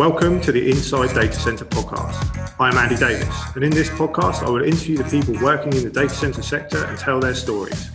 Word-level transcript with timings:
Welcome 0.00 0.40
to 0.40 0.50
the 0.50 0.70
Inside 0.70 1.14
Data 1.14 1.34
Center 1.34 1.66
podcast. 1.66 2.54
I 2.58 2.70
am 2.70 2.78
Andy 2.78 2.96
Davis, 2.96 3.36
and 3.54 3.62
in 3.62 3.70
this 3.70 3.90
podcast, 3.90 4.42
I 4.42 4.48
will 4.48 4.64
interview 4.64 4.96
the 4.96 5.04
people 5.04 5.34
working 5.44 5.74
in 5.74 5.84
the 5.84 5.90
data 5.90 6.14
center 6.14 6.40
sector 6.40 6.86
and 6.86 6.96
tell 6.96 7.20
their 7.20 7.34
stories. 7.34 7.90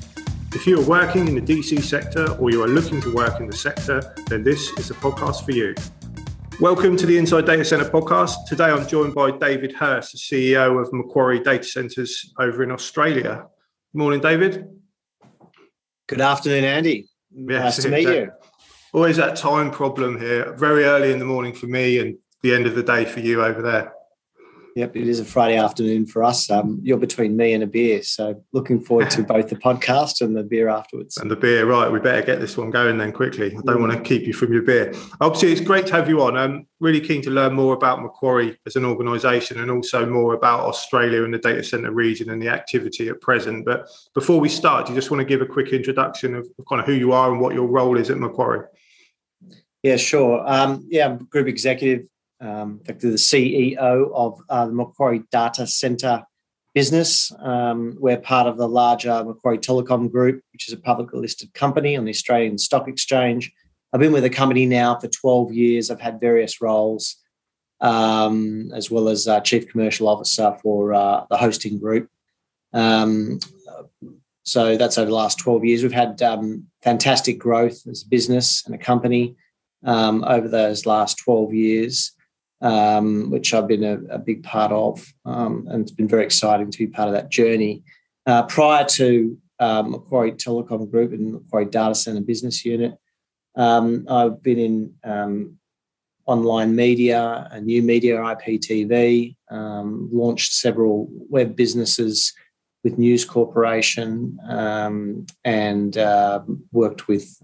If 0.54 0.68
you 0.68 0.80
are 0.80 0.86
working 0.86 1.28
in 1.28 1.34
the 1.34 1.42
DC 1.42 1.82
sector 1.82 2.34
or 2.34 2.52
you 2.52 2.62
are 2.62 2.68
looking 2.68 3.02
to 3.02 3.12
work 3.12 3.40
in 3.40 3.48
the 3.48 3.58
sector, 3.58 4.14
then 4.28 4.44
this 4.44 4.70
is 4.78 4.92
a 4.92 4.94
podcast 4.94 5.46
for 5.46 5.52
you. 5.52 5.74
Welcome 6.60 6.96
to 6.96 7.08
the 7.08 7.18
Inside 7.18 7.48
Data 7.48 7.66
Center 7.66 7.90
podcast. 7.90 8.36
Today 8.48 8.66
I'm 8.66 8.88
joined 8.88 9.16
by 9.16 9.32
David 9.32 9.74
Hirst, 9.74 10.12
the 10.12 10.20
CEO 10.20 10.80
of 10.80 10.94
Macquarie 10.94 11.40
Data 11.40 11.64
Centers 11.64 12.32
over 12.40 12.62
in 12.62 12.70
Australia. 12.70 13.48
Good 13.94 13.98
morning, 13.98 14.20
David. 14.20 14.68
Good 16.06 16.22
afternoon, 16.22 16.66
Andy. 16.66 17.10
Nice 17.32 17.82
to 17.82 17.90
meet 17.90 18.08
you 18.08 18.32
always 18.96 19.18
that 19.18 19.36
time 19.36 19.70
problem 19.70 20.20
here. 20.20 20.54
Very 20.54 20.86
early 20.86 21.12
in 21.12 21.20
the 21.20 21.26
morning 21.26 21.54
for 21.54 21.68
me, 21.68 22.00
and 22.00 22.18
the 22.42 22.56
end 22.56 22.66
of 22.66 22.76
the 22.76 22.84
day 22.84 23.06
for 23.06 23.20
you 23.20 23.44
over 23.44 23.62
there. 23.62 23.92
Yep, 24.76 24.98
it 24.98 25.08
is 25.08 25.22
a 25.22 25.26
Friday 25.26 25.58
afternoon 25.58 26.06
for 26.06 26.22
us. 26.22 26.52
Um, 26.52 26.80
you're 26.84 26.98
between 26.98 27.38
me 27.38 27.54
and 27.54 27.64
a 27.64 27.68
beer, 27.68 28.04
so 28.04 28.44
looking 28.52 28.82
forward 28.82 29.10
to 29.12 29.24
both 29.34 29.48
the 29.50 29.56
podcast 29.56 30.20
and 30.20 30.36
the 30.36 30.44
beer 30.44 30.68
afterwards. 30.68 31.18
And 31.18 31.32
the 31.32 31.36
beer, 31.38 31.66
right? 31.66 31.90
We 31.90 32.00
better 32.00 32.22
get 32.22 32.42
this 32.42 32.58
one 32.58 32.72
going 32.72 32.98
then 32.98 33.14
quickly. 33.14 33.56
I 33.56 33.62
don't 33.66 33.82
want 33.82 33.94
to 33.94 34.02
keep 34.02 34.24
you 34.24 34.34
from 34.34 34.52
your 34.52 34.64
beer. 34.64 34.94
Obviously, 35.22 35.54
it's 35.54 35.62
great 35.62 35.88
to 35.88 35.94
have 35.94 36.10
you 36.10 36.22
on. 36.22 36.38
I'm 36.38 36.68
really 36.82 37.00
keen 37.00 37.22
to 37.22 37.32
learn 37.32 37.54
more 37.54 37.74
about 37.74 38.02
Macquarie 38.02 38.60
as 38.66 38.76
an 38.76 38.84
organisation 38.84 39.62
and 39.62 39.72
also 39.72 40.06
more 40.06 40.34
about 40.34 40.62
Australia 40.62 41.24
and 41.24 41.34
the 41.34 41.40
data 41.40 41.64
centre 41.64 41.92
region 41.92 42.30
and 42.30 42.42
the 42.42 42.50
activity 42.50 43.08
at 43.08 43.22
present. 43.22 43.66
But 43.66 43.90
before 44.14 44.42
we 44.42 44.50
start, 44.50 44.88
do 44.88 44.92
you 44.92 44.98
just 45.00 45.10
want 45.10 45.22
to 45.22 45.26
give 45.26 45.42
a 45.42 45.46
quick 45.46 45.70
introduction 45.70 46.36
of 46.36 46.48
kind 46.68 46.82
of 46.82 46.86
who 46.86 46.94
you 46.94 47.14
are 47.14 47.32
and 47.32 47.40
what 47.40 47.54
your 47.54 47.68
role 47.68 47.98
is 47.98 48.10
at 48.10 48.18
Macquarie? 48.18 48.68
Yeah, 49.86 49.98
sure. 49.98 50.42
Um, 50.48 50.84
yeah, 50.90 51.06
I'm 51.06 51.26
group 51.26 51.48
executive, 51.48 52.08
um, 52.42 52.80
effectively 52.82 53.12
the 53.12 53.18
CEO 53.18 54.12
of 54.16 54.42
uh, 54.50 54.66
the 54.66 54.74
Macquarie 54.74 55.22
Data 55.32 55.68
Centre 55.68 56.24
business. 56.74 57.32
Um, 57.40 57.96
we're 58.00 58.18
part 58.18 58.48
of 58.48 58.58
the 58.58 58.68
larger 58.68 59.24
Macquarie 59.24 59.60
Telecom 59.60 60.12
Group, 60.12 60.42
which 60.54 60.68
is 60.68 60.74
a 60.74 60.78
publicly 60.78 61.20
listed 61.20 61.54
company 61.54 61.96
on 61.96 62.04
the 62.04 62.10
Australian 62.10 62.58
Stock 62.58 62.88
Exchange. 62.88 63.54
I've 63.94 64.00
been 64.00 64.12
with 64.12 64.24
the 64.24 64.30
company 64.32 64.66
now 64.66 64.98
for 64.98 65.08
12 65.08 65.54
years. 65.54 65.92
I've 65.92 66.02
had 66.02 66.20
various 66.20 66.62
roles, 66.62 67.18
um, 67.80 68.72
as 68.74 68.90
well 68.90 69.08
as 69.08 69.28
uh, 69.28 69.42
Chief 69.42 69.68
Commercial 69.68 70.08
Officer 70.08 70.58
for 70.64 70.96
uh, 70.96 71.26
the 71.30 71.38
hosting 71.38 71.78
group. 71.78 72.10
Um, 72.74 73.40
so 74.42 74.78
that's 74.78 74.98
over 74.98 75.12
the 75.12 75.16
last 75.16 75.38
12 75.38 75.64
years. 75.64 75.84
We've 75.84 75.92
had 75.92 76.24
um, 76.24 76.66
fantastic 76.82 77.38
growth 77.38 77.86
as 77.86 78.02
a 78.02 78.10
business 78.10 78.66
and 78.66 78.74
a 78.74 78.80
company 78.80 79.36
um, 79.86 80.24
over 80.26 80.48
those 80.48 80.86
last 80.86 81.20
12 81.20 81.54
years, 81.54 82.12
um, 82.62 83.30
which 83.30 83.54
I've 83.54 83.68
been 83.68 83.84
a, 83.84 84.00
a 84.16 84.20
big 84.20 84.44
part 84.44 84.72
of. 84.72 85.06
Um, 85.24 85.68
and 85.70 85.82
it's 85.82 85.92
been 85.92 86.08
very 86.08 86.26
exciting 86.26 86.72
to 86.72 86.78
be 86.78 86.88
part 86.88 87.08
of 87.08 87.14
that 87.14 87.30
journey. 87.30 87.84
Uh, 88.26 88.44
prior 88.44 88.84
to 88.86 89.38
um, 89.60 89.92
Macquarie 89.92 90.34
Telecom 90.34 90.90
Group 90.90 91.14
and 91.14 91.34
Macquarie 91.34 91.66
Data 91.66 91.96
Center 91.96 92.22
Business 92.22 92.66
Unit, 92.66 92.96
um, 93.56 94.06
I've 94.10 94.42
been 94.44 94.60
in 94.60 94.94
um, 95.04 95.58
online 96.26 96.76
media, 96.76 97.48
a 97.52 97.62
new 97.62 97.82
media, 97.84 98.18
IPTV, 98.18 99.36
launched 99.50 100.54
several 100.54 101.08
web 101.30 101.56
businesses 101.56 102.34
with 102.84 102.98
News 102.98 103.24
Corporation 103.24 104.38
and 105.46 105.98
uh, 105.98 106.42
worked 106.72 107.08
with 107.08 107.42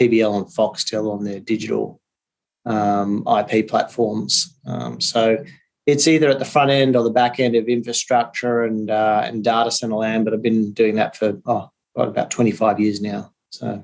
PBL 0.00 0.36
and 0.36 0.46
Foxtel 0.46 1.12
on 1.12 1.24
their 1.24 1.40
digital 1.40 2.00
um, 2.64 3.26
IP 3.26 3.68
platforms. 3.68 4.56
Um, 4.66 5.00
so 5.00 5.44
it's 5.86 6.06
either 6.06 6.28
at 6.28 6.38
the 6.38 6.44
front 6.44 6.70
end 6.70 6.96
or 6.96 7.02
the 7.02 7.10
back 7.10 7.40
end 7.40 7.56
of 7.56 7.66
infrastructure 7.66 8.62
and 8.62 8.90
uh, 8.90 9.22
and 9.24 9.42
data 9.42 9.70
center 9.70 9.96
land. 9.96 10.24
But 10.24 10.34
I've 10.34 10.42
been 10.42 10.72
doing 10.72 10.96
that 10.96 11.16
for 11.16 11.40
oh, 11.46 11.70
about 11.96 12.30
25 12.30 12.78
years 12.78 13.00
now. 13.00 13.32
So 13.50 13.82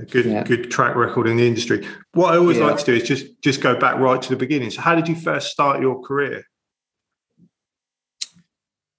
a 0.00 0.04
good 0.04 0.26
yeah. 0.26 0.42
good 0.42 0.70
track 0.70 0.96
record 0.96 1.26
in 1.26 1.36
the 1.36 1.46
industry. 1.46 1.86
What 2.12 2.34
I 2.34 2.38
always 2.38 2.58
yeah. 2.58 2.66
like 2.66 2.78
to 2.78 2.84
do 2.84 2.94
is 2.94 3.02
just 3.02 3.26
just 3.42 3.60
go 3.60 3.78
back 3.78 3.96
right 3.96 4.20
to 4.20 4.28
the 4.28 4.36
beginning. 4.36 4.70
So 4.70 4.80
how 4.80 4.94
did 4.94 5.08
you 5.08 5.14
first 5.14 5.50
start 5.50 5.80
your 5.80 6.02
career? 6.02 6.44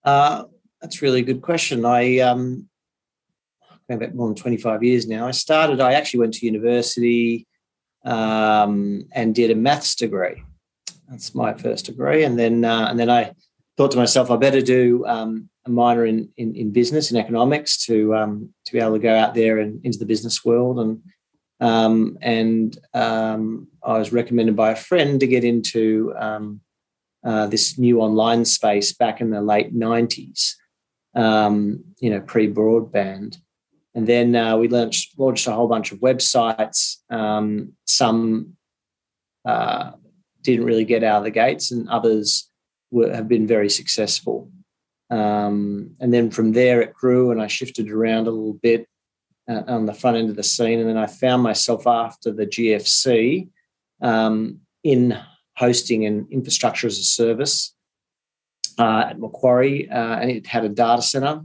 Uh, 0.03 0.45
that's 0.81 1.01
really 1.01 1.19
a 1.19 1.23
good 1.23 1.41
question. 1.41 1.85
I 1.85 2.19
um, 2.19 2.69
about 3.95 4.15
more 4.15 4.27
than 4.27 4.35
25 4.35 4.83
years 4.83 5.07
now. 5.07 5.27
I 5.27 5.31
started, 5.31 5.79
I 5.79 5.93
actually 5.93 6.21
went 6.21 6.33
to 6.35 6.45
university 6.45 7.47
um, 8.05 9.07
and 9.13 9.33
did 9.33 9.51
a 9.51 9.55
maths 9.55 9.95
degree. 9.95 10.43
That's 11.09 11.33
my 11.33 11.53
first 11.53 11.85
degree. 11.85 12.23
And 12.23 12.37
then, 12.37 12.65
uh, 12.65 12.87
and 12.89 12.99
then 12.99 13.09
I 13.09 13.33
thought 13.77 13.91
to 13.91 13.97
myself, 13.97 14.29
I 14.29 14.35
better 14.35 14.61
do 14.61 15.05
um, 15.05 15.49
a 15.65 15.69
minor 15.69 16.05
in, 16.05 16.29
in, 16.37 16.55
in, 16.55 16.71
business 16.71 17.11
and 17.11 17.19
economics 17.19 17.85
to, 17.85 18.15
um, 18.15 18.53
to 18.65 18.73
be 18.73 18.79
able 18.79 18.93
to 18.93 18.99
go 18.99 19.15
out 19.15 19.33
there 19.33 19.59
and 19.59 19.83
into 19.85 19.99
the 19.99 20.05
business 20.05 20.43
world. 20.43 20.79
And, 20.79 21.01
um, 21.59 22.17
and 22.21 22.77
um, 22.93 23.67
I 23.83 23.97
was 23.97 24.11
recommended 24.11 24.55
by 24.55 24.71
a 24.71 24.75
friend 24.75 25.19
to 25.19 25.27
get 25.27 25.43
into 25.43 26.13
um, 26.17 26.61
uh, 27.25 27.47
this 27.47 27.77
new 27.77 28.01
online 28.01 28.43
space 28.45 28.93
back 28.93 29.21
in 29.21 29.29
the 29.29 29.41
late 29.41 29.73
90s, 29.73 30.55
you 31.15 32.09
know, 32.09 32.21
pre 32.21 32.51
broadband. 32.51 33.37
And 33.97 34.05
then 34.05 34.35
uh, 34.35 34.55
we 34.55 34.67
launched, 34.67 35.17
launched 35.17 35.47
a 35.47 35.51
whole 35.51 35.67
bunch 35.67 35.91
of 35.91 36.01
websites. 36.01 36.97
Um, 37.09 37.73
some 37.87 38.53
uh, 39.43 39.93
didn't 40.43 40.65
really 40.65 40.85
get 40.85 41.03
out 41.03 41.17
of 41.17 41.23
the 41.23 41.31
gates, 41.31 41.71
and 41.71 41.89
others 41.89 42.47
were, 42.91 43.11
have 43.11 43.27
been 43.27 43.47
very 43.47 43.71
successful. 43.71 44.51
Um, 45.09 45.95
and 45.99 46.13
then 46.13 46.29
from 46.29 46.51
there, 46.51 46.79
it 46.79 46.93
grew, 46.93 47.31
and 47.31 47.41
I 47.41 47.47
shifted 47.47 47.89
around 47.89 48.27
a 48.27 48.29
little 48.29 48.53
bit 48.53 48.87
uh, 49.49 49.63
on 49.65 49.87
the 49.87 49.95
front 49.95 50.17
end 50.17 50.29
of 50.29 50.35
the 50.35 50.43
scene. 50.43 50.79
And 50.79 50.87
then 50.87 50.97
I 50.97 51.07
found 51.07 51.41
myself 51.41 51.87
after 51.87 52.31
the 52.31 52.45
GFC 52.45 53.49
um, 54.03 54.59
in 54.83 55.19
hosting 55.55 56.05
and 56.05 56.31
infrastructure 56.31 56.85
as 56.85 56.99
a 56.99 57.03
service 57.03 57.73
uh, 58.77 59.05
at 59.09 59.19
Macquarie, 59.19 59.89
uh, 59.89 60.19
and 60.19 60.29
it 60.29 60.45
had 60.45 60.65
a 60.65 60.69
data 60.69 61.01
center 61.01 61.41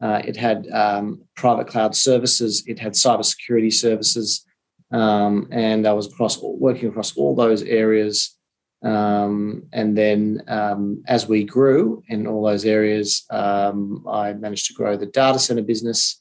uh, 0.00 0.20
it 0.24 0.36
had 0.36 0.68
um, 0.72 1.22
private 1.36 1.66
cloud 1.66 1.94
services. 1.94 2.62
It 2.66 2.78
had 2.78 2.92
cybersecurity 2.92 3.72
services, 3.72 4.44
um, 4.92 5.48
and 5.50 5.86
I 5.86 5.92
was 5.92 6.12
across 6.12 6.38
working 6.40 6.88
across 6.88 7.16
all 7.16 7.34
those 7.34 7.62
areas. 7.62 8.36
Um, 8.82 9.64
and 9.72 9.96
then, 9.96 10.42
um, 10.48 11.02
as 11.08 11.26
we 11.26 11.44
grew 11.44 12.02
in 12.08 12.26
all 12.26 12.44
those 12.44 12.66
areas, 12.66 13.24
um, 13.30 14.04
I 14.08 14.34
managed 14.34 14.66
to 14.66 14.74
grow 14.74 14.96
the 14.96 15.06
data 15.06 15.38
center 15.38 15.62
business 15.62 16.20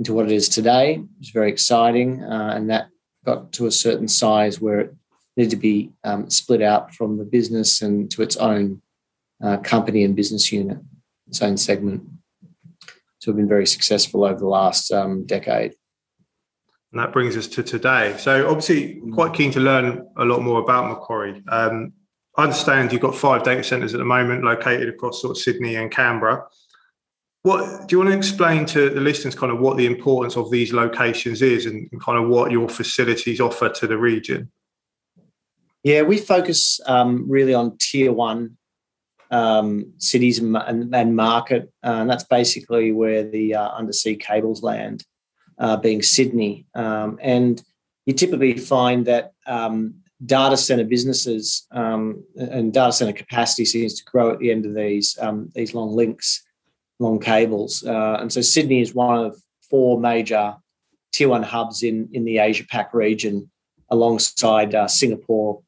into 0.00 0.12
what 0.12 0.26
it 0.26 0.32
is 0.32 0.48
today. 0.48 0.94
It 0.94 1.18
was 1.20 1.30
very 1.30 1.50
exciting, 1.50 2.24
uh, 2.24 2.52
and 2.56 2.68
that 2.70 2.88
got 3.24 3.52
to 3.52 3.66
a 3.66 3.70
certain 3.70 4.08
size 4.08 4.60
where 4.60 4.80
it 4.80 4.94
needed 5.36 5.50
to 5.50 5.56
be 5.56 5.92
um, 6.02 6.28
split 6.28 6.60
out 6.60 6.92
from 6.92 7.18
the 7.18 7.24
business 7.24 7.82
and 7.82 8.10
to 8.10 8.22
its 8.22 8.36
own 8.36 8.82
uh, 9.42 9.58
company 9.58 10.02
and 10.02 10.16
business 10.16 10.50
unit, 10.50 10.78
its 11.28 11.40
own 11.40 11.56
segment 11.56 12.02
to 13.22 13.30
have 13.30 13.36
been 13.36 13.48
very 13.48 13.66
successful 13.66 14.24
over 14.24 14.38
the 14.38 14.46
last 14.46 14.92
um, 14.92 15.24
decade. 15.24 15.74
And 16.92 17.00
that 17.00 17.12
brings 17.12 17.36
us 17.36 17.46
to 17.48 17.62
today. 17.62 18.14
So, 18.18 18.46
obviously, 18.48 19.00
quite 19.14 19.32
keen 19.32 19.50
to 19.52 19.60
learn 19.60 20.06
a 20.18 20.24
lot 20.24 20.42
more 20.42 20.60
about 20.60 20.88
Macquarie. 20.88 21.42
Um, 21.48 21.94
I 22.36 22.44
understand 22.44 22.92
you've 22.92 23.00
got 23.00 23.14
five 23.14 23.42
data 23.42 23.64
centres 23.64 23.94
at 23.94 23.98
the 23.98 24.04
moment 24.04 24.44
located 24.44 24.88
across 24.88 25.22
sort 25.22 25.32
of 25.32 25.38
Sydney 25.38 25.76
and 25.76 25.90
Canberra. 25.90 26.44
What 27.42 27.88
do 27.88 27.94
you 27.94 27.98
want 27.98 28.10
to 28.10 28.16
explain 28.16 28.66
to 28.66 28.88
the 28.90 29.00
listeners 29.00 29.34
kind 29.34 29.50
of 29.50 29.58
what 29.58 29.76
the 29.76 29.86
importance 29.86 30.36
of 30.36 30.50
these 30.50 30.72
locations 30.72 31.42
is 31.42 31.66
and, 31.66 31.88
and 31.90 32.00
kind 32.00 32.22
of 32.22 32.28
what 32.28 32.52
your 32.52 32.68
facilities 32.68 33.40
offer 33.40 33.68
to 33.68 33.86
the 33.86 33.98
region? 33.98 34.50
Yeah, 35.82 36.02
we 36.02 36.18
focus 36.18 36.80
um, 36.86 37.28
really 37.28 37.54
on 37.54 37.76
tier 37.78 38.12
one 38.12 38.56
um, 39.32 39.92
cities 39.98 40.38
and, 40.38 40.94
and, 40.94 41.16
market. 41.16 41.72
Uh, 41.82 41.98
and 42.00 42.10
that's 42.10 42.24
basically 42.24 42.92
where 42.92 43.24
the 43.24 43.54
uh, 43.54 43.70
undersea 43.70 44.14
cables 44.14 44.62
land, 44.62 45.04
uh, 45.58 45.76
being 45.78 46.02
Sydney. 46.02 46.66
Um, 46.74 47.18
and 47.20 47.60
you 48.04 48.12
typically 48.12 48.58
find 48.58 49.06
that 49.06 49.32
um, 49.46 49.94
data 50.24 50.56
center 50.56 50.84
businesses 50.84 51.66
um, 51.72 52.22
and 52.36 52.72
data 52.72 52.92
center 52.92 53.14
capacity 53.14 53.64
seems 53.64 53.94
to 53.94 54.04
grow 54.04 54.32
at 54.32 54.38
the 54.38 54.50
end 54.50 54.66
of 54.66 54.74
these 54.74 55.18
um, 55.20 55.50
these 55.54 55.74
long 55.74 55.96
links, 55.96 56.44
long 56.98 57.18
cables. 57.18 57.84
Uh, 57.84 58.18
and 58.20 58.30
so 58.30 58.42
Sydney 58.42 58.82
is 58.82 58.94
one 58.94 59.24
of 59.24 59.40
four 59.70 59.98
major 59.98 60.56
tier 61.10 61.28
one 61.28 61.42
hubs 61.42 61.82
in 61.82 62.10
in 62.12 62.24
the 62.24 62.38
Asia 62.38 62.64
Pac 62.66 62.92
region, 62.92 63.50
alongside 63.88 64.74
uh, 64.74 64.88
Singapore, 64.88 65.62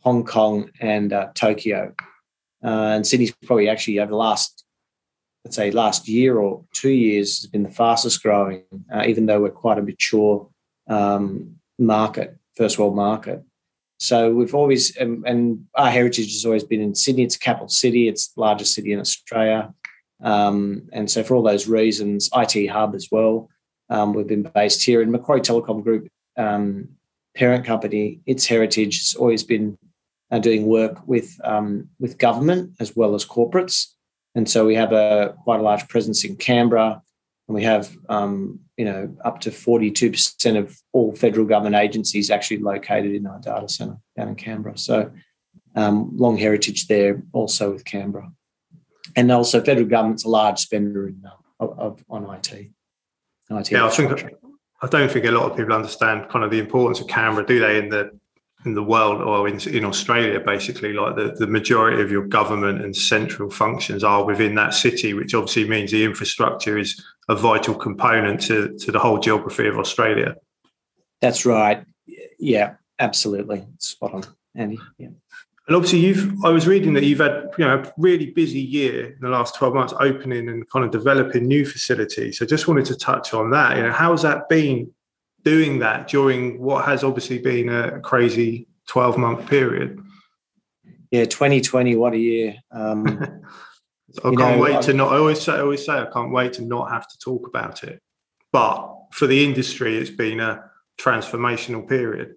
Hong 0.00 0.24
Kong, 0.24 0.70
and 0.80 1.12
uh, 1.12 1.30
Tokyo. 1.34 1.92
Uh, 2.64 2.92
and 2.94 3.06
Sydney's 3.06 3.34
probably 3.44 3.68
actually 3.68 3.98
over 4.00 4.10
the 4.10 4.16
last, 4.16 4.64
let's 5.44 5.56
say, 5.56 5.70
last 5.70 6.08
year 6.08 6.38
or 6.38 6.64
two 6.72 6.90
years 6.90 7.40
has 7.40 7.50
been 7.50 7.62
the 7.62 7.70
fastest 7.70 8.22
growing, 8.22 8.64
uh, 8.94 9.04
even 9.06 9.26
though 9.26 9.40
we're 9.40 9.50
quite 9.50 9.78
a 9.78 9.82
mature 9.82 10.48
um, 10.88 11.56
market, 11.78 12.36
first 12.56 12.78
world 12.78 12.96
market. 12.96 13.42
So 13.98 14.32
we've 14.32 14.54
always, 14.54 14.98
um, 14.98 15.24
and 15.26 15.66
our 15.74 15.90
heritage 15.90 16.32
has 16.32 16.46
always 16.46 16.64
been 16.64 16.80
in 16.80 16.94
Sydney. 16.94 17.24
It's 17.24 17.36
a 17.36 17.38
capital 17.38 17.68
city. 17.68 18.08
It's 18.08 18.28
the 18.28 18.40
largest 18.40 18.74
city 18.74 18.92
in 18.92 19.00
Australia. 19.00 19.74
Um, 20.22 20.88
and 20.92 21.10
so 21.10 21.22
for 21.22 21.34
all 21.34 21.42
those 21.42 21.68
reasons, 21.68 22.30
IT 22.34 22.66
hub 22.68 22.94
as 22.94 23.08
well. 23.10 23.48
Um, 23.90 24.12
we've 24.14 24.26
been 24.26 24.42
based 24.42 24.82
here 24.82 25.02
in 25.02 25.10
Macquarie 25.10 25.40
Telecom 25.40 25.82
Group, 25.82 26.08
um, 26.36 26.88
parent 27.36 27.64
company. 27.64 28.20
Its 28.24 28.46
heritage 28.46 28.98
has 28.98 29.14
always 29.14 29.44
been 29.44 29.76
uh, 30.30 30.38
doing 30.38 30.66
work 30.66 31.06
with 31.06 31.38
um, 31.44 31.88
with 31.98 32.18
government 32.18 32.74
as 32.80 32.96
well 32.96 33.14
as 33.14 33.24
corporates. 33.24 33.86
And 34.34 34.48
so 34.48 34.64
we 34.64 34.76
have 34.76 34.92
a 34.92 35.34
quite 35.44 35.60
a 35.60 35.62
large 35.62 35.88
presence 35.88 36.24
in 36.24 36.36
Canberra, 36.36 37.02
and 37.48 37.54
we 37.54 37.64
have 37.64 37.96
um, 38.08 38.60
you 38.76 38.84
know 38.84 39.14
up 39.24 39.40
to 39.40 39.50
forty 39.50 39.90
two 39.90 40.10
percent 40.10 40.56
of 40.56 40.76
all 40.92 41.14
federal 41.14 41.46
government 41.46 41.76
agencies 41.76 42.30
actually 42.30 42.58
located 42.58 43.14
in 43.14 43.26
our 43.26 43.40
data 43.40 43.68
centre 43.68 43.98
down 44.16 44.28
in 44.28 44.36
Canberra. 44.36 44.78
So 44.78 45.10
um, 45.74 46.16
long 46.16 46.36
heritage 46.36 46.86
there, 46.86 47.22
also 47.32 47.72
with 47.72 47.84
Canberra, 47.84 48.30
and 49.16 49.30
also 49.32 49.62
federal 49.62 49.86
government's 49.86 50.24
a 50.24 50.28
large 50.28 50.60
spender 50.60 51.08
in, 51.08 51.22
uh, 51.24 51.64
of, 51.64 51.78
of, 51.78 52.04
on 52.08 52.24
IT. 52.34 52.70
IT 53.50 53.70
yeah, 53.70 53.84
I 53.84 53.90
think 53.90 54.12
I 54.82 54.86
don't 54.86 55.10
think 55.10 55.24
a 55.24 55.30
lot 55.30 55.50
of 55.50 55.56
people 55.56 55.74
understand 55.74 56.28
kind 56.28 56.44
of 56.44 56.50
the 56.50 56.58
importance 56.58 57.00
of 57.00 57.08
Canberra, 57.08 57.46
do 57.46 57.58
they? 57.58 57.78
In 57.78 57.88
the 57.88 58.18
in 58.64 58.74
the 58.74 58.82
world 58.82 59.22
or 59.22 59.48
in, 59.48 59.58
in 59.68 59.84
Australia, 59.84 60.38
basically, 60.38 60.92
like 60.92 61.16
the, 61.16 61.34
the 61.38 61.46
majority 61.46 62.02
of 62.02 62.10
your 62.10 62.26
government 62.26 62.82
and 62.82 62.94
central 62.94 63.50
functions 63.50 64.04
are 64.04 64.24
within 64.24 64.54
that 64.56 64.74
city, 64.74 65.14
which 65.14 65.34
obviously 65.34 65.68
means 65.68 65.90
the 65.90 66.04
infrastructure 66.04 66.76
is 66.76 67.02
a 67.28 67.34
vital 67.34 67.74
component 67.74 68.40
to, 68.42 68.76
to 68.78 68.92
the 68.92 68.98
whole 68.98 69.18
geography 69.18 69.66
of 69.66 69.78
Australia. 69.78 70.34
That's 71.20 71.46
right. 71.46 71.84
Yeah, 72.38 72.74
absolutely. 72.98 73.66
Spot 73.78 74.14
on, 74.14 74.24
Andy. 74.54 74.78
Yeah. 74.98 75.08
And 75.66 75.76
obviously, 75.76 76.00
you've. 76.00 76.44
I 76.44 76.50
was 76.50 76.66
reading 76.66 76.94
that 76.94 77.04
you've 77.04 77.20
had 77.20 77.50
you 77.56 77.64
know 77.64 77.78
a 77.78 77.92
really 77.96 78.32
busy 78.32 78.60
year 78.60 79.12
in 79.12 79.20
the 79.20 79.28
last 79.28 79.54
twelve 79.54 79.72
months, 79.72 79.94
opening 80.00 80.48
and 80.48 80.68
kind 80.68 80.84
of 80.84 80.90
developing 80.90 81.46
new 81.46 81.64
facilities. 81.64 82.38
So, 82.38 82.44
just 82.44 82.66
wanted 82.66 82.86
to 82.86 82.96
touch 82.96 83.32
on 83.34 83.50
that. 83.50 83.76
You 83.76 83.84
know, 83.84 83.92
how's 83.92 84.22
that 84.22 84.48
been 84.48 84.90
doing 85.44 85.78
that 85.80 86.08
during 86.08 86.60
what 86.60 86.84
has 86.84 87.04
obviously 87.04 87.38
been 87.38 87.68
a 87.68 88.00
crazy 88.00 88.68
12 88.88 89.18
month 89.18 89.48
period. 89.48 90.00
Yeah, 91.10 91.24
2020, 91.24 91.96
what 91.96 92.12
a 92.12 92.18
year. 92.18 92.56
Um, 92.70 93.06
I 94.18 94.22
can't 94.22 94.36
know, 94.36 94.58
wait 94.58 94.82
to 94.82 94.92
not, 94.92 95.12
I 95.12 95.18
always 95.18 95.40
say, 95.40 95.52
I 95.52 95.60
always 95.60 95.84
say, 95.84 95.92
I 95.92 96.06
can't 96.06 96.32
wait 96.32 96.54
to 96.54 96.62
not 96.62 96.90
have 96.90 97.08
to 97.08 97.18
talk 97.18 97.46
about 97.46 97.84
it. 97.84 98.00
But 98.52 98.96
for 99.12 99.26
the 99.26 99.44
industry, 99.44 99.96
it's 99.96 100.10
been 100.10 100.40
a 100.40 100.70
transformational 101.00 101.88
period. 101.88 102.34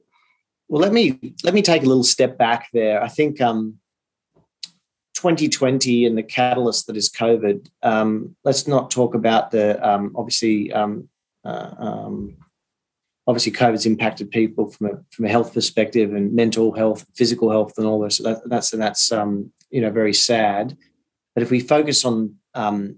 Well, 0.70 0.82
let 0.82 0.94
me 0.94 1.36
let 1.44 1.54
me 1.54 1.62
take 1.62 1.84
a 1.84 1.88
little 1.88 2.04
step 2.04 2.38
back 2.38 2.68
there. 2.74 3.04
I 3.04 3.08
think 3.08 3.42
um, 3.42 3.80
2020 5.16 6.06
and 6.06 6.18
the 6.18 6.24
catalyst 6.24 6.88
that 6.88 6.98
is 6.98 7.10
COVID. 7.10 7.68
Um, 7.82 8.36
let's 8.44 8.68
not 8.68 8.92
talk 8.92 9.16
about 9.16 9.52
the 9.52 9.82
um, 9.88 10.14
obviously 10.16 10.72
um, 10.72 11.10
uh, 11.44 11.74
um, 11.78 12.38
obviously 13.28 13.52
COVID's 13.52 13.86
impacted 13.86 14.32
people 14.32 14.70
from 14.70 14.88
a 14.88 14.92
from 15.12 15.26
a 15.26 15.30
health 15.30 15.54
perspective 15.54 16.14
and 16.14 16.34
mental 16.34 16.74
health, 16.74 17.06
physical 17.16 17.50
health, 17.50 17.74
and 17.78 17.88
all 17.88 18.00
this. 18.00 18.18
That, 18.20 18.42
that's 18.48 18.72
that's 18.72 19.12
um, 19.12 19.52
you 19.70 19.82
know 19.82 19.90
very 19.92 20.14
sad. 20.14 20.78
But 21.34 21.44
if 21.44 21.52
we 21.52 21.60
focus 21.60 22.06
on 22.06 22.36
um, 22.54 22.98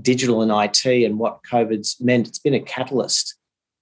digital 0.00 0.42
and 0.42 0.50
IT 0.50 0.86
and 1.04 1.18
what 1.18 1.42
COVID's 1.42 1.96
meant, 2.00 2.28
it's 2.28 2.38
been 2.38 2.54
a 2.54 2.60
catalyst 2.60 3.36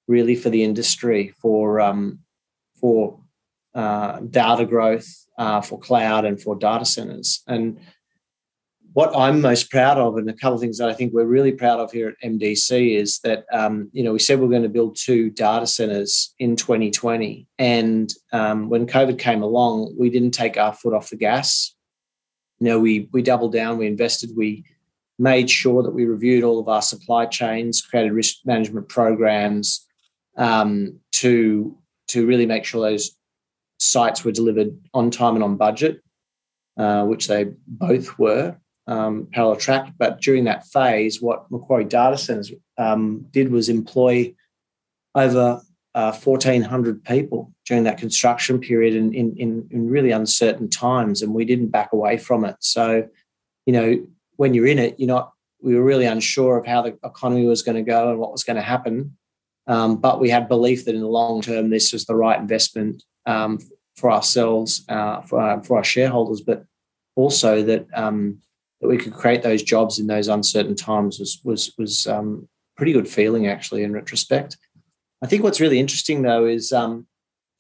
really 0.09 0.37
for 0.37 0.51
the 0.51 0.63
industry 0.63 1.33
for 1.41 1.81
um, 1.81 2.21
for 2.81 3.21
uh, 3.75 4.21
data 4.21 4.65
growth, 4.65 5.27
uh, 5.39 5.61
for 5.61 5.79
cloud, 5.79 6.25
and 6.25 6.41
for 6.41 6.57
data 6.57 6.85
centers. 6.85 7.43
And 7.47 7.79
what 8.97 9.15
I'm 9.15 9.43
most 9.43 9.71
proud 9.71 9.99
of, 9.99 10.17
and 10.17 10.31
a 10.31 10.33
couple 10.33 10.55
of 10.55 10.61
things 10.63 10.79
that 10.79 10.89
I 10.89 10.95
think 10.95 11.13
we're 11.13 11.27
really 11.27 11.53
proud 11.53 11.81
of 11.81 11.93
here 11.93 12.09
at 12.09 12.31
MDC, 12.31 12.97
is 12.97 13.19
that 13.19 13.45
um, 13.53 13.91
you 13.93 14.03
know 14.03 14.15
we 14.15 14.19
said 14.19 14.41
we 14.41 14.47
are 14.47 14.49
going 14.49 14.63
to 14.63 14.71
build 14.71 14.97
two 14.97 15.29
data 15.29 15.67
centers 15.67 16.35
in 16.39 16.57
2020, 16.57 17.47
and 17.59 18.11
um, 18.33 18.71
when 18.71 18.87
COVID 18.87 19.19
came 19.19 19.43
along, 19.43 19.95
we 19.99 20.09
didn't 20.09 20.31
take 20.31 20.57
our 20.57 20.73
foot 20.73 20.95
off 20.95 21.11
the 21.11 21.17
gas. 21.17 21.75
You 22.59 22.69
know, 22.69 22.81
we 22.81 23.11
we 23.13 23.21
doubled 23.21 23.53
down, 23.53 23.77
we 23.77 23.87
invested, 23.87 24.31
we 24.35 24.65
made 25.19 25.51
sure 25.51 25.83
that 25.83 25.93
we 25.93 26.07
reviewed 26.07 26.43
all 26.43 26.59
of 26.59 26.67
our 26.67 26.81
supply 26.81 27.27
chains, 27.27 27.83
created 27.83 28.13
risk 28.13 28.37
management 28.47 28.89
programs 28.89 29.87
um, 30.39 30.99
to 31.17 31.77
to 32.09 32.27
really 32.27 32.47
make 32.47 32.65
sure 32.65 32.81
those 32.81 33.11
sites 33.79 34.25
were 34.25 34.33
delivered 34.33 34.75
on 34.95 35.11
time 35.11 35.35
and 35.35 35.45
on 35.45 35.59
budget, 35.59 36.03
uh, 36.79 37.05
which 37.05 37.27
they 37.29 37.45
both 37.67 38.19
were 38.19 38.57
um, 38.87 39.29
parallel 39.33 39.57
track. 39.57 39.93
But 39.99 40.21
during 40.21 40.45
that 40.45 40.67
phase, 40.67 41.21
what 41.21 41.51
Macquarie 41.51 41.85
Data 41.85 42.17
Centres 42.17 42.53
um, 42.79 43.27
did 43.31 43.51
was 43.51 43.69
employ 43.69 44.35
over 45.15 45.61
uh, 45.95 46.13
1,400 46.13 47.03
people 47.05 47.53
during 47.65 47.85
that 47.85 47.99
construction 47.99 48.61
period 48.61 48.95
in, 48.95 49.15
in, 49.15 49.67
in, 49.71 49.89
really 49.89 50.11
uncertain 50.11 50.69
times, 50.69 51.23
and 51.23 51.33
we 51.33 51.45
didn't 51.47 51.69
back 51.69 51.91
away 51.93 52.19
from 52.19 52.45
it. 52.45 52.55
So, 52.61 53.09
you 53.65 53.73
know, 53.73 54.07
when 54.37 54.53
you're 54.53 54.67
in 54.67 54.79
it, 54.79 54.97
you're 54.99 55.09
not. 55.09 55.33
We 55.63 55.75
were 55.75 55.83
really 55.83 56.05
unsure 56.05 56.59
of 56.59 56.67
how 56.67 56.83
the 56.83 56.99
economy 57.03 57.47
was 57.47 57.63
going 57.63 57.77
to 57.77 57.83
go 57.83 58.11
and 58.11 58.19
what 58.19 58.31
was 58.31 58.45
going 58.45 58.57
to 58.57 58.63
happen, 58.63 59.17
um, 59.67 59.97
but 59.97 60.21
we 60.21 60.31
had 60.31 60.49
belief 60.49 60.85
that 60.85 60.95
in 60.95 61.01
the 61.01 61.09
long 61.09 61.41
term, 61.41 61.71
this 61.71 61.93
was 61.93 62.05
the 62.05 62.15
right 62.15 62.39
investment 62.39 63.03
um, 63.25 63.59
for 63.97 64.13
ourselves, 64.13 64.85
uh, 64.89 65.23
for, 65.23 65.41
our, 65.41 65.63
for 65.65 65.79
our 65.79 65.85
shareholders, 65.85 66.41
but 66.41 66.65
also 67.17 67.63
that 67.63 67.87
um, 67.95 68.41
that 68.81 68.89
we 68.89 68.99
could 68.99 69.15
create 69.15 69.43
those 69.43 69.63
jobs 69.63 69.99
in 69.99 70.07
those 70.07 70.29
uncertain 70.29 70.75
times 70.75 71.19
was 71.19 71.41
was 71.45 71.73
was 71.79 72.07
um, 72.07 72.49
pretty 72.77 72.93
good 72.93 73.09
feeling 73.09 73.47
actually 73.47 73.83
in 73.83 73.93
retrospect. 73.93 74.57
I 75.23 75.27
think 75.27 75.43
what's 75.43 75.61
really 75.61 75.81
interesting 75.81 76.23
though 76.23 76.47
is 76.47 76.73
um, 76.73 77.07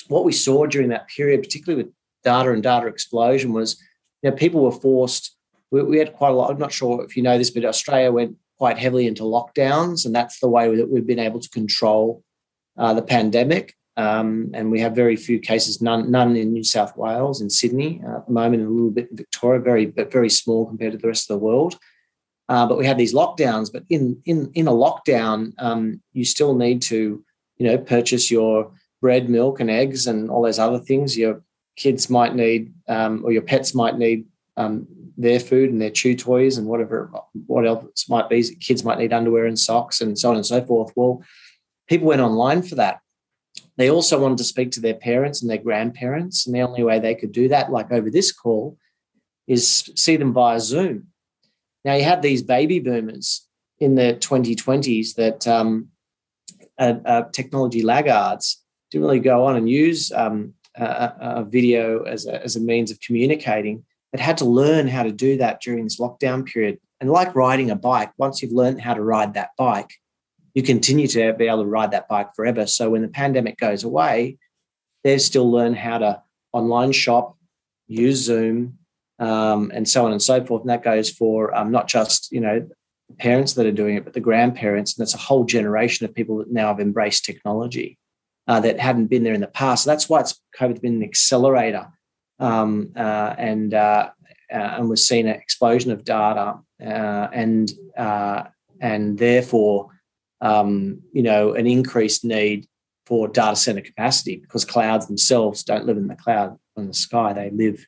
what 0.08 0.24
we 0.24 0.32
saw 0.32 0.66
during 0.66 0.90
that 0.90 1.08
period, 1.08 1.42
particularly 1.42 1.82
with 1.82 1.92
data 2.22 2.52
and 2.52 2.62
data 2.62 2.87
explosion, 2.87 3.52
was 3.52 3.80
you 4.23 4.30
know 4.30 4.37
people 4.37 4.62
were 4.62 4.73
forced. 4.73 5.37
We, 5.70 5.82
we 5.82 5.99
had 5.99 6.12
quite 6.12 6.30
a 6.30 6.35
lot. 6.35 6.50
I'm 6.50 6.58
not 6.58 6.73
sure 6.73 7.02
if 7.04 7.16
you 7.16 7.23
know 7.23 7.38
this, 7.38 7.50
but 7.50 7.64
Australia 7.64 8.12
went 8.12 8.37
quite 8.58 8.78
heavily 8.78 9.06
into 9.06 9.23
lockdowns, 9.23 10.04
and 10.04 10.14
that's 10.14 10.40
the 10.40 10.49
way 10.49 10.75
that 10.76 10.90
we've 10.90 11.06
been 11.06 11.18
able 11.18 11.40
to 11.40 11.50
control 11.50 12.23
uh, 12.76 12.94
the 12.94 13.02
pandemic. 13.02 13.75
Um, 13.99 14.50
and 14.53 14.71
we 14.71 14.81
have 14.81 14.95
very 14.95 15.17
few 15.17 15.38
cases, 15.38 15.81
none, 15.81 16.11
none 16.11 16.37
in 16.37 16.53
New 16.53 16.65
South 16.65 16.97
Wales, 16.97 17.41
in 17.41 17.49
Sydney 17.49 18.03
uh, 18.07 18.19
at 18.19 18.26
the 18.26 18.33
moment, 18.33 18.62
and 18.62 18.71
a 18.71 18.75
little 18.75 18.91
bit 18.91 19.11
in 19.11 19.17
Victoria, 19.17 19.61
very 19.61 19.87
but 19.87 20.12
very 20.12 20.29
small 20.29 20.67
compared 20.67 20.93
to 20.93 20.99
the 20.99 21.09
rest 21.09 21.31
of 21.31 21.38
the 21.38 21.45
world. 21.45 21.79
Uh, 22.49 22.67
but 22.67 22.79
we 22.79 22.87
have 22.87 22.99
these 22.99 23.15
lockdowns. 23.15 23.73
But 23.73 23.85
in 23.88 24.21
in 24.26 24.50
in 24.55 24.69
a 24.69 24.73
lockdown, 24.73 25.55
um, 25.59 26.03
you 26.12 26.25
still 26.25 26.55
need 26.55 26.83
to, 26.83 27.25
you 27.57 27.67
know, 27.67 27.79
purchase 27.79 28.31
your 28.31 28.71
bread, 29.00 29.31
milk, 29.31 29.61
and 29.61 29.71
eggs, 29.71 30.07
and 30.07 30.31
all 30.31 30.43
those 30.43 30.59
other 30.59 30.79
things. 30.79 31.17
Your 31.17 31.43
kids 31.76 32.11
might 32.11 32.35
need, 32.35 32.75
um, 32.88 33.25
or 33.25 33.33
your 33.33 33.43
pets 33.43 33.75
might 33.75 33.97
need 33.97 34.26
um, 34.59 34.87
their 35.17 35.41
food 35.41 35.71
and 35.71 35.81
their 35.81 35.91
chew 35.91 36.15
toys 36.15 36.59
and 36.59 36.67
whatever 36.67 37.11
what 37.47 37.67
else 37.67 38.09
might 38.11 38.29
be. 38.29 38.43
Kids 38.57 38.85
might 38.85 38.99
need 38.99 39.15
underwear 39.15 39.47
and 39.47 39.59
socks 39.59 40.03
and 40.03 40.19
so 40.19 40.31
on 40.31 40.37
and 40.37 40.47
so 40.47 40.62
forth. 40.62 40.93
Well, 40.95 41.23
people 41.88 42.09
went 42.09 42.21
online 42.21 42.61
for 42.62 42.75
that 42.75 43.00
they 43.76 43.90
also 43.90 44.18
wanted 44.18 44.38
to 44.38 44.44
speak 44.44 44.70
to 44.72 44.80
their 44.80 44.94
parents 44.94 45.42
and 45.42 45.50
their 45.50 45.58
grandparents. 45.58 46.46
And 46.46 46.54
the 46.54 46.62
only 46.62 46.82
way 46.82 46.98
they 46.98 47.14
could 47.14 47.32
do 47.32 47.48
that, 47.48 47.70
like 47.70 47.92
over 47.92 48.10
this 48.10 48.32
call, 48.32 48.78
is 49.46 49.90
see 49.94 50.16
them 50.16 50.32
via 50.32 50.60
Zoom. 50.60 51.08
Now, 51.84 51.94
you 51.94 52.04
have 52.04 52.22
these 52.22 52.42
baby 52.42 52.80
boomers 52.80 53.46
in 53.78 53.94
the 53.94 54.14
2020s 54.20 55.14
that 55.14 55.46
um, 55.46 55.88
are, 56.78 57.00
are 57.04 57.30
technology 57.30 57.82
laggards 57.82 58.62
didn't 58.90 59.06
really 59.06 59.20
go 59.20 59.44
on 59.44 59.56
and 59.56 59.68
use 59.68 60.10
um, 60.12 60.54
a, 60.76 61.12
a, 61.20 61.44
video 61.44 62.02
as 62.04 62.26
a, 62.26 62.42
as 62.42 62.56
a 62.56 62.60
means 62.60 62.90
of 62.90 63.00
communicating, 63.00 63.84
but 64.10 64.20
had 64.20 64.38
to 64.38 64.44
learn 64.44 64.88
how 64.88 65.02
to 65.02 65.12
do 65.12 65.36
that 65.36 65.60
during 65.60 65.84
this 65.84 66.00
lockdown 66.00 66.46
period. 66.46 66.78
And 67.00 67.10
like 67.10 67.34
riding 67.34 67.70
a 67.70 67.76
bike, 67.76 68.12
once 68.16 68.40
you've 68.40 68.52
learned 68.52 68.80
how 68.80 68.94
to 68.94 69.02
ride 69.02 69.34
that 69.34 69.50
bike, 69.58 69.90
you 70.56 70.62
continue 70.62 71.06
to 71.06 71.34
be 71.34 71.48
able 71.48 71.62
to 71.62 71.68
ride 71.68 71.90
that 71.90 72.08
bike 72.08 72.34
forever. 72.34 72.66
So 72.66 72.88
when 72.88 73.02
the 73.02 73.08
pandemic 73.08 73.58
goes 73.58 73.84
away, 73.84 74.38
they've 75.04 75.20
still 75.20 75.50
learned 75.50 75.76
how 75.76 75.98
to 75.98 76.22
online 76.50 76.92
shop, 76.92 77.36
use 77.88 78.25
Zoom, 78.25 78.78
um, 79.18 79.70
and 79.75 79.86
so 79.86 80.06
on 80.06 80.12
and 80.12 80.22
so 80.22 80.42
forth. 80.46 80.62
And 80.62 80.70
that 80.70 80.82
goes 80.82 81.10
for 81.10 81.54
um, 81.54 81.70
not 81.70 81.88
just 81.88 82.32
you 82.32 82.40
know 82.40 82.66
parents 83.18 83.52
that 83.52 83.66
are 83.66 83.72
doing 83.72 83.96
it, 83.96 84.04
but 84.04 84.14
the 84.14 84.20
grandparents, 84.20 84.96
and 84.96 85.02
that's 85.02 85.14
a 85.14 85.18
whole 85.18 85.44
generation 85.44 86.06
of 86.06 86.14
people 86.14 86.38
that 86.38 86.50
now 86.50 86.68
have 86.68 86.80
embraced 86.80 87.26
technology 87.26 87.98
uh, 88.48 88.58
that 88.60 88.80
hadn't 88.80 89.08
been 89.08 89.25
there 89.25 89.34
in 89.34 89.42
the 89.42 89.48
past. 89.48 89.84
So 89.84 89.90
that's 89.90 90.08
why 90.08 90.20
it's 90.20 90.40
COVID's 90.58 90.80
been 90.80 90.96
an 90.96 91.04
accelerator, 91.04 91.86
um, 92.40 92.92
uh, 92.96 93.34
and 93.36 93.75
uh, 93.75 94.08
uh 94.50 94.56
and 94.56 94.88
we've 94.88 94.98
seen 94.98 95.26
an 95.28 95.34
explosion 95.34 95.92
of 95.92 96.02
data, 96.02 96.60
uh, 96.82 97.28
and 97.30 97.70
uh, 97.98 98.44
and 98.80 99.18
therefore 99.18 99.90
um, 100.40 101.02
you 101.12 101.23
know, 101.23 101.52
an 101.55 101.66
increased 101.66 102.25
need 102.25 102.66
for 103.07 103.28
data 103.28 103.57
center 103.57 103.81
capacity 103.81 104.37
because 104.37 104.64
clouds 104.64 105.07
themselves 105.07 105.62
don't 105.62 105.87
live 105.87 105.97
in 105.97 106.09
the 106.09 106.16
cloud 106.16 106.59
in 106.76 106.88
the 106.88 106.95
sky; 106.95 107.33
they 107.33 107.50
live 107.50 107.87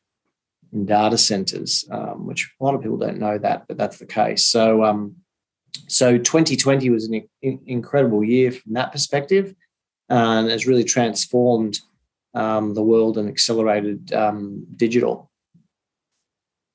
in 0.72 0.86
data 0.86 1.18
centers, 1.18 1.84
um, 1.90 2.26
which 2.26 2.50
a 2.60 2.64
lot 2.64 2.74
of 2.74 2.82
people 2.82 2.96
don't 2.96 3.18
know 3.18 3.38
that, 3.38 3.66
but 3.68 3.76
that's 3.76 3.98
the 3.98 4.06
case. 4.06 4.46
So, 4.46 4.84
um, 4.84 5.16
so 5.86 6.18
2020 6.18 6.90
was 6.90 7.06
an 7.06 7.28
in- 7.42 7.62
incredible 7.66 8.22
year 8.22 8.52
from 8.52 8.74
that 8.74 8.92
perspective, 8.92 9.54
and 10.08 10.50
has 10.50 10.66
really 10.66 10.84
transformed 10.84 11.80
um, 12.34 12.74
the 12.74 12.82
world 12.82 13.18
and 13.18 13.28
accelerated 13.28 14.12
um, 14.12 14.66
digital. 14.76 15.27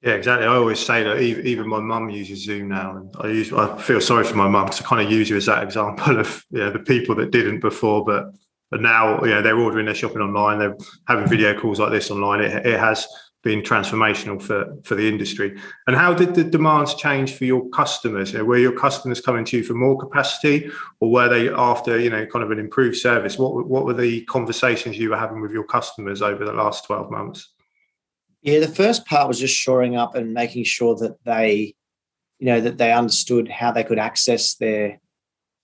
Yeah, 0.03 0.15
exactly. 0.15 0.45
I 0.45 0.55
always 0.55 0.85
say 0.85 1.01
that 1.03 1.21
even, 1.21 1.65
my 1.69 1.79
mum 1.79 2.09
uses 2.09 2.43
Zoom 2.43 2.67
now, 2.67 2.97
and 2.97 3.15
I 3.21 3.27
use. 3.27 3.53
I 3.53 3.77
feel 3.81 4.01
sorry 4.01 4.25
for 4.25 4.35
my 4.35 4.49
mum 4.49 4.65
because 4.65 4.81
I 4.81 4.83
kind 4.83 5.01
of 5.01 5.09
use 5.09 5.29
you 5.29 5.37
as 5.37 5.45
that 5.45 5.63
example 5.63 6.19
of 6.19 6.43
the 6.51 6.83
people 6.85 7.15
that 7.15 7.31
didn't 7.31 7.61
before, 7.61 8.03
but 8.03 8.25
but 8.69 8.81
now 8.81 9.23
yeah 9.23 9.39
they're 9.39 9.57
ordering 9.57 9.85
their 9.85 9.95
shopping 9.95 10.21
online, 10.21 10.59
they're 10.59 10.75
having 11.07 11.27
video 11.27 11.57
calls 11.57 11.79
like 11.79 11.91
this 11.91 12.11
online. 12.11 12.41
It, 12.41 12.65
it 12.65 12.79
has 12.79 13.07
been 13.43 13.61
transformational 13.61 14.41
for 14.41 14.75
for 14.83 14.95
the 14.95 15.07
industry. 15.07 15.57
And 15.87 15.95
how 15.95 16.13
did 16.13 16.35
the 16.35 16.43
demands 16.43 16.95
change 16.95 17.35
for 17.37 17.45
your 17.45 17.69
customers? 17.69 18.33
You 18.33 18.39
know, 18.39 18.45
were 18.45 18.57
your 18.57 18.77
customers 18.77 19.21
coming 19.21 19.45
to 19.45 19.57
you 19.57 19.63
for 19.63 19.73
more 19.73 19.97
capacity, 19.97 20.69
or 20.99 21.11
were 21.11 21.29
they 21.29 21.47
after 21.47 21.97
you 21.97 22.09
know 22.09 22.25
kind 22.25 22.43
of 22.43 22.51
an 22.51 22.59
improved 22.59 22.97
service? 22.97 23.37
What 23.37 23.69
what 23.69 23.85
were 23.85 23.93
the 23.93 24.25
conversations 24.25 24.97
you 24.97 25.11
were 25.11 25.17
having 25.17 25.39
with 25.39 25.51
your 25.51 25.63
customers 25.63 26.21
over 26.21 26.43
the 26.43 26.51
last 26.51 26.83
twelve 26.83 27.09
months? 27.09 27.52
Yeah, 28.43 28.59
the 28.59 28.67
first 28.67 29.05
part 29.05 29.29
was 29.29 29.39
just 29.39 29.55
shoring 29.55 29.95
up 29.95 30.15
and 30.15 30.33
making 30.33 30.65
sure 30.65 30.95
that 30.97 31.15
they, 31.23 31.75
you 32.39 32.47
know, 32.47 32.59
that 32.59 32.77
they 32.77 32.91
understood 32.91 33.47
how 33.47 33.71
they 33.71 33.85
could 33.85 33.97
access 33.99 34.55
their, 34.55 34.99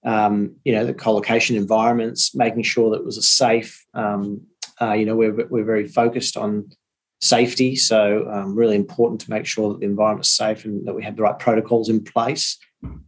um, 0.05 0.55
you 0.63 0.71
know, 0.71 0.85
the 0.85 0.93
colocation 0.93 1.57
environments, 1.57 2.33
making 2.33 2.63
sure 2.63 2.91
that 2.91 3.01
it 3.01 3.05
was 3.05 3.17
a 3.17 3.21
safe. 3.21 3.85
Um, 3.93 4.47
uh, 4.81 4.93
you 4.93 5.05
know, 5.05 5.17
we're 5.17 5.45
we're 5.47 5.65
very 5.65 5.89
focused 5.89 6.37
on 6.37 6.71
safety, 7.19 7.75
so 7.75 8.25
um, 8.31 8.55
really 8.55 8.77
important 8.77 9.19
to 9.21 9.29
make 9.29 9.45
sure 9.45 9.73
that 9.73 9.81
the 9.81 9.85
environment 9.85 10.25
is 10.25 10.31
safe 10.31 10.63
and 10.63 10.87
that 10.87 10.95
we 10.95 11.03
had 11.03 11.17
the 11.17 11.23
right 11.23 11.37
protocols 11.37 11.89
in 11.89 12.01
place. 12.01 12.57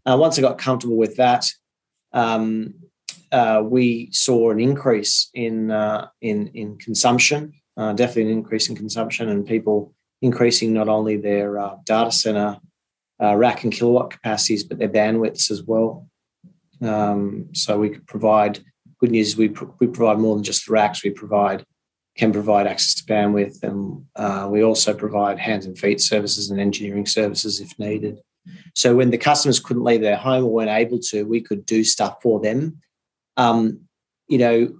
Uh, 0.06 0.18
once 0.20 0.38
I 0.38 0.42
got 0.42 0.58
comfortable 0.58 0.98
with 0.98 1.16
that, 1.16 1.50
um, 2.12 2.74
uh, 3.32 3.64
we 3.64 4.10
saw 4.12 4.52
an 4.52 4.60
increase 4.60 5.30
in 5.34 5.72
uh, 5.72 6.10
in 6.20 6.48
in 6.48 6.78
consumption 6.78 7.54
uh, 7.78 7.94
definitely 7.94 8.32
an 8.32 8.38
increase 8.38 8.70
in 8.70 8.76
consumption 8.76 9.30
and 9.30 9.46
people 9.46 9.94
increasing 10.22 10.74
not 10.74 10.88
only 10.88 11.18
their 11.18 11.58
uh, 11.58 11.76
data 11.86 12.12
center 12.12 12.60
uh, 13.22 13.36
rack 13.36 13.64
and 13.64 13.72
kilowatt 13.72 14.12
capacities, 14.12 14.64
but 14.64 14.80
their 14.80 14.90
bandwidths 14.90 15.52
as 15.52 15.64
well. 15.64 16.08
Um, 16.82 17.50
so 17.54 17.78
we 17.78 17.90
could 17.90 18.08
provide 18.08 18.60
good 19.00 19.12
news. 19.12 19.38
We 19.38 19.50
pr- 19.50 19.66
we 19.80 19.88
provide 19.88 20.20
more 20.20 20.36
than 20.36 20.44
just 20.44 20.66
the 20.66 20.74
racks. 20.74 21.04
We 21.04 21.12
provide 21.12 21.66
can 22.18 22.34
provide 22.34 22.68
access 22.68 22.96
to 22.96 23.04
bandwidth, 23.06 23.64
and 23.64 24.06
uh, 24.16 24.48
we 24.52 24.64
also 24.64 24.94
provide 24.94 25.40
hands 25.40 25.66
and 25.66 25.78
feet 25.78 26.02
services 26.02 26.50
and 26.50 26.60
engineering 26.60 27.06
services 27.06 27.62
if 27.62 27.78
needed. 27.80 28.20
So 28.76 28.96
when 28.96 29.12
the 29.12 29.18
customers 29.18 29.60
couldn't 29.60 29.84
leave 29.84 30.02
their 30.02 30.18
home 30.18 30.46
or 30.46 30.52
weren't 30.52 30.70
able 30.70 31.00
to, 31.10 31.24
we 31.24 31.42
could 31.42 31.66
do 31.66 31.84
stuff 31.84 32.18
for 32.22 32.40
them. 32.40 32.82
Um, 33.38 33.82
you 34.28 34.40
know, 34.40 34.74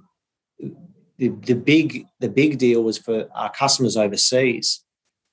the, 1.22 1.30
the 1.46 1.54
big 1.54 2.08
the 2.20 2.28
big 2.28 2.58
deal 2.58 2.84
was 2.84 2.98
for 2.98 3.30
our 3.36 3.52
customers 3.52 3.96
overseas. 3.96 4.84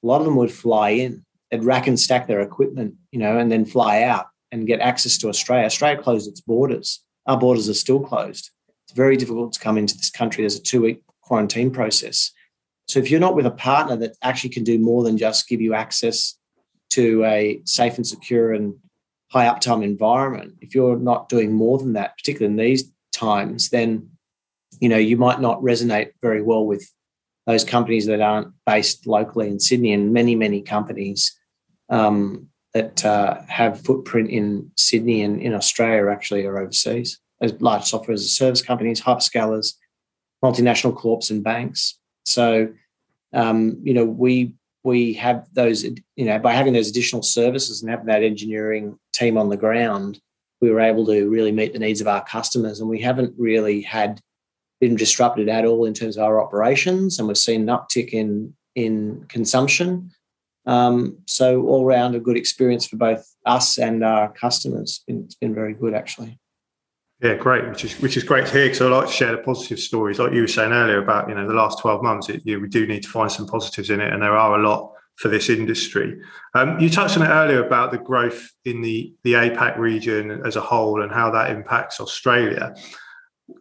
A 0.05 0.07
lot 0.07 0.21
of 0.21 0.27
them 0.27 0.37
would 0.37 0.53
fly 0.53 0.91
in, 0.91 1.25
they'd 1.51 1.65
rack 1.65 1.87
and 1.87 1.99
stack 1.99 2.27
their 2.27 2.41
equipment, 2.41 2.95
you 3.11 3.19
know, 3.19 3.39
and 3.39 3.51
then 3.51 3.65
fly 3.65 4.03
out 4.03 4.27
and 4.53 4.67
get 4.67 4.81
access 4.81 5.17
to 5.19 5.29
Australia. 5.29 5.65
Australia 5.65 6.01
closed 6.01 6.29
its 6.29 6.43
borders. 6.43 7.03
Our 7.27 7.39
borders 7.39 7.71
are 7.71 7.75
still 7.75 8.01
closed. 8.01 8.51
It's 8.85 8.93
very 8.95 9.17
difficult 9.17 9.55
to 9.55 9.61
come 9.61 9.79
into 9.79 9.97
this 9.97 10.11
country. 10.11 10.43
There's 10.43 10.57
a 10.57 10.63
two 10.63 10.83
week 10.83 11.03
quarantine 11.23 11.71
process. 11.71 12.33
So 12.87 13.01
if 13.01 13.11
you're 13.11 13.19
not 13.19 13.35
with 13.35 13.47
a 13.47 13.51
partner 13.51 13.97
that 13.97 14.17
actually 14.23 14.51
can 14.51 14.65
do 14.65 14.79
more 14.79 15.03
than 15.03 15.17
just 15.17 15.49
give 15.49 15.63
you 15.63 15.73
access 15.73 16.39
to 16.91 17.25
a 17.25 17.63
safe 17.65 17.97
and 17.97 18.07
secure 18.07 18.53
and 18.53 18.75
high 19.31 19.47
uptime 19.47 19.83
environment, 19.83 20.57
if 20.61 20.75
you're 20.75 20.99
not 20.99 21.31
doing 21.31 21.51
more 21.53 21.79
than 21.79 21.95
that, 21.95 22.19
particularly 22.19 22.53
in 22.53 22.57
these 22.59 22.93
times, 23.11 23.71
then 23.71 24.11
you 24.81 24.89
know, 24.89 24.97
you 24.97 25.17
might 25.17 25.41
not 25.41 25.61
resonate 25.61 26.13
very 26.23 26.43
well 26.43 26.65
with 26.65 26.91
those 27.47 27.65
companies 27.65 28.07
that 28.07 28.21
aren't 28.21 28.53
based 28.67 29.07
locally 29.07 29.49
in 29.49 29.59
Sydney, 29.59 29.93
and 29.93 30.13
many, 30.13 30.35
many 30.35 30.61
companies 30.61 31.39
um, 31.89 32.49
that 32.75 33.05
uh, 33.05 33.41
have 33.49 33.81
footprint 33.81 34.31
in 34.31 34.71
Sydney 34.77 35.23
and 35.23 35.41
in 35.41 35.55
Australia 35.55 36.11
actually 36.11 36.45
are 36.45 36.59
overseas. 36.59 37.19
As 37.41 37.53
large 37.61 37.85
software 37.85 38.15
as 38.15 38.25
a 38.25 38.29
service 38.29 38.61
companies, 38.61 39.01
hyperscalers, 39.01 39.75
multinational 40.45 40.95
corps, 40.95 41.31
and 41.31 41.43
banks. 41.43 41.99
So, 42.27 42.69
um, 43.33 43.79
you 43.83 43.95
know, 43.95 44.05
we 44.05 44.53
we 44.85 45.15
have 45.15 45.47
those, 45.53 45.85
you 45.85 46.25
know, 46.25 46.39
by 46.39 46.53
having 46.55 46.73
those 46.73 46.89
additional 46.89 47.23
services 47.23 47.81
and 47.81 47.91
having 47.91 48.07
that 48.07 48.23
engineering 48.23 48.99
team 49.13 49.37
on 49.37 49.49
the 49.49 49.57
ground, 49.57 50.21
we 50.61 50.71
were 50.71 50.81
able 50.81 51.07
to 51.07 51.29
really 51.29 51.53
meet 51.53 51.73
the 51.73 51.79
needs 51.79 52.01
of 52.01 52.09
our 52.09 52.25
customers, 52.25 52.81
and 52.81 52.89
we 52.89 53.01
haven't 53.01 53.35
really 53.39 53.81
had 53.81 54.21
been 54.81 54.97
disrupted 54.97 55.49
at 55.49 55.65
all 55.65 55.85
in 55.85 55.95
terms 55.95 56.17
of 56.17 56.25
our 56.25 56.41
operations, 56.41 57.19
and 57.19 57.29
we've 57.29 57.37
seen 57.37 57.69
an 57.69 57.77
uptick 57.77 58.11
in 58.11 58.55
in 58.75 59.25
consumption. 59.29 60.11
Um, 60.67 61.19
so 61.27 61.63
all 61.63 61.85
round 61.85 62.15
a 62.15 62.21
good 62.21 62.37
experience 62.37 62.87
for 62.87 62.97
both 62.97 63.27
us 63.47 63.79
and 63.79 64.05
our 64.05 64.31
customers. 64.31 64.91
It's 64.91 64.99
been, 64.99 65.25
it's 65.25 65.35
been 65.35 65.55
very 65.55 65.75
good 65.75 65.95
actually. 65.95 66.39
Yeah, 67.21 67.35
great, 67.35 67.69
which 67.69 67.85
is 67.85 68.01
which 68.01 68.17
is 68.17 68.23
great 68.23 68.47
to 68.47 68.53
hear 68.53 68.67
because 68.67 68.81
I 68.81 68.87
like 68.87 69.09
to 69.09 69.13
share 69.13 69.33
the 69.33 69.39
positive 69.39 69.81
stories, 69.81 70.21
like 70.21 70.33
you 70.33 70.43
were 70.43 70.47
saying 70.47 70.73
earlier 70.73 71.03
about 71.03 71.29
you 71.29 71.35
know 71.35 71.49
the 71.49 71.55
last 71.55 71.81
twelve 71.81 72.03
months. 72.03 72.29
It, 72.29 72.43
you, 72.45 72.61
we 72.61 72.69
do 72.69 72.87
need 72.87 73.03
to 73.03 73.09
find 73.09 73.31
some 73.31 73.47
positives 73.47 73.91
in 73.91 74.01
it, 74.01 74.13
and 74.13 74.23
there 74.23 74.37
are 74.37 74.61
a 74.61 74.63
lot 74.63 74.93
for 75.17 75.29
this 75.29 75.49
industry. 75.49 76.21
Um, 76.55 76.79
you 76.79 76.89
touched 76.89 77.17
on 77.17 77.25
it 77.25 77.31
earlier 77.31 77.67
about 77.67 77.91
the 77.91 77.99
growth 77.99 78.53
in 78.65 78.83
the 78.83 79.13
the 79.25 79.33
APAC 79.33 79.79
region 79.79 80.43
as 80.47 80.55
a 80.55 80.61
whole 80.61 81.03
and 81.03 81.11
how 81.11 81.29
that 81.33 81.51
impacts 81.51 82.01
Australia 82.01 82.73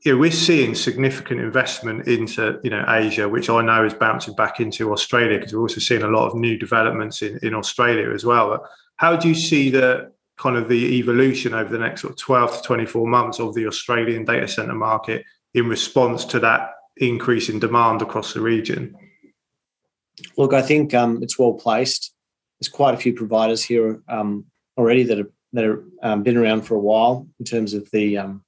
know, 0.05 0.17
we're 0.17 0.31
seeing 0.31 0.75
significant 0.75 1.39
investment 1.39 2.07
into 2.07 2.59
you 2.63 2.69
know 2.69 2.83
Asia, 2.87 3.27
which 3.27 3.49
I 3.49 3.61
know 3.61 3.85
is 3.85 3.93
bouncing 3.93 4.35
back 4.35 4.59
into 4.59 4.91
Australia 4.91 5.39
because 5.39 5.53
we're 5.53 5.61
also 5.61 5.79
seeing 5.79 6.03
a 6.03 6.07
lot 6.07 6.27
of 6.27 6.35
new 6.35 6.57
developments 6.57 7.21
in, 7.21 7.39
in 7.41 7.53
Australia 7.53 8.11
as 8.13 8.25
well. 8.25 8.67
How 8.97 9.15
do 9.15 9.27
you 9.27 9.35
see 9.35 9.69
the 9.69 10.11
kind 10.37 10.55
of 10.55 10.69
the 10.69 10.97
evolution 10.97 11.53
over 11.53 11.71
the 11.71 11.79
next 11.79 12.01
sort 12.01 12.11
of 12.11 12.17
12 12.17 12.57
to 12.57 12.61
24 12.63 13.07
months 13.07 13.39
of 13.39 13.55
the 13.55 13.65
Australian 13.65 14.23
data 14.23 14.47
center 14.47 14.75
market 14.75 15.25
in 15.53 15.67
response 15.67 16.25
to 16.25 16.39
that 16.39 16.71
increase 16.97 17.49
in 17.49 17.59
demand 17.59 18.01
across 18.01 18.33
the 18.33 18.41
region? 18.41 18.95
Look, 20.37 20.53
I 20.53 20.61
think 20.61 20.93
um, 20.93 21.23
it's 21.23 21.39
well 21.39 21.53
placed. 21.53 22.13
There's 22.59 22.69
quite 22.69 22.93
a 22.93 22.97
few 22.97 23.13
providers 23.13 23.63
here 23.63 24.01
um, 24.07 24.45
already 24.77 25.03
that 25.03 25.17
have 25.17 25.27
that 25.53 25.63
have 25.63 25.79
um, 26.03 26.23
been 26.23 26.37
around 26.37 26.63
for 26.63 26.75
a 26.75 26.79
while 26.79 27.25
in 27.39 27.45
terms 27.45 27.73
of 27.73 27.89
the 27.91 28.17
um, 28.17 28.43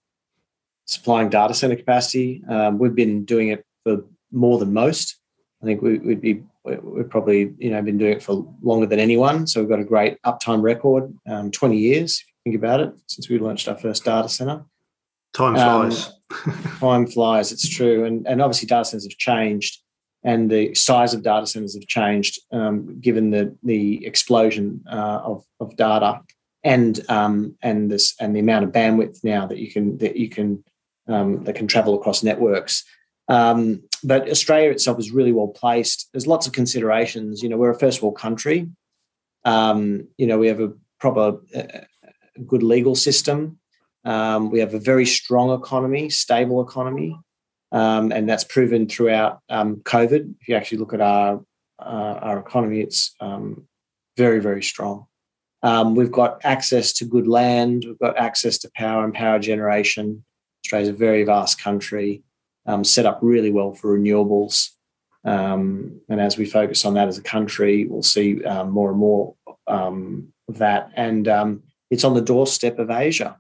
supplying 0.90 1.30
data 1.30 1.54
center 1.54 1.76
capacity. 1.76 2.44
Um, 2.50 2.80
we've 2.80 2.96
been 2.96 3.24
doing 3.24 3.50
it 3.50 3.64
for 3.84 4.04
more 4.32 4.58
than 4.58 4.74
most. 4.74 5.18
I 5.62 5.66
think 5.66 5.82
we, 5.82 6.00
would 6.00 6.20
be 6.20 6.42
we've 6.64 7.10
probably 7.10 7.54
you 7.58 7.70
know 7.70 7.82
been 7.82 7.98
doing 7.98 8.14
it 8.14 8.24
for 8.24 8.46
longer 8.62 8.88
than 8.88 9.00
anyone. 9.00 9.46
So 9.46 9.60
we've 9.60 9.70
got 9.70 9.80
a 9.80 9.86
great 9.86 10.22
uptime 10.24 10.64
record, 10.64 11.14
um, 11.28 11.52
twenty 11.52 11.78
years. 11.78 12.20
If 12.20 12.28
you 12.28 12.52
think 12.52 12.64
about 12.64 12.80
it, 12.80 12.94
since 13.08 13.30
we 13.30 13.38
launched 13.38 13.68
our 13.68 13.78
first 13.78 14.04
data 14.04 14.30
center. 14.30 14.66
Time 15.34 15.56
um, 15.56 15.92
flies. 15.92 16.12
Um, 16.48 16.64
time 16.80 17.08
flies. 17.08 17.52
It's 17.52 17.70
true, 17.70 18.06
and 18.06 18.28
and 18.28 18.42
obviously 18.42 18.68
data 18.68 18.86
centers 18.86 19.06
have 19.06 19.18
changed, 19.18 19.82
and 20.24 20.50
the 20.50 20.74
size 20.74 21.14
of 21.14 21.22
data 21.22 21.46
centers 21.46 21.76
have 21.76 21.88
changed 21.88 22.40
um, 22.52 23.00
given 23.00 23.30
the 23.30 23.56
the 23.62 24.06
explosion 24.08 24.84
uh, 24.92 25.22
of 25.24 25.44
of 25.60 25.76
data 25.76 26.22
and 26.64 27.00
um, 27.10 27.56
and 27.62 27.92
this 27.92 28.16
and 28.20 28.36
the 28.36 28.40
amount 28.40 28.66
of 28.66 28.72
bandwidth 28.72 29.24
now 29.24 29.46
that 29.46 29.60
you 29.60 29.72
can 29.72 29.98
that 30.00 30.16
you 30.16 30.30
can 30.30 30.64
um, 31.10 31.44
that 31.44 31.56
can 31.56 31.68
travel 31.68 31.96
across 31.96 32.24
networks. 32.24 32.86
Um, 33.28 33.84
but 34.04 34.30
Australia 34.30 34.72
itself 34.72 35.00
is 35.00 35.12
really 35.12 35.32
well 35.32 35.48
placed. 35.48 36.10
There's 36.14 36.28
lots 36.28 36.48
of 36.48 36.54
considerations. 36.54 37.44
You 37.44 37.50
know, 37.50 37.58
we're 37.58 37.70
a 37.72 37.80
first 37.80 38.02
world 38.02 38.18
country. 38.18 38.70
Um, 39.46 40.08
you 40.18 40.28
know, 40.28 40.38
we 40.38 40.48
have 40.48 40.60
a 40.60 40.74
proper, 41.00 41.40
uh, 41.56 41.64
good 42.48 42.64
legal 42.64 42.96
system. 42.96 43.60
Um, 44.06 44.50
we 44.50 44.60
have 44.60 44.74
a 44.74 44.80
very 44.80 45.06
strong 45.06 45.52
economy, 45.52 46.10
stable 46.10 46.62
economy, 46.62 47.18
um, 47.72 48.12
and 48.12 48.28
that's 48.28 48.46
proven 48.46 48.88
throughout 48.88 49.40
um, 49.50 49.78
COVID. 49.78 50.36
If 50.40 50.48
you 50.48 50.56
actually 50.56 50.80
look 50.80 50.94
at 50.94 51.02
our 51.02 51.42
uh, 51.80 52.20
our 52.22 52.40
economy, 52.40 52.82
it's 52.82 53.16
very 54.18 54.40
very 54.40 54.64
strong. 54.64 55.06
we've 55.96 56.12
got 56.12 56.40
access 56.44 56.94
to 56.94 57.06
good 57.06 57.28
land. 57.28 57.84
We've 57.86 58.00
got 58.00 58.18
access 58.18 58.58
to 58.60 58.72
power 58.76 59.04
and 59.04 59.14
power 59.14 59.40
generation. 59.40 60.24
Australia's 60.70 60.90
a 60.90 60.94
very 60.94 61.24
vast 61.24 61.60
country, 61.60 62.22
um, 62.68 62.84
set 62.84 63.08
up 63.08 63.18
really 63.24 63.50
well 63.52 63.74
for 63.74 63.98
renewables. 63.98 64.70
Um, 65.26 66.00
and 66.08 66.22
as 66.22 66.38
we 66.38 66.46
focus 66.46 66.86
on 66.86 66.94
that 66.94 67.08
as 67.08 67.18
a 67.18 67.24
country, 67.24 67.86
we'll 67.86 68.04
see 68.04 68.44
um, 68.44 68.70
more 68.70 68.92
and 68.92 69.00
more 69.00 69.34
um, 69.66 70.32
of 70.48 70.60
that. 70.60 70.92
And 70.96 71.28
um, 71.28 71.64
it's 71.90 72.04
on 72.04 72.14
the 72.14 72.22
doorstep 72.22 72.78
of 72.78 72.92
Asia. 72.92 73.40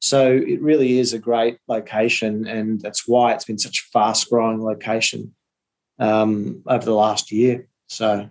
So 0.00 0.32
it 0.32 0.62
really 0.62 0.98
is 0.98 1.12
a 1.12 1.18
great 1.18 1.58
location, 1.68 2.46
and 2.46 2.80
that's 2.80 3.06
why 3.06 3.34
it's 3.34 3.44
been 3.44 3.58
such 3.58 3.80
a 3.80 3.90
fast 3.92 4.30
growing 4.30 4.62
location 4.62 5.34
um, 5.98 6.62
over 6.66 6.84
the 6.84 6.94
last 6.94 7.30
year. 7.30 7.68
So 7.88 8.28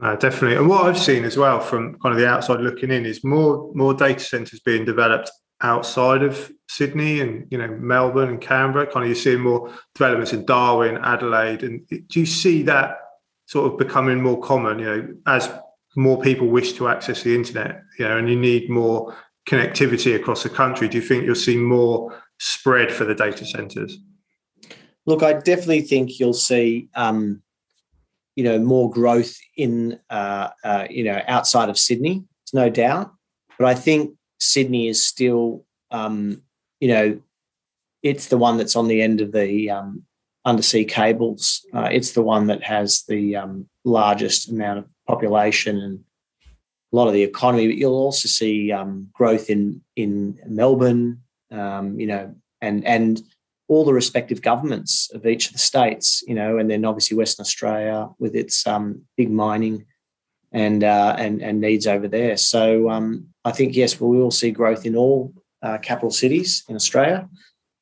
uh, 0.00 0.16
definitely. 0.16 0.56
And 0.56 0.68
what 0.68 0.86
I've 0.86 0.98
seen 0.98 1.24
as 1.24 1.36
well 1.36 1.60
from 1.60 1.98
kind 2.00 2.14
of 2.14 2.20
the 2.20 2.28
outside 2.28 2.60
looking 2.60 2.90
in 2.90 3.04
is 3.04 3.22
more 3.22 3.70
more 3.74 3.92
data 3.92 4.20
centers 4.20 4.60
being 4.60 4.84
developed 4.84 5.30
outside 5.62 6.22
of 6.22 6.50
Sydney 6.68 7.20
and 7.20 7.46
you 7.50 7.58
know 7.58 7.68
Melbourne 7.68 8.28
and 8.28 8.40
Canberra. 8.40 8.86
Kind 8.86 9.04
of 9.04 9.08
you're 9.08 9.16
seeing 9.16 9.40
more 9.40 9.72
developments 9.94 10.32
in 10.32 10.44
Darwin, 10.44 10.98
Adelaide, 10.98 11.62
and 11.62 11.86
do 11.88 12.20
you 12.20 12.26
see 12.26 12.62
that 12.64 12.98
sort 13.46 13.70
of 13.70 13.78
becoming 13.78 14.22
more 14.22 14.40
common? 14.40 14.78
You 14.78 14.84
know, 14.84 15.08
as 15.26 15.50
more 15.96 16.20
people 16.20 16.48
wish 16.48 16.72
to 16.74 16.88
access 16.88 17.22
the 17.22 17.34
internet, 17.34 17.82
you 17.98 18.06
know, 18.06 18.16
and 18.16 18.28
you 18.28 18.36
need 18.36 18.70
more 18.70 19.16
connectivity 19.46 20.16
across 20.16 20.42
the 20.42 20.48
country. 20.48 20.88
Do 20.88 20.98
you 20.98 21.02
think 21.02 21.24
you'll 21.24 21.34
see 21.34 21.56
more 21.56 22.22
spread 22.38 22.92
for 22.92 23.04
the 23.04 23.14
data 23.14 23.44
centers? 23.44 23.98
Look, 25.04 25.22
I 25.22 25.34
definitely 25.34 25.82
think 25.82 26.18
you'll 26.18 26.32
see. 26.32 26.88
Um, 26.94 27.42
you 28.36 28.44
know 28.44 28.58
more 28.58 28.90
growth 28.90 29.36
in 29.56 29.98
uh, 30.10 30.48
uh, 30.64 30.86
you 30.90 31.04
know 31.04 31.20
outside 31.28 31.68
of 31.68 31.78
Sydney. 31.78 32.24
It's 32.44 32.54
no 32.54 32.70
doubt, 32.70 33.12
but 33.58 33.66
I 33.66 33.74
think 33.74 34.16
Sydney 34.42 34.88
is 34.88 35.04
still 35.04 35.64
um, 35.90 36.42
you 36.80 36.88
know 36.88 37.20
it's 38.02 38.26
the 38.26 38.38
one 38.38 38.56
that's 38.56 38.76
on 38.76 38.88
the 38.88 39.00
end 39.00 39.20
of 39.20 39.32
the 39.32 39.70
um, 39.70 40.02
undersea 40.44 40.84
cables. 40.84 41.64
Uh, 41.72 41.88
it's 41.92 42.12
the 42.12 42.22
one 42.22 42.48
that 42.48 42.62
has 42.64 43.04
the 43.06 43.36
um, 43.36 43.68
largest 43.84 44.50
amount 44.50 44.80
of 44.80 44.86
population 45.06 45.78
and 45.78 46.00
a 46.92 46.96
lot 46.96 47.06
of 47.06 47.14
the 47.14 47.22
economy. 47.22 47.68
But 47.68 47.76
you'll 47.76 47.94
also 47.94 48.28
see 48.28 48.72
um, 48.72 49.08
growth 49.12 49.48
in 49.50 49.82
in 49.96 50.38
Melbourne. 50.46 51.20
Um, 51.50 52.00
you 52.00 52.06
know, 52.06 52.34
and 52.60 52.84
and 52.84 53.22
all 53.68 53.84
the 53.84 53.94
respective 53.94 54.42
governments 54.42 55.10
of 55.14 55.26
each 55.26 55.46
of 55.46 55.52
the 55.52 55.58
states, 55.58 56.22
you 56.26 56.34
know, 56.34 56.58
and 56.58 56.70
then 56.70 56.84
obviously 56.84 57.16
Western 57.16 57.44
Australia 57.44 58.08
with 58.18 58.34
its 58.34 58.66
um, 58.66 59.02
big 59.16 59.30
mining 59.30 59.86
and 60.52 60.84
uh, 60.84 61.16
and 61.18 61.42
and 61.42 61.60
needs 61.60 61.86
over 61.86 62.08
there. 62.08 62.36
So 62.36 62.90
um, 62.90 63.28
I 63.44 63.52
think 63.52 63.74
yes, 63.74 64.00
we 64.00 64.16
will 64.16 64.30
see 64.30 64.50
growth 64.50 64.86
in 64.86 64.96
all 64.96 65.32
uh, 65.62 65.78
capital 65.78 66.10
cities 66.10 66.64
in 66.68 66.76
Australia, 66.76 67.28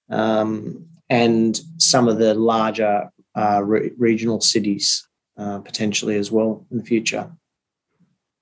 um, 0.08 0.86
and 1.08 1.60
some 1.78 2.08
of 2.08 2.18
the 2.18 2.34
larger 2.34 3.10
uh, 3.36 3.62
re- 3.62 3.92
regional 3.98 4.40
cities 4.40 5.06
uh, 5.36 5.58
potentially 5.58 6.16
as 6.16 6.30
well 6.30 6.66
in 6.70 6.78
the 6.78 6.84
future. 6.84 7.30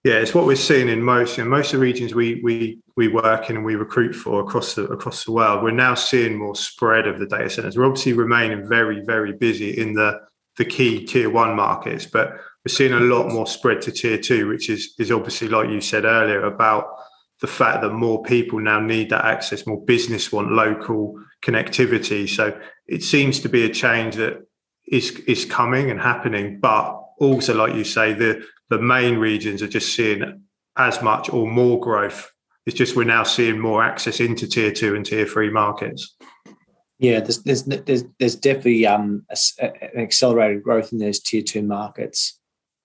Yeah, 0.04 0.14
it's 0.14 0.35
what 0.35 0.47
we're 0.47 0.56
seeing 0.56 0.88
in 0.88 1.02
most 1.02 1.38
know, 1.38 1.44
most 1.44 1.73
of 1.73 1.80
the 1.80 1.85
regions 1.85 2.14
we 2.14 2.40
we 2.42 2.78
we 2.97 3.08
work 3.08 3.50
in 3.50 3.56
and 3.56 3.64
we 3.64 3.75
recruit 3.75 4.12
for 4.12 4.40
across 4.40 4.75
the 4.75 4.85
across 4.85 5.25
the 5.25 5.32
world. 5.32 5.62
We're 5.62 5.70
now 5.70 5.94
seeing 5.94 6.37
more 6.37 6.54
spread 6.54 7.06
of 7.06 7.18
the 7.18 7.26
data 7.26 7.50
centers. 7.50 7.76
We're 7.76 7.87
obviously 7.87 8.12
remaining 8.12 8.68
very 8.68 9.00
very 9.04 9.32
busy 9.32 9.78
in 9.78 9.94
the 9.94 10.20
the 10.56 10.64
key 10.64 11.04
tier 11.04 11.30
one 11.30 11.54
markets, 11.56 12.06
but 12.06 12.40
we're 12.65 12.75
seeing 12.75 12.93
a 12.93 13.00
lot 13.00 13.29
more 13.29 13.47
spread 13.47 13.81
to 13.83 13.93
tier 13.93 14.19
two, 14.19 14.49
which 14.49 14.69
is 14.69 14.95
is 14.99 15.11
obviously 15.11 15.49
like 15.49 15.71
you 15.71 15.81
said 15.81 16.05
earlier 16.05 16.45
about 16.45 16.87
the 17.41 17.47
fact 17.47 17.83
that 17.83 17.93
more 17.93 18.23
people 18.23 18.59
now 18.59 18.81
need 18.81 19.11
that 19.11 19.25
access, 19.25 19.67
more 19.67 19.85
business 19.85 20.33
want 20.33 20.50
local 20.53 21.15
connectivity. 21.43 22.29
So 22.29 22.59
it 22.87 23.03
seems 23.03 23.41
to 23.41 23.49
be 23.49 23.65
a 23.65 23.73
change 23.73 24.17
that 24.17 24.45
is 24.87 25.11
is 25.27 25.45
coming 25.45 25.91
and 25.91 26.00
happening, 26.00 26.59
but 26.61 27.00
also 27.21 27.55
like 27.55 27.75
you 27.75 27.85
say, 27.85 28.12
the 28.12 28.45
the 28.71 28.79
main 28.79 29.19
regions 29.19 29.62
are 29.62 29.68
just 29.68 29.94
seeing 29.94 30.42
as 30.77 31.03
much 31.03 31.31
or 31.31 31.51
more 31.51 31.81
growth. 31.81 32.31
It's 32.66 32.77
just 32.77 32.97
we're 32.97 33.05
now 33.05 33.23
seeing 33.23 33.59
more 33.59 33.83
access 33.83 34.21
into 34.21 34.47
tier 34.47 34.73
two 34.73 34.94
and 34.94 35.05
tier 35.05 35.27
three 35.27 35.51
markets. 35.51 36.16
Yeah, 36.99 37.21
there's 37.21 37.42
there's 37.44 37.64
there's, 37.64 38.05
there's 38.18 38.37
definitely 38.37 38.87
um, 38.87 39.25
a, 39.31 39.64
an 39.64 40.01
accelerated 40.01 40.62
growth 40.62 40.92
in 40.92 40.99
those 40.99 41.21
tier 41.21 41.42
two 41.42 41.62
markets, 41.62 42.38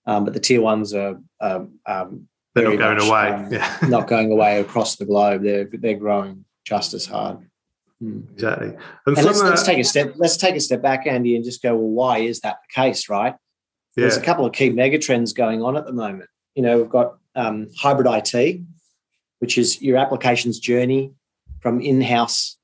um, 0.06 0.24
but 0.24 0.34
the 0.34 0.40
tier 0.40 0.60
ones 0.60 0.94
are 0.94 1.18
um, 1.40 1.78
um 1.86 2.28
they're 2.54 2.68
not 2.68 2.78
going 2.78 2.98
much, 2.98 3.08
away. 3.08 3.28
Um, 3.28 3.52
yeah. 3.52 3.78
not 3.88 4.06
going 4.08 4.30
away 4.30 4.60
across 4.60 4.96
the 4.96 5.04
globe. 5.04 5.42
They're 5.42 5.68
they're 5.72 5.96
growing 5.96 6.44
just 6.64 6.94
as 6.94 7.06
hard. 7.06 7.38
Hmm. 8.00 8.20
Exactly. 8.32 8.68
And, 9.06 9.16
and 9.16 9.24
let's, 9.26 9.40
a, 9.40 9.44
let's 9.44 9.62
take 9.62 9.78
a 9.78 9.84
step. 9.84 10.14
Let's 10.16 10.36
take 10.36 10.54
a 10.56 10.60
step 10.60 10.82
back, 10.82 11.06
Andy, 11.06 11.36
and 11.36 11.44
just 11.44 11.62
go. 11.62 11.74
Well, 11.74 11.88
why 11.88 12.18
is 12.18 12.40
that 12.40 12.58
the 12.68 12.80
case? 12.80 13.08
Right? 13.08 13.34
Yeah. 13.96 14.02
There's 14.02 14.16
a 14.16 14.22
couple 14.22 14.44
of 14.44 14.52
key 14.52 14.70
megatrends 14.70 15.34
going 15.34 15.62
on 15.62 15.76
at 15.76 15.86
the 15.86 15.92
moment. 15.92 16.30
You 16.54 16.62
know, 16.62 16.78
we've 16.78 16.90
got 16.90 17.18
um, 17.34 17.68
hybrid 17.76 18.06
IT, 18.08 18.60
which 19.38 19.58
is 19.58 19.80
your 19.82 19.98
application's 19.98 20.58
journey 20.58 21.12
from 21.60 21.80
in-house 21.80 22.58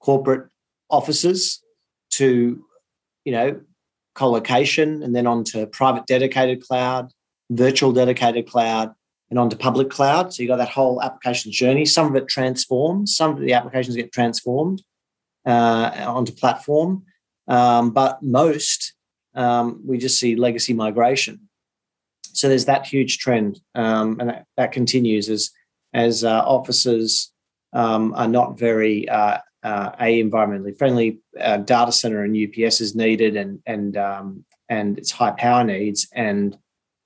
corporate 0.00 0.48
offices 0.90 1.62
to, 2.10 2.64
you 3.24 3.32
know, 3.32 3.60
co-location 4.16 5.02
and 5.02 5.14
then 5.14 5.26
onto 5.26 5.66
private 5.66 6.06
dedicated 6.06 6.62
cloud, 6.62 7.12
virtual 7.50 7.92
dedicated 7.92 8.48
cloud, 8.48 8.92
and 9.30 9.38
onto 9.38 9.56
public 9.56 9.90
cloud. 9.90 10.32
So 10.32 10.42
you 10.42 10.48
got 10.48 10.56
that 10.56 10.68
whole 10.68 11.02
application 11.02 11.52
journey. 11.52 11.84
Some 11.84 12.06
of 12.06 12.16
it 12.16 12.28
transforms, 12.28 13.16
some 13.16 13.32
of 13.32 13.40
the 13.40 13.52
applications 13.52 13.96
get 13.96 14.12
transformed 14.12 14.82
uh, 15.44 16.04
onto 16.06 16.32
platform, 16.32 17.04
um, 17.48 17.90
but 17.90 18.22
most 18.22 18.94
um, 19.34 19.80
we 19.84 19.98
just 19.98 20.18
see 20.18 20.34
legacy 20.34 20.72
migration. 20.72 21.48
So 22.32 22.48
there's 22.48 22.66
that 22.66 22.86
huge 22.86 23.18
trend, 23.18 23.60
um, 23.74 24.18
and 24.20 24.28
that, 24.30 24.46
that, 24.56 24.72
continues 24.72 25.28
as 25.28 25.50
as 25.94 26.22
uh, 26.22 26.42
offices 26.44 27.32
um, 27.72 28.12
are 28.14 28.28
not 28.28 28.58
very 28.58 29.08
uh, 29.08 29.38
uh, 29.66 29.90
a 29.98 30.22
environmentally 30.22 30.78
friendly. 30.78 31.18
Uh, 31.40 31.56
data 31.56 31.90
center 31.90 32.22
and 32.22 32.36
UPS 32.36 32.80
is 32.80 32.94
needed, 32.94 33.34
and 33.36 33.60
and 33.66 33.96
um, 33.96 34.44
and 34.68 34.96
it's 34.96 35.10
high 35.10 35.32
power 35.32 35.64
needs, 35.64 36.06
and 36.12 36.56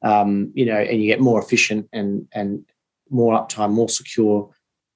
um, 0.02 0.52
you 0.54 0.66
know, 0.66 0.76
and 0.76 1.02
you 1.02 1.06
get 1.06 1.20
more 1.20 1.40
efficient 1.40 1.88
and 1.94 2.28
and 2.32 2.66
more 3.08 3.32
uptime, 3.40 3.70
more 3.70 3.88
secure 3.88 4.50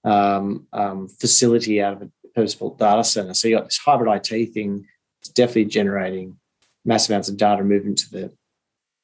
um, 0.05 1.09
facility 1.19 1.81
out 1.81 1.95
of 1.95 2.03
a 2.03 2.11
purpose-built 2.35 2.79
data 2.79 3.03
center. 3.03 3.33
So 3.33 3.49
you 3.49 3.57
got 3.57 3.65
this 3.65 3.79
hybrid 3.79 4.15
IT 4.15 4.53
thing. 4.53 4.87
It's 5.23 5.31
definitely 5.31 5.65
generating 5.65 6.37
massive 6.85 7.13
amounts 7.13 7.31
of 7.31 7.39
data 7.39 7.65
moving 7.65 7.95
to 7.95 8.11
the 8.11 8.33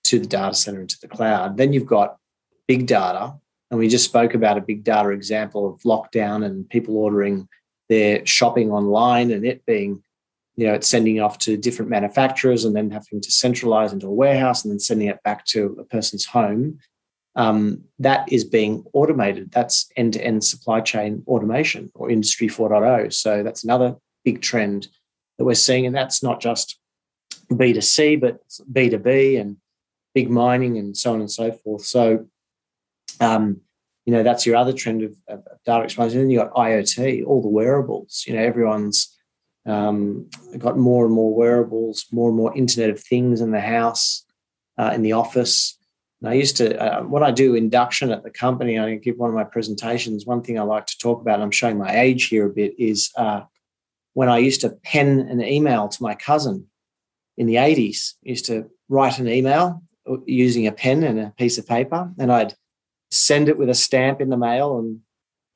to 0.05 0.19
the 0.19 0.27
data 0.27 0.55
center 0.55 0.83
into 0.83 0.99
the 1.01 1.09
cloud. 1.09 1.57
Then 1.57 1.73
you've 1.73 1.87
got 1.87 2.19
big 2.69 2.87
data, 2.87 3.37
and 3.71 3.81
we 3.81 3.89
just 3.89 4.05
spoke 4.05 4.35
about 4.35 4.59
a 4.59 4.61
big 4.61 4.85
data 4.85 5.09
example 5.09 5.67
of 5.67 5.81
lockdown 5.81 6.45
and 6.45 6.69
people 6.69 6.99
ordering 6.99 7.49
their 7.91 8.25
shopping 8.25 8.71
online 8.71 9.33
and 9.33 9.45
it 9.45 9.67
being, 9.67 10.03
you 10.55 10.67
know, 10.67 10.75
it's 10.75 10.89
sending 10.89 11.21
off 11.21 11.39
to 11.39 11.57
different 11.57 11.91
manufacturers 11.91 12.65
and 12.65 12.75
then 12.75 12.89
having 12.89 13.21
to 13.21 13.31
centralize 13.31 13.93
into 13.93 14.07
a 14.07 14.13
warehouse 14.13 14.65
and 14.65 14.73
then 14.73 14.79
sending 14.79 15.09
it 15.09 15.23
back 15.25 15.45
to 15.45 15.77
a 15.79 15.85
person's 15.85 16.25
home. 16.25 16.79
Um, 17.35 17.83
that 17.99 18.33
is 18.33 18.45
being 18.45 18.85
automated. 18.93 19.51
That's 19.51 19.91
end 19.97 20.15
to 20.15 20.25
end 20.25 20.45
supply 20.45 20.81
chain 20.81 21.25
automation 21.27 21.91
or 21.95 22.11
Industry 22.11 22.47
4.0. 22.49 23.13
So 23.13 23.43
that's 23.43 23.65
another 23.65 23.97
big 24.25 24.41
trend 24.41 24.87
that 25.39 25.45
we're 25.45 25.55
seeing. 25.55 25.85
And 25.85 25.95
that's 25.95 26.23
not 26.23 26.41
just 26.41 26.79
B2C, 27.51 28.21
but 28.21 28.41
B2B 28.73 29.41
and 29.41 29.57
big 30.15 30.31
mining 30.31 30.79
and 30.79 30.97
so 30.97 31.13
on 31.13 31.21
and 31.21 31.31
so 31.31 31.51
forth. 31.51 31.85
So, 31.85 32.27
um, 33.21 33.63
you 34.11 34.17
know, 34.17 34.25
that's 34.25 34.45
your 34.45 34.57
other 34.57 34.73
trend 34.73 35.05
of, 35.05 35.15
of 35.29 35.45
data 35.65 35.85
explosion. 35.85 36.19
And 36.19 36.25
then 36.25 36.31
you've 36.31 36.43
got 36.43 36.55
IoT, 36.55 37.25
all 37.25 37.41
the 37.41 37.49
wearables. 37.49 38.25
You 38.27 38.35
know, 38.35 38.43
everyone's 38.43 39.17
um, 39.67 40.29
got 40.59 40.77
more 40.77 41.05
and 41.05 41.15
more 41.15 41.33
wearables, 41.33 42.07
more 42.11 42.29
and 42.29 42.37
more 42.37 42.57
Internet 42.57 42.91
of 42.91 42.99
Things 43.01 43.41
in 43.41 43.53
the 43.53 43.61
house, 43.61 44.25
uh, 44.79 44.91
in 44.93 45.03
the 45.03 45.13
office. 45.13 45.79
And 46.21 46.29
I 46.29 46.33
used 46.33 46.57
to, 46.57 46.77
uh, 46.77 47.03
when 47.05 47.23
I 47.23 47.31
do 47.31 47.55
induction 47.55 48.11
at 48.11 48.25
the 48.25 48.31
company, 48.31 48.81
I 48.81 48.97
give 48.97 49.17
one 49.17 49.31
of 49.31 49.37
my 49.37 49.45
presentations. 49.45 50.27
One 50.27 50.43
thing 50.43 50.59
I 50.59 50.63
like 50.63 50.87
to 50.87 50.99
talk 50.99 51.21
about, 51.21 51.41
I'm 51.41 51.53
showing 51.53 51.79
my 51.79 51.97
age 51.97 52.25
here 52.25 52.47
a 52.47 52.51
bit, 52.51 52.75
is 52.81 53.13
uh, 53.17 53.43
when 54.15 54.29
I 54.29 54.39
used 54.39 54.63
to 54.63 54.71
pen 54.71 55.21
an 55.21 55.41
email 55.41 55.87
to 55.87 56.03
my 56.03 56.17
cousin 56.17 56.67
in 57.37 57.47
the 57.47 57.55
80s 57.55 58.15
used 58.23 58.47
to 58.47 58.69
write 58.89 59.21
an 59.21 59.29
email 59.29 59.83
using 60.27 60.67
a 60.67 60.73
pen 60.73 61.05
and 61.05 61.21
a 61.21 61.33
piece 61.39 61.59
of 61.59 61.67
paper, 61.69 62.11
and 62.19 62.33
I'd 62.33 62.57
send 63.11 63.49
it 63.49 63.59
with 63.59 63.69
a 63.69 63.75
stamp 63.75 64.21
in 64.21 64.31
the 64.31 64.37
mail, 64.37 64.79
and 64.79 65.01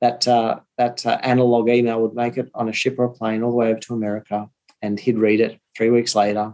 that 0.01 0.27
uh, 0.27 0.59
that 0.77 1.05
uh, 1.05 1.19
analog 1.21 1.69
email 1.69 2.01
would 2.01 2.13
make 2.13 2.37
it 2.37 2.49
on 2.53 2.69
a 2.69 2.73
ship 2.73 2.99
or 2.99 3.05
a 3.05 3.11
plane 3.11 3.43
all 3.43 3.51
the 3.51 3.57
way 3.57 3.69
over 3.69 3.79
to 3.79 3.93
America, 3.93 4.49
and 4.81 4.99
he'd 4.99 5.17
read 5.17 5.39
it 5.39 5.59
three 5.75 5.89
weeks 5.89 6.15
later. 6.15 6.53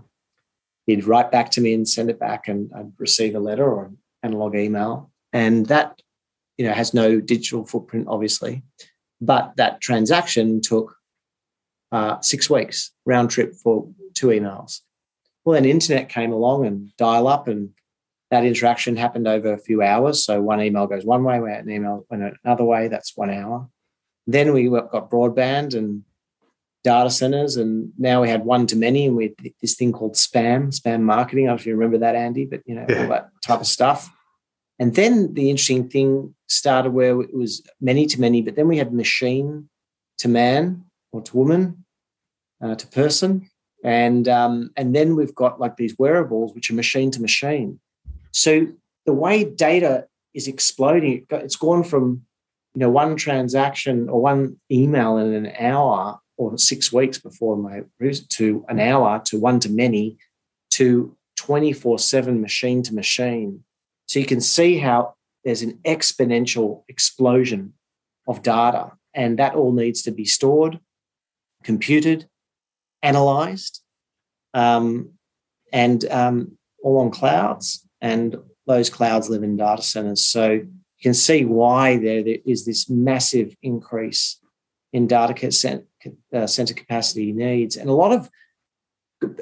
He'd 0.87 1.05
write 1.05 1.31
back 1.31 1.51
to 1.51 1.61
me 1.61 1.73
and 1.73 1.87
send 1.87 2.09
it 2.09 2.19
back, 2.19 2.47
and 2.47 2.71
I'd 2.75 2.91
receive 2.97 3.35
a 3.35 3.39
letter 3.39 3.67
or 3.67 3.85
an 3.85 3.97
analog 4.23 4.55
email, 4.55 5.11
and 5.33 5.65
that 5.67 6.01
you 6.57 6.65
know 6.65 6.73
has 6.73 6.93
no 6.93 7.19
digital 7.19 7.65
footprint, 7.65 8.07
obviously, 8.07 8.63
but 9.19 9.53
that 9.57 9.81
transaction 9.81 10.61
took 10.61 10.95
uh, 11.91 12.19
six 12.21 12.49
weeks 12.49 12.91
round 13.05 13.29
trip 13.29 13.55
for 13.55 13.89
two 14.13 14.27
emails. 14.27 14.81
Well, 15.43 15.55
then 15.55 15.65
internet 15.65 16.09
came 16.09 16.31
along 16.31 16.67
and 16.67 16.95
dial 16.97 17.27
up, 17.27 17.47
and 17.47 17.71
that 18.31 18.45
interaction 18.45 18.95
happened 18.95 19.27
over 19.27 19.53
a 19.53 19.57
few 19.57 19.81
hours. 19.81 20.23
So 20.25 20.41
one 20.41 20.61
email 20.61 20.87
goes 20.87 21.05
one 21.05 21.23
way, 21.23 21.35
an 21.35 21.69
email 21.69 22.05
went 22.09 22.37
another 22.43 22.63
way. 22.63 22.87
That's 22.87 23.15
one 23.15 23.29
hour. 23.29 23.69
Then 24.25 24.53
we 24.53 24.69
got 24.69 25.11
broadband 25.11 25.75
and 25.75 26.03
data 26.83 27.09
centers, 27.09 27.57
and 27.57 27.91
now 27.97 28.21
we 28.21 28.29
had 28.29 28.45
one 28.45 28.65
to 28.67 28.77
many, 28.77 29.05
and 29.05 29.17
we 29.17 29.23
had 29.25 29.53
this 29.61 29.75
thing 29.75 29.91
called 29.91 30.13
spam, 30.13 30.69
spam 30.69 31.01
marketing. 31.01 31.45
I 31.45 31.47
don't 31.47 31.57
know 31.57 31.59
if 31.59 31.65
you 31.65 31.73
remember 31.73 31.97
that, 31.99 32.15
Andy, 32.15 32.45
but 32.45 32.61
you 32.65 32.75
know 32.75 32.85
yeah. 32.87 33.03
all 33.03 33.09
that 33.09 33.29
type 33.45 33.59
of 33.59 33.67
stuff. 33.67 34.09
And 34.79 34.95
then 34.95 35.33
the 35.33 35.49
interesting 35.49 35.89
thing 35.89 36.33
started 36.47 36.91
where 36.91 37.19
it 37.21 37.35
was 37.35 37.61
many 37.81 38.05
to 38.07 38.21
many, 38.21 38.41
but 38.41 38.55
then 38.55 38.67
we 38.67 38.77
had 38.77 38.93
machine 38.93 39.69
to 40.19 40.27
man 40.27 40.85
or 41.11 41.21
to 41.21 41.37
woman 41.37 41.85
uh, 42.63 42.75
to 42.75 42.87
person, 42.87 43.49
and 43.83 44.29
um, 44.29 44.71
and 44.77 44.95
then 44.95 45.17
we've 45.17 45.35
got 45.35 45.59
like 45.59 45.75
these 45.75 45.97
wearables 45.99 46.55
which 46.55 46.71
are 46.71 46.75
machine 46.75 47.11
to 47.11 47.21
machine. 47.21 47.79
So 48.31 48.67
the 49.05 49.13
way 49.13 49.43
data 49.43 50.07
is 50.33 50.47
exploding, 50.47 51.25
it's 51.29 51.55
gone 51.55 51.83
from 51.83 52.25
you 52.73 52.79
know 52.79 52.89
one 52.89 53.15
transaction 53.17 54.09
or 54.09 54.21
one 54.21 54.59
email 54.71 55.17
in 55.17 55.33
an 55.33 55.53
hour 55.59 56.19
or 56.37 56.57
six 56.57 56.91
weeks 56.91 57.17
before 57.17 57.57
my 57.57 57.81
to 58.29 58.65
an 58.69 58.79
hour 58.79 59.21
to 59.25 59.39
one 59.39 59.59
to 59.59 59.69
many 59.69 60.17
to 60.71 61.15
24 61.37 61.99
7 61.99 62.41
machine 62.41 62.81
to 62.83 62.93
machine. 62.93 63.63
So 64.07 64.19
you 64.19 64.25
can 64.25 64.41
see 64.41 64.77
how 64.77 65.15
there's 65.43 65.61
an 65.61 65.79
exponential 65.85 66.83
explosion 66.87 67.73
of 68.27 68.43
data, 68.43 68.91
and 69.13 69.39
that 69.39 69.55
all 69.55 69.71
needs 69.71 70.03
to 70.03 70.11
be 70.11 70.25
stored, 70.25 70.79
computed, 71.63 72.27
analyzed, 73.01 73.81
um, 74.53 75.13
and 75.73 76.05
um, 76.11 76.57
all 76.83 76.99
on 76.99 77.11
clouds. 77.11 77.87
And 78.01 78.35
those 78.67 78.89
clouds 78.89 79.29
live 79.29 79.43
in 79.43 79.57
data 79.57 79.81
centers. 79.81 80.25
So 80.25 80.51
you 80.51 80.69
can 81.01 81.13
see 81.13 81.45
why 81.45 81.97
there, 81.97 82.23
there 82.23 82.37
is 82.45 82.65
this 82.65 82.89
massive 82.89 83.55
increase 83.61 84.39
in 84.93 85.07
data 85.07 85.51
center, 85.51 85.85
uh, 86.33 86.47
center 86.47 86.73
capacity 86.73 87.31
needs. 87.31 87.77
And 87.77 87.89
a 87.89 87.93
lot 87.93 88.11
of 88.11 88.29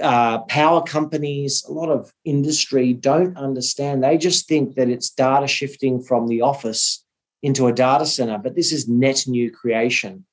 uh, 0.02 0.40
power 0.40 0.84
companies, 0.84 1.64
a 1.64 1.72
lot 1.72 1.90
of 1.90 2.14
industry 2.26 2.94
don't 2.94 3.38
understand. 3.38 4.04
They 4.04 4.18
just 4.18 4.48
think 4.48 4.76
that 4.76 4.90
it's 4.90 5.10
data 5.10 5.48
shifting 5.48 6.02
from 6.02 6.28
the 6.28 6.42
office 6.42 7.06
into 7.42 7.68
a 7.68 7.74
data 7.74 8.06
center, 8.06 8.38
but 8.38 8.56
this 8.56 8.72
is 8.74 8.90
net 8.90 9.24
new 9.26 9.50
creation. 9.50 10.26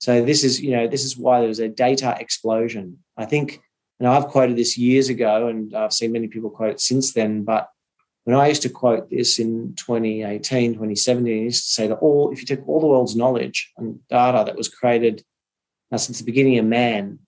So 0.00 0.24
this 0.24 0.42
is, 0.42 0.60
you 0.60 0.72
know, 0.72 0.88
this 0.88 1.04
is 1.04 1.16
why 1.16 1.40
there's 1.40 1.60
a 1.60 1.68
data 1.68 2.16
explosion. 2.18 2.98
I 3.16 3.24
think, 3.24 3.60
and 4.02 4.10
I've 4.10 4.26
quoted 4.26 4.56
this 4.56 4.76
years 4.76 5.08
ago, 5.08 5.46
and 5.46 5.72
I've 5.76 5.92
seen 5.92 6.10
many 6.10 6.26
people 6.26 6.50
quote 6.50 6.72
it 6.72 6.80
since 6.80 7.12
then. 7.12 7.44
But 7.44 7.68
when 8.24 8.34
I 8.34 8.48
used 8.48 8.62
to 8.62 8.68
quote 8.68 9.08
this 9.08 9.38
in 9.38 9.74
2018, 9.76 10.72
2017, 10.72 11.32
I 11.32 11.44
used 11.44 11.68
to 11.68 11.72
say 11.72 11.86
that 11.86 11.98
all, 11.98 12.32
if 12.32 12.40
you 12.40 12.46
took 12.46 12.66
all 12.66 12.80
the 12.80 12.88
world's 12.88 13.14
knowledge 13.14 13.70
and 13.76 14.00
data 14.08 14.42
that 14.44 14.56
was 14.56 14.68
created 14.68 15.22
uh, 15.92 15.98
since 15.98 16.18
the 16.18 16.24
beginning 16.24 16.58
of 16.58 16.64
man 16.64 17.20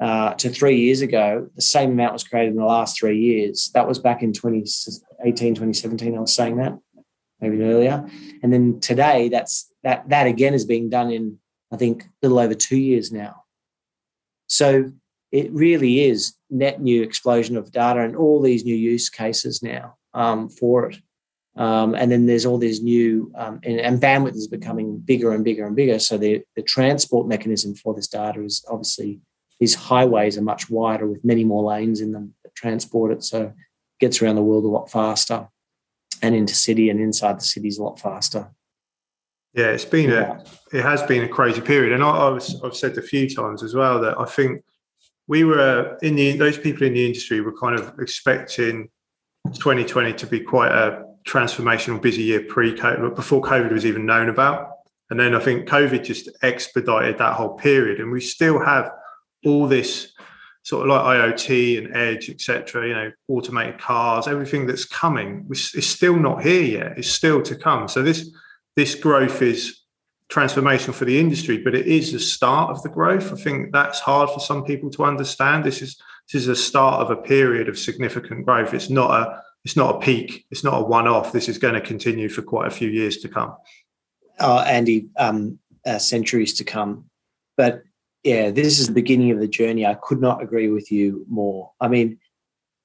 uh, 0.00 0.34
to 0.34 0.48
three 0.48 0.76
years 0.80 1.02
ago, 1.02 1.48
the 1.54 1.62
same 1.62 1.92
amount 1.92 2.14
was 2.14 2.24
created 2.24 2.50
in 2.50 2.56
the 2.56 2.64
last 2.64 2.98
three 2.98 3.20
years. 3.20 3.70
That 3.72 3.86
was 3.86 4.00
back 4.00 4.24
in 4.24 4.32
2018, 4.32 5.54
2017. 5.54 6.16
I 6.16 6.20
was 6.20 6.34
saying 6.34 6.56
that 6.56 6.76
maybe 7.40 7.62
earlier. 7.62 8.10
And 8.42 8.52
then 8.52 8.80
today, 8.80 9.28
that's 9.28 9.72
that 9.84 10.08
that 10.08 10.26
again 10.26 10.52
is 10.52 10.64
being 10.64 10.90
done 10.90 11.12
in 11.12 11.38
I 11.70 11.76
think 11.76 12.02
a 12.02 12.08
little 12.22 12.40
over 12.40 12.54
two 12.54 12.76
years 12.76 13.12
now. 13.12 13.44
So 14.48 14.90
it 15.32 15.52
really 15.52 16.04
is 16.04 16.34
net 16.50 16.80
new 16.80 17.02
explosion 17.02 17.56
of 17.56 17.72
data 17.72 18.00
and 18.00 18.16
all 18.16 18.40
these 18.40 18.64
new 18.64 18.74
use 18.74 19.08
cases 19.08 19.62
now 19.62 19.96
um, 20.14 20.48
for 20.48 20.90
it. 20.90 20.98
Um, 21.56 21.94
and 21.94 22.10
then 22.10 22.26
there's 22.26 22.46
all 22.46 22.58
these 22.58 22.82
new, 22.82 23.32
um, 23.36 23.60
and, 23.64 23.80
and, 23.80 24.00
bandwidth 24.00 24.36
is 24.36 24.46
becoming 24.46 24.98
bigger 24.98 25.32
and 25.32 25.44
bigger 25.44 25.66
and 25.66 25.74
bigger. 25.74 25.98
So 25.98 26.16
the, 26.16 26.42
the 26.54 26.62
transport 26.62 27.26
mechanism 27.26 27.74
for 27.74 27.92
this 27.92 28.06
data 28.06 28.42
is 28.42 28.64
obviously 28.70 29.20
these 29.58 29.74
highways 29.74 30.38
are 30.38 30.42
much 30.42 30.70
wider 30.70 31.06
with 31.06 31.24
many 31.24 31.44
more 31.44 31.64
lanes 31.64 32.00
in 32.00 32.12
them 32.12 32.34
that 32.44 32.54
transport 32.54 33.12
it. 33.12 33.24
So 33.24 33.42
it 33.42 33.54
gets 33.98 34.22
around 34.22 34.36
the 34.36 34.42
world 34.42 34.64
a 34.64 34.68
lot 34.68 34.90
faster 34.90 35.48
and 36.22 36.34
into 36.34 36.54
city 36.54 36.88
and 36.88 37.00
inside 37.00 37.38
the 37.38 37.44
cities 37.44 37.78
a 37.78 37.82
lot 37.82 37.98
faster. 37.98 38.50
Yeah, 39.52 39.66
it's 39.66 39.84
been 39.84 40.10
yeah. 40.10 40.38
a 40.72 40.76
it 40.76 40.82
has 40.82 41.02
been 41.02 41.24
a 41.24 41.28
crazy 41.28 41.60
period, 41.60 41.92
and 41.92 42.04
I, 42.04 42.10
I 42.10 42.28
was, 42.28 42.60
I've 42.62 42.76
said 42.76 42.96
a 42.96 43.02
few 43.02 43.28
times 43.28 43.64
as 43.64 43.74
well 43.74 44.00
that 44.00 44.16
I 44.16 44.24
think 44.24 44.62
we 45.30 45.44
were 45.44 45.96
in 46.02 46.16
the 46.16 46.36
those 46.36 46.58
people 46.58 46.84
in 46.84 46.92
the 46.92 47.06
industry 47.06 47.40
were 47.40 47.56
kind 47.56 47.78
of 47.78 47.96
expecting 48.00 48.88
2020 49.54 50.12
to 50.14 50.26
be 50.26 50.40
quite 50.40 50.72
a 50.72 51.04
transformational 51.24 52.02
busy 52.02 52.22
year 52.22 52.42
pre-COVID, 52.42 53.14
before 53.14 53.40
COVID 53.40 53.70
was 53.70 53.86
even 53.86 54.04
known 54.04 54.28
about. 54.28 54.70
And 55.08 55.20
then 55.20 55.36
I 55.36 55.38
think 55.38 55.68
COVID 55.68 56.02
just 56.02 56.28
expedited 56.42 57.18
that 57.18 57.34
whole 57.34 57.54
period, 57.54 58.00
and 58.00 58.10
we 58.10 58.20
still 58.20 58.58
have 58.58 58.90
all 59.44 59.68
this 59.68 60.12
sort 60.64 60.82
of 60.82 60.88
like 60.88 61.16
IoT 61.16 61.78
and 61.78 61.96
edge, 61.96 62.28
etc. 62.28 62.88
You 62.88 62.94
know, 62.94 63.12
automated 63.28 63.78
cars, 63.78 64.26
everything 64.26 64.66
that's 64.66 64.84
coming 64.84 65.46
is 65.48 65.88
still 65.88 66.16
not 66.16 66.42
here 66.42 66.62
yet. 66.62 66.98
It's 66.98 67.08
still 67.08 67.40
to 67.42 67.54
come. 67.54 67.86
So 67.86 68.02
this 68.02 68.28
this 68.74 68.96
growth 68.96 69.42
is 69.42 69.79
transformation 70.30 70.92
for 70.92 71.04
the 71.04 71.18
industry, 71.18 71.58
but 71.58 71.74
it 71.74 71.86
is 71.86 72.12
the 72.12 72.20
start 72.20 72.70
of 72.70 72.82
the 72.82 72.88
growth. 72.88 73.32
I 73.32 73.36
think 73.36 73.72
that's 73.72 74.00
hard 74.00 74.30
for 74.30 74.40
some 74.40 74.64
people 74.64 74.90
to 74.90 75.04
understand. 75.04 75.64
This 75.64 75.82
is 75.82 76.00
this 76.32 76.42
is 76.42 76.48
a 76.48 76.56
start 76.56 77.00
of 77.00 77.10
a 77.10 77.20
period 77.20 77.68
of 77.68 77.78
significant 77.78 78.46
growth. 78.46 78.72
It's 78.72 78.90
not 78.90 79.10
a 79.10 79.42
it's 79.64 79.76
not 79.76 79.96
a 79.96 79.98
peak. 79.98 80.46
It's 80.50 80.64
not 80.64 80.80
a 80.80 80.84
one 80.84 81.08
off. 81.08 81.32
This 81.32 81.48
is 81.48 81.58
going 81.58 81.74
to 81.74 81.80
continue 81.80 82.28
for 82.28 82.42
quite 82.42 82.68
a 82.68 82.70
few 82.70 82.88
years 82.88 83.18
to 83.18 83.28
come. 83.28 83.54
Oh, 84.38 84.60
Andy, 84.60 85.08
um, 85.18 85.58
uh, 85.84 85.98
centuries 85.98 86.54
to 86.54 86.64
come. 86.64 87.04
But 87.58 87.82
yeah, 88.22 88.50
this 88.50 88.78
is 88.78 88.86
the 88.86 88.94
beginning 88.94 89.32
of 89.32 89.40
the 89.40 89.48
journey. 89.48 89.84
I 89.84 89.94
could 89.94 90.20
not 90.20 90.42
agree 90.42 90.68
with 90.68 90.90
you 90.90 91.26
more. 91.28 91.72
I 91.80 91.88
mean, 91.88 92.18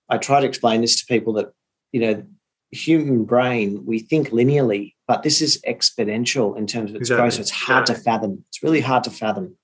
I 0.10 0.18
try 0.18 0.42
to 0.42 0.48
explain 0.48 0.82
this 0.82 1.00
to 1.00 1.06
people 1.06 1.34
that 1.34 1.54
you 1.96 2.02
know, 2.02 2.24
human 2.72 3.24
brain 3.24 3.86
we 3.86 4.00
think 4.00 4.30
linearly 4.30 4.96
but 5.08 5.24
this 5.24 5.42
is 5.42 5.62
exponential 5.68 6.58
in 6.58 6.66
terms 6.66 6.90
of 6.90 6.96
its 6.96 7.10
exactly. 7.10 7.22
growth. 7.22 7.34
So 7.34 7.42
it's 7.42 7.52
hard 7.52 7.88
yeah. 7.88 7.96
to 7.96 8.02
fathom. 8.02 8.44
It's 8.48 8.64
really 8.64 8.82
hard 8.82 9.04
to 9.04 9.12
fathom. 9.12 9.56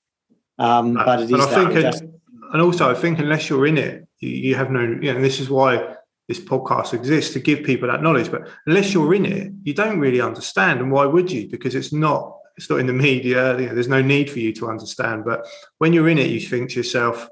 Um, 0.59 0.93
but 0.93 1.21
it 1.21 1.31
is. 1.31 1.45
And, 1.47 1.73
just... 1.73 2.03
and 2.03 2.61
also, 2.61 2.89
I 2.89 2.93
think 2.93 3.19
unless 3.19 3.49
you're 3.49 3.65
in 3.65 3.77
it, 3.77 4.07
you, 4.19 4.29
you 4.29 4.55
have 4.55 4.69
no. 4.69 4.81
You 4.81 4.95
know, 4.95 5.15
and 5.15 5.23
this 5.23 5.39
is 5.39 5.49
why 5.49 5.95
this 6.27 6.39
podcast 6.39 6.93
exists 6.93 7.33
to 7.33 7.39
give 7.39 7.63
people 7.63 7.87
that 7.87 8.03
knowledge. 8.03 8.29
But 8.29 8.47
unless 8.67 8.93
you're 8.93 9.13
in 9.15 9.25
it, 9.25 9.51
you 9.63 9.73
don't 9.73 9.99
really 9.99 10.21
understand. 10.21 10.79
And 10.79 10.91
why 10.91 11.05
would 11.05 11.31
you? 11.31 11.49
Because 11.49 11.73
it's 11.73 11.91
not. 11.91 12.37
It's 12.57 12.69
not 12.69 12.79
in 12.79 12.85
the 12.85 12.93
media. 12.93 13.59
You 13.59 13.67
know, 13.67 13.73
there's 13.73 13.87
no 13.87 14.01
need 14.01 14.29
for 14.29 14.39
you 14.39 14.53
to 14.53 14.69
understand. 14.69 15.25
But 15.25 15.47
when 15.79 15.93
you're 15.93 16.09
in 16.09 16.19
it, 16.19 16.29
you 16.29 16.39
think 16.39 16.69
to 16.71 16.75
yourself, 16.75 17.27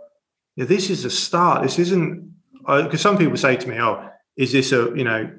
yeah, 0.55 0.65
"This 0.65 0.89
is 0.89 1.05
a 1.05 1.11
start. 1.11 1.61
This 1.61 1.77
isn't." 1.77 2.27
Because 2.65 3.01
some 3.01 3.19
people 3.19 3.37
say 3.37 3.55
to 3.55 3.69
me, 3.69 3.79
"Oh, 3.79 4.09
is 4.35 4.51
this 4.51 4.71
a 4.71 4.91
you 4.95 5.03
know?" 5.03 5.29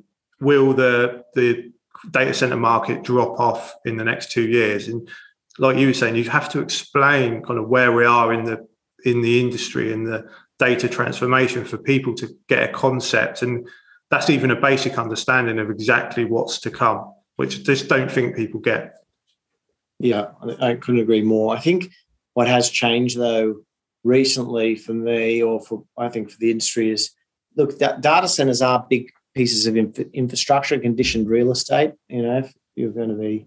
Will 0.40 0.72
the 0.72 1.24
the 1.34 1.72
data 2.10 2.32
center 2.32 2.56
market 2.56 3.02
drop 3.02 3.38
off 3.38 3.74
in 3.84 3.96
the 3.96 4.04
next 4.04 4.32
two 4.32 4.48
years. 4.48 4.88
And 4.88 5.08
like 5.58 5.76
you 5.76 5.88
were 5.88 5.94
saying, 5.94 6.16
you 6.16 6.28
have 6.30 6.48
to 6.50 6.60
explain 6.60 7.42
kind 7.42 7.58
of 7.58 7.68
where 7.68 7.92
we 7.92 8.04
are 8.04 8.32
in 8.32 8.44
the 8.44 8.66
in 9.04 9.22
the 9.22 9.40
industry 9.40 9.92
and 9.92 10.06
the 10.06 10.28
data 10.58 10.88
transformation 10.88 11.64
for 11.64 11.78
people 11.78 12.14
to 12.14 12.28
get 12.48 12.68
a 12.68 12.72
concept. 12.72 13.42
And 13.42 13.66
that's 14.10 14.28
even 14.28 14.50
a 14.50 14.60
basic 14.60 14.98
understanding 14.98 15.58
of 15.58 15.70
exactly 15.70 16.24
what's 16.24 16.60
to 16.60 16.70
come, 16.70 17.14
which 17.36 17.60
I 17.60 17.62
just 17.62 17.88
don't 17.88 18.10
think 18.10 18.36
people 18.36 18.60
get. 18.60 18.96
Yeah, 19.98 20.28
I 20.60 20.74
couldn't 20.74 21.00
agree 21.00 21.22
more. 21.22 21.54
I 21.54 21.60
think 21.60 21.90
what 22.34 22.48
has 22.48 22.70
changed 22.70 23.18
though 23.18 23.62
recently 24.04 24.76
for 24.76 24.94
me, 24.94 25.42
or 25.42 25.60
for 25.60 25.84
I 25.96 26.08
think 26.08 26.30
for 26.30 26.38
the 26.38 26.50
industry, 26.50 26.90
is 26.90 27.10
look, 27.56 27.78
that 27.78 28.00
data 28.00 28.28
centers 28.28 28.62
are 28.62 28.86
big 28.88 29.10
pieces 29.40 29.66
of 29.66 29.74
infrastructure, 30.12 30.78
conditioned 30.78 31.26
real 31.26 31.50
estate. 31.50 31.94
You 32.10 32.22
know, 32.22 32.38
if 32.40 32.52
you're 32.76 32.90
going 32.90 33.08
to 33.08 33.14
be, 33.14 33.46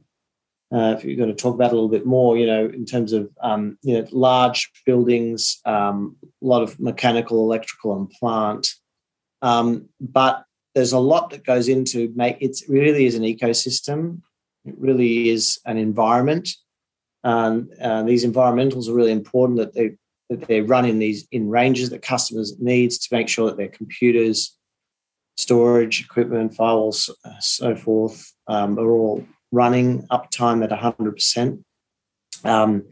uh, 0.73 0.95
if 0.97 1.05
you're 1.05 1.21
going 1.23 1.29
to 1.29 1.35
talk 1.35 1.53
about 1.53 1.71
a 1.71 1.75
little 1.75 1.95
bit 1.97 2.03
more, 2.03 2.35
you 2.35 2.47
know, 2.47 2.65
in 2.65 2.83
terms 2.83 3.13
of 3.13 3.29
um, 3.41 3.77
you 3.83 3.93
know 3.93 4.07
large 4.11 4.71
buildings, 4.87 5.61
um, 5.65 6.15
a 6.23 6.47
lot 6.53 6.63
of 6.63 6.79
mechanical, 6.79 7.37
electrical, 7.43 7.95
and 7.95 8.09
plant. 8.09 8.69
Um, 9.43 9.89
but 9.99 10.45
there's 10.73 10.93
a 10.93 10.99
lot 11.13 11.29
that 11.29 11.45
goes 11.45 11.67
into 11.67 12.11
make 12.15 12.37
it 12.41 12.57
really 12.67 13.05
is 13.05 13.13
an 13.13 13.21
ecosystem. 13.21 14.21
It 14.65 14.73
really 14.79 15.29
is 15.29 15.59
an 15.67 15.77
environment. 15.77 16.49
Um, 17.23 17.69
uh, 17.79 18.01
these 18.01 18.25
environmentals 18.25 18.89
are 18.89 18.95
really 18.95 19.11
important 19.11 19.59
that 19.59 19.75
they 19.75 19.91
that 20.31 20.47
they 20.47 20.61
run 20.61 20.85
in 20.85 20.97
these 20.97 21.27
in 21.31 21.49
ranges 21.49 21.91
that 21.91 22.01
customers 22.01 22.59
needs 22.59 22.97
to 22.97 23.15
make 23.15 23.29
sure 23.29 23.45
that 23.45 23.57
their 23.57 23.75
computers 23.79 24.57
storage 25.37 26.01
equipment, 26.01 26.53
firewalls, 26.53 27.09
uh, 27.25 27.39
so 27.39 27.75
forth, 27.75 28.33
um, 28.47 28.77
are 28.77 28.91
all 28.91 29.25
running 29.51 30.05
uptime 30.07 30.63
at 30.63 30.71
100%. 30.71 31.63
Um, 32.43 32.85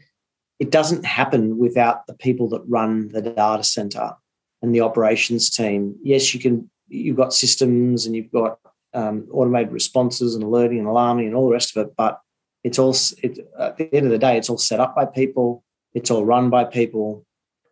it 0.60 0.69
doesn't 0.69 1.06
happen 1.06 1.58
without 1.58 2.06
the 2.08 2.13
people 2.13 2.49
that 2.49 2.62
run 2.67 3.10
the 3.10 3.21
data 3.21 3.63
center 3.63 4.13
and 4.62 4.73
the 4.73 4.82
operations 4.82 5.49
team. 5.49 5.95
Yes, 6.04 6.34
you 6.34 6.39
can. 6.39 6.69
You've 6.88 7.17
got 7.17 7.34
systems 7.34 8.06
and 8.06 8.15
you've 8.15 8.32
got 8.32 8.60
um, 8.93 9.27
automated 9.32 9.71
responses 9.71 10.36
and 10.36 10.43
alerting 10.43 10.80
and 10.80 10.88
alarming 10.88 11.27
and 11.27 11.36
all 11.36 11.47
the 11.47 11.54
rest 11.54 11.75
of 11.75 11.88
it, 11.88 11.93
but 11.95 12.19
it's 12.63 12.77
all 12.77 12.95
it, 13.23 13.39
at 13.58 13.77
the 13.77 13.93
end 13.95 14.06
of 14.06 14.12
the 14.12 14.17
day, 14.17 14.38
it's 14.38 14.49
all 14.49 14.58
set 14.58 14.80
up 14.80 14.95
by 14.95 15.06
people, 15.06 15.63
it's 15.93 16.12
all 16.12 16.25
run 16.25 16.49
by 16.49 16.65
people, 16.65 17.25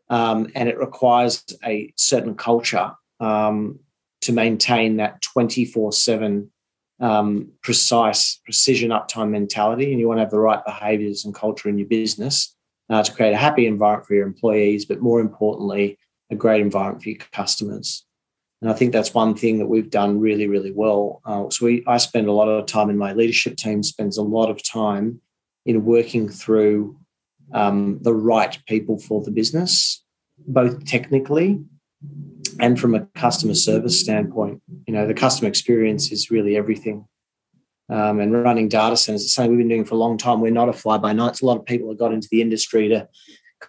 um, 0.09 0.49
and 0.55 0.69
it 0.69 0.79
requires 0.79 1.43
a 1.65 1.93
certain 1.95 2.33
culture 2.33 2.91
um, 3.19 3.79
to 4.29 4.35
maintain 4.35 4.97
that 4.97 5.21
twenty 5.21 5.65
four 5.65 5.91
seven 5.91 6.51
um, 6.99 7.51
precise 7.63 8.39
precision 8.45 8.91
uptime 8.91 9.29
mentality, 9.29 9.91
and 9.91 9.99
you 9.99 10.07
want 10.07 10.17
to 10.19 10.25
have 10.25 10.31
the 10.31 10.39
right 10.49 10.63
behaviours 10.65 11.25
and 11.25 11.33
culture 11.33 11.69
in 11.69 11.79
your 11.79 11.87
business 11.87 12.55
uh, 12.91 13.01
to 13.03 13.11
create 13.11 13.33
a 13.33 13.37
happy 13.37 13.65
environment 13.65 14.07
for 14.07 14.15
your 14.15 14.27
employees, 14.27 14.85
but 14.85 15.01
more 15.01 15.19
importantly, 15.19 15.97
a 16.29 16.35
great 16.35 16.61
environment 16.61 17.01
for 17.01 17.09
your 17.09 17.19
customers. 17.31 18.05
And 18.61 18.69
I 18.69 18.73
think 18.73 18.91
that's 18.91 19.13
one 19.13 19.35
thing 19.35 19.57
that 19.59 19.67
we've 19.67 19.89
done 19.89 20.19
really, 20.19 20.47
really 20.47 20.73
well. 20.73 21.21
Uh, 21.25 21.49
so 21.49 21.65
we, 21.65 21.83
I 21.87 21.97
spend 21.97 22.27
a 22.27 22.33
lot 22.33 22.49
of 22.49 22.65
time, 22.65 22.89
in 22.89 22.97
my 22.97 23.13
leadership 23.13 23.55
team 23.55 23.83
spends 23.83 24.17
a 24.17 24.21
lot 24.37 24.49
of 24.49 24.61
time 24.61 25.21
in 25.65 25.85
working 25.85 26.27
through 26.27 26.97
um, 27.53 27.99
the 28.01 28.13
right 28.13 28.59
people 28.67 28.99
for 28.99 29.23
the 29.23 29.31
business, 29.31 30.03
both 30.45 30.85
technically 30.85 31.61
and 32.59 32.79
from 32.79 32.95
a 32.95 33.05
customer 33.15 33.55
service 33.55 33.99
standpoint. 33.99 34.61
You 34.87 34.93
know, 34.93 35.07
the 35.07 35.13
customer 35.13 35.49
experience 35.49 36.11
is 36.11 36.31
really 36.31 36.57
everything. 36.57 37.05
Um, 37.89 38.19
and 38.19 38.31
running 38.31 38.69
data 38.69 38.95
centers 38.95 39.23
is 39.23 39.33
something 39.33 39.51
we've 39.51 39.59
been 39.59 39.69
doing 39.69 39.85
for 39.85 39.95
a 39.95 39.97
long 39.99 40.17
time. 40.17 40.41
We're 40.41 40.51
not 40.51 40.69
a 40.69 40.73
fly 40.73 40.97
by 40.97 41.13
night. 41.13 41.41
A 41.41 41.45
lot 41.45 41.57
of 41.57 41.65
people 41.65 41.89
have 41.89 41.97
got 41.97 42.13
into 42.13 42.27
the 42.29 42.41
industry 42.41 42.87
to 42.89 43.07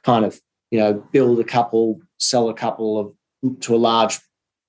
kind 0.05 0.25
of, 0.25 0.39
you 0.71 0.79
know, 0.79 1.03
build 1.11 1.41
a 1.41 1.45
couple, 1.45 2.01
sell 2.19 2.51
a 2.51 2.55
couple 2.55 2.99
of 2.99 3.61
to 3.61 3.75
a 3.75 3.79
large 3.79 4.19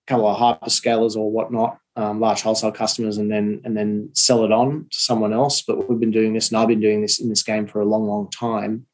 couple 0.07 0.27
of 0.27 0.37
hyperscalers 0.37 1.17
or 1.17 1.29
whatnot, 1.29 1.77
um, 1.97 2.21
large 2.21 2.41
wholesale 2.41 2.71
customers, 2.71 3.17
and 3.17 3.29
then 3.29 3.61
and 3.65 3.75
then 3.75 4.09
sell 4.13 4.45
it 4.45 4.51
on 4.51 4.87
to 4.89 4.97
someone 4.97 5.33
else. 5.33 5.61
But 5.61 5.89
we've 5.89 5.99
been 5.99 6.11
doing 6.11 6.33
this, 6.33 6.49
and 6.49 6.57
I've 6.57 6.69
been 6.69 6.79
doing 6.79 7.01
this 7.01 7.19
in 7.19 7.27
this 7.27 7.43
game 7.43 7.67
for 7.67 7.81
a 7.81 7.85
long, 7.85 8.07
long 8.07 8.29
time. 8.31 8.87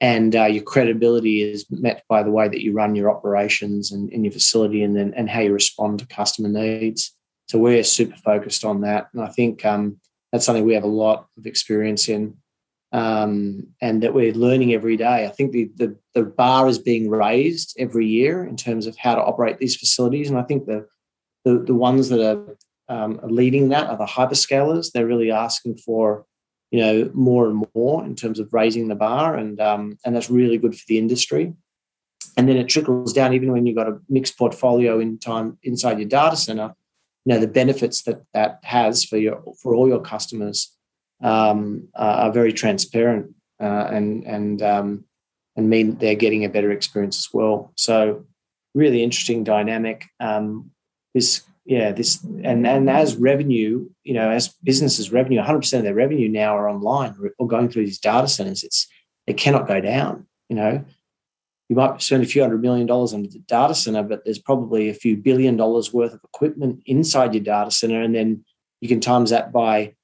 And 0.00 0.36
uh, 0.36 0.44
your 0.44 0.62
credibility 0.62 1.42
is 1.42 1.64
met 1.70 2.04
by 2.08 2.22
the 2.22 2.30
way 2.30 2.48
that 2.48 2.62
you 2.62 2.72
run 2.72 2.94
your 2.94 3.10
operations 3.10 3.92
and 3.92 4.10
in 4.12 4.24
your 4.24 4.32
facility, 4.32 4.82
and 4.82 4.94
then 4.94 5.14
and 5.16 5.30
how 5.30 5.40
you 5.40 5.52
respond 5.52 5.98
to 6.00 6.06
customer 6.06 6.48
needs. 6.48 7.14
So 7.48 7.58
we're 7.58 7.82
super 7.84 8.16
focused 8.16 8.64
on 8.64 8.82
that, 8.82 9.08
and 9.12 9.22
I 9.22 9.28
think 9.28 9.64
um, 9.64 9.98
that's 10.32 10.44
something 10.44 10.66
we 10.66 10.74
have 10.74 10.84
a 10.84 10.88
lot 10.88 11.26
of 11.38 11.46
experience 11.46 12.08
in 12.08 12.36
um, 12.92 13.68
and 13.80 14.02
that 14.02 14.14
we're 14.14 14.32
learning 14.32 14.74
every 14.74 14.96
day. 14.96 15.26
I 15.26 15.28
think 15.28 15.52
the, 15.52 15.70
the, 15.76 15.96
the 16.14 16.22
bar 16.22 16.68
is 16.68 16.78
being 16.78 17.10
raised 17.10 17.76
every 17.78 18.06
year 18.06 18.44
in 18.44 18.56
terms 18.56 18.86
of 18.86 18.96
how 18.96 19.14
to 19.14 19.22
operate 19.22 19.58
these 19.58 19.76
facilities, 19.76 20.28
and 20.28 20.38
I 20.38 20.42
think 20.42 20.66
the 20.66 20.86
the, 21.44 21.60
the 21.60 21.74
ones 21.74 22.08
that 22.08 22.20
are, 22.20 22.56
um, 22.88 23.20
are 23.22 23.30
leading 23.30 23.68
that 23.68 23.88
are 23.88 23.96
the 23.96 24.04
hyperscalers. 24.04 24.90
They're 24.90 25.06
really 25.06 25.30
asking 25.30 25.76
for 25.76 26.26
you 26.70 26.80
know 26.80 27.10
more 27.14 27.48
and 27.48 27.66
more 27.74 28.04
in 28.04 28.14
terms 28.16 28.38
of 28.38 28.52
raising 28.52 28.88
the 28.88 28.94
bar, 28.94 29.34
and 29.34 29.60
um, 29.60 29.98
and 30.04 30.14
that's 30.14 30.30
really 30.30 30.58
good 30.58 30.74
for 30.74 30.84
the 30.88 30.98
industry. 30.98 31.52
And 32.36 32.48
then 32.48 32.56
it 32.56 32.68
trickles 32.68 33.12
down 33.14 33.32
even 33.32 33.50
when 33.52 33.64
you've 33.66 33.76
got 33.76 33.88
a 33.88 33.98
mixed 34.08 34.36
portfolio 34.36 35.00
in 35.00 35.18
time 35.18 35.58
inside 35.62 35.98
your 35.98 36.08
data 36.08 36.36
center. 36.36 36.74
You 37.24 37.34
know 37.34 37.40
the 37.40 37.48
benefits 37.48 38.02
that 38.02 38.22
that 38.34 38.60
has 38.62 39.04
for 39.04 39.16
your 39.16 39.42
for 39.62 39.74
all 39.74 39.88
your 39.88 40.00
customers 40.00 40.76
um, 41.22 41.88
are 41.94 42.32
very 42.32 42.52
transparent 42.52 43.34
uh, 43.60 43.88
and 43.90 44.24
and 44.24 44.62
um, 44.62 45.04
and 45.56 45.70
mean 45.70 45.96
they're 45.96 46.14
getting 46.14 46.44
a 46.44 46.48
better 46.48 46.70
experience 46.70 47.18
as 47.18 47.28
well. 47.32 47.72
So 47.76 48.26
really 48.74 49.02
interesting 49.02 49.42
dynamic. 49.42 50.06
Um, 50.20 50.70
this 51.14 51.42
yeah 51.66 51.92
this 51.92 52.22
and 52.44 52.66
and 52.66 52.88
as 52.88 53.16
revenue 53.16 53.88
you 54.04 54.14
know 54.14 54.30
as 54.30 54.54
businesses 54.62 55.12
revenue 55.12 55.40
100% 55.40 55.78
of 55.78 55.82
their 55.82 55.94
revenue 55.94 56.28
now 56.28 56.56
are 56.56 56.68
online 56.68 57.14
or 57.38 57.46
going 57.46 57.68
through 57.68 57.84
these 57.84 57.98
data 57.98 58.28
centers. 58.28 58.62
It's 58.62 58.86
it 59.26 59.36
cannot 59.36 59.68
go 59.68 59.80
down 59.80 60.26
you 60.48 60.56
know. 60.56 60.84
You 61.68 61.74
might 61.74 62.00
spend 62.00 62.22
a 62.22 62.26
few 62.26 62.42
hundred 62.42 62.62
million 62.62 62.86
dollars 62.86 63.12
on 63.12 63.24
the 63.24 63.40
data 63.40 63.74
center 63.74 64.04
but 64.04 64.24
there's 64.24 64.38
probably 64.38 64.88
a 64.88 64.94
few 64.94 65.16
billion 65.16 65.56
dollars 65.56 65.92
worth 65.92 66.14
of 66.14 66.20
equipment 66.22 66.82
inside 66.86 67.34
your 67.34 67.42
data 67.42 67.72
center 67.72 68.00
and 68.00 68.14
then 68.14 68.44
you 68.80 68.88
can 68.88 69.00
times 69.00 69.30
that 69.30 69.52
by 69.52 69.94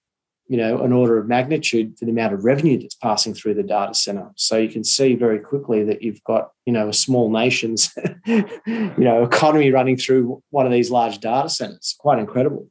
you 0.52 0.58
know, 0.58 0.82
an 0.82 0.92
order 0.92 1.16
of 1.16 1.26
magnitude 1.26 1.98
for 1.98 2.04
the 2.04 2.10
amount 2.10 2.34
of 2.34 2.44
revenue 2.44 2.78
that's 2.78 2.94
passing 2.94 3.32
through 3.32 3.54
the 3.54 3.62
data 3.62 3.94
center. 3.94 4.30
So 4.36 4.58
you 4.58 4.68
can 4.68 4.84
see 4.84 5.14
very 5.14 5.38
quickly 5.38 5.82
that 5.84 6.02
you've 6.02 6.22
got, 6.24 6.50
you 6.66 6.74
know, 6.74 6.90
a 6.90 6.92
small 6.92 7.30
nation's, 7.30 7.90
you 8.26 8.92
know, 8.98 9.24
economy 9.24 9.70
running 9.70 9.96
through 9.96 10.42
one 10.50 10.66
of 10.66 10.72
these 10.72 10.90
large 10.90 11.20
data 11.20 11.48
centers. 11.48 11.96
Quite 11.98 12.18
incredible. 12.18 12.68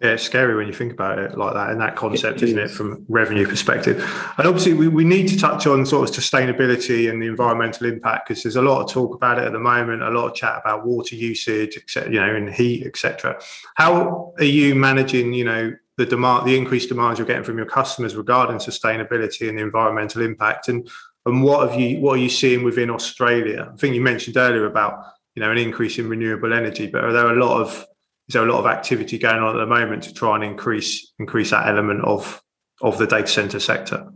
Yeah, 0.00 0.10
it's 0.10 0.22
scary 0.22 0.54
when 0.54 0.68
you 0.68 0.72
think 0.72 0.92
about 0.92 1.18
it 1.18 1.36
like 1.36 1.54
that 1.54 1.70
and 1.70 1.80
that 1.80 1.96
concept, 1.96 2.36
is 2.36 2.50
isn't 2.50 2.58
it, 2.58 2.70
from 2.70 3.04
revenue 3.08 3.48
perspective? 3.48 3.98
And 4.38 4.46
obviously, 4.46 4.74
we, 4.74 4.86
we 4.86 5.02
need 5.02 5.26
to 5.28 5.36
touch 5.36 5.66
on 5.66 5.84
sort 5.84 6.08
of 6.08 6.14
sustainability 6.14 7.10
and 7.10 7.20
the 7.20 7.26
environmental 7.26 7.88
impact 7.88 8.28
because 8.28 8.44
there's 8.44 8.54
a 8.54 8.62
lot 8.62 8.80
of 8.80 8.88
talk 8.92 9.16
about 9.16 9.38
it 9.38 9.44
at 9.44 9.52
the 9.52 9.58
moment, 9.58 10.02
a 10.02 10.10
lot 10.10 10.28
of 10.28 10.36
chat 10.36 10.60
about 10.60 10.86
water 10.86 11.16
usage, 11.16 11.76
etc. 11.76 12.12
You 12.12 12.20
know, 12.20 12.32
and 12.32 12.54
heat, 12.54 12.86
etc. 12.86 13.40
How 13.74 14.34
are 14.38 14.44
you 14.44 14.76
managing, 14.76 15.32
you 15.32 15.44
know, 15.44 15.72
the 15.96 16.06
demand, 16.06 16.46
the 16.46 16.56
increased 16.56 16.88
demands 16.88 17.18
you're 17.18 17.26
getting 17.26 17.44
from 17.44 17.56
your 17.56 17.66
customers 17.66 18.16
regarding 18.16 18.56
sustainability 18.56 19.48
and 19.48 19.58
the 19.58 19.62
environmental 19.62 20.22
impact, 20.22 20.68
and 20.68 20.88
and 21.26 21.42
what 21.42 21.68
have 21.68 21.80
you 21.80 22.00
what 22.00 22.14
are 22.14 22.22
you 22.22 22.28
seeing 22.28 22.64
within 22.64 22.90
Australia? 22.90 23.70
I 23.72 23.76
think 23.76 23.94
you 23.94 24.00
mentioned 24.00 24.36
earlier 24.36 24.66
about 24.66 25.04
you 25.34 25.42
know 25.42 25.50
an 25.50 25.58
increase 25.58 25.98
in 25.98 26.08
renewable 26.08 26.52
energy, 26.52 26.86
but 26.86 27.04
are 27.04 27.12
there 27.12 27.28
a 27.28 27.44
lot 27.44 27.60
of 27.60 27.86
is 28.28 28.32
there 28.32 28.46
a 28.46 28.50
lot 28.50 28.58
of 28.60 28.66
activity 28.66 29.18
going 29.18 29.42
on 29.42 29.54
at 29.54 29.58
the 29.58 29.66
moment 29.66 30.02
to 30.04 30.14
try 30.14 30.34
and 30.34 30.44
increase 30.44 31.12
increase 31.18 31.50
that 31.50 31.68
element 31.68 32.02
of 32.02 32.42
of 32.82 32.98
the 32.98 33.06
data 33.06 33.28
center 33.28 33.60
sector? 33.60 34.10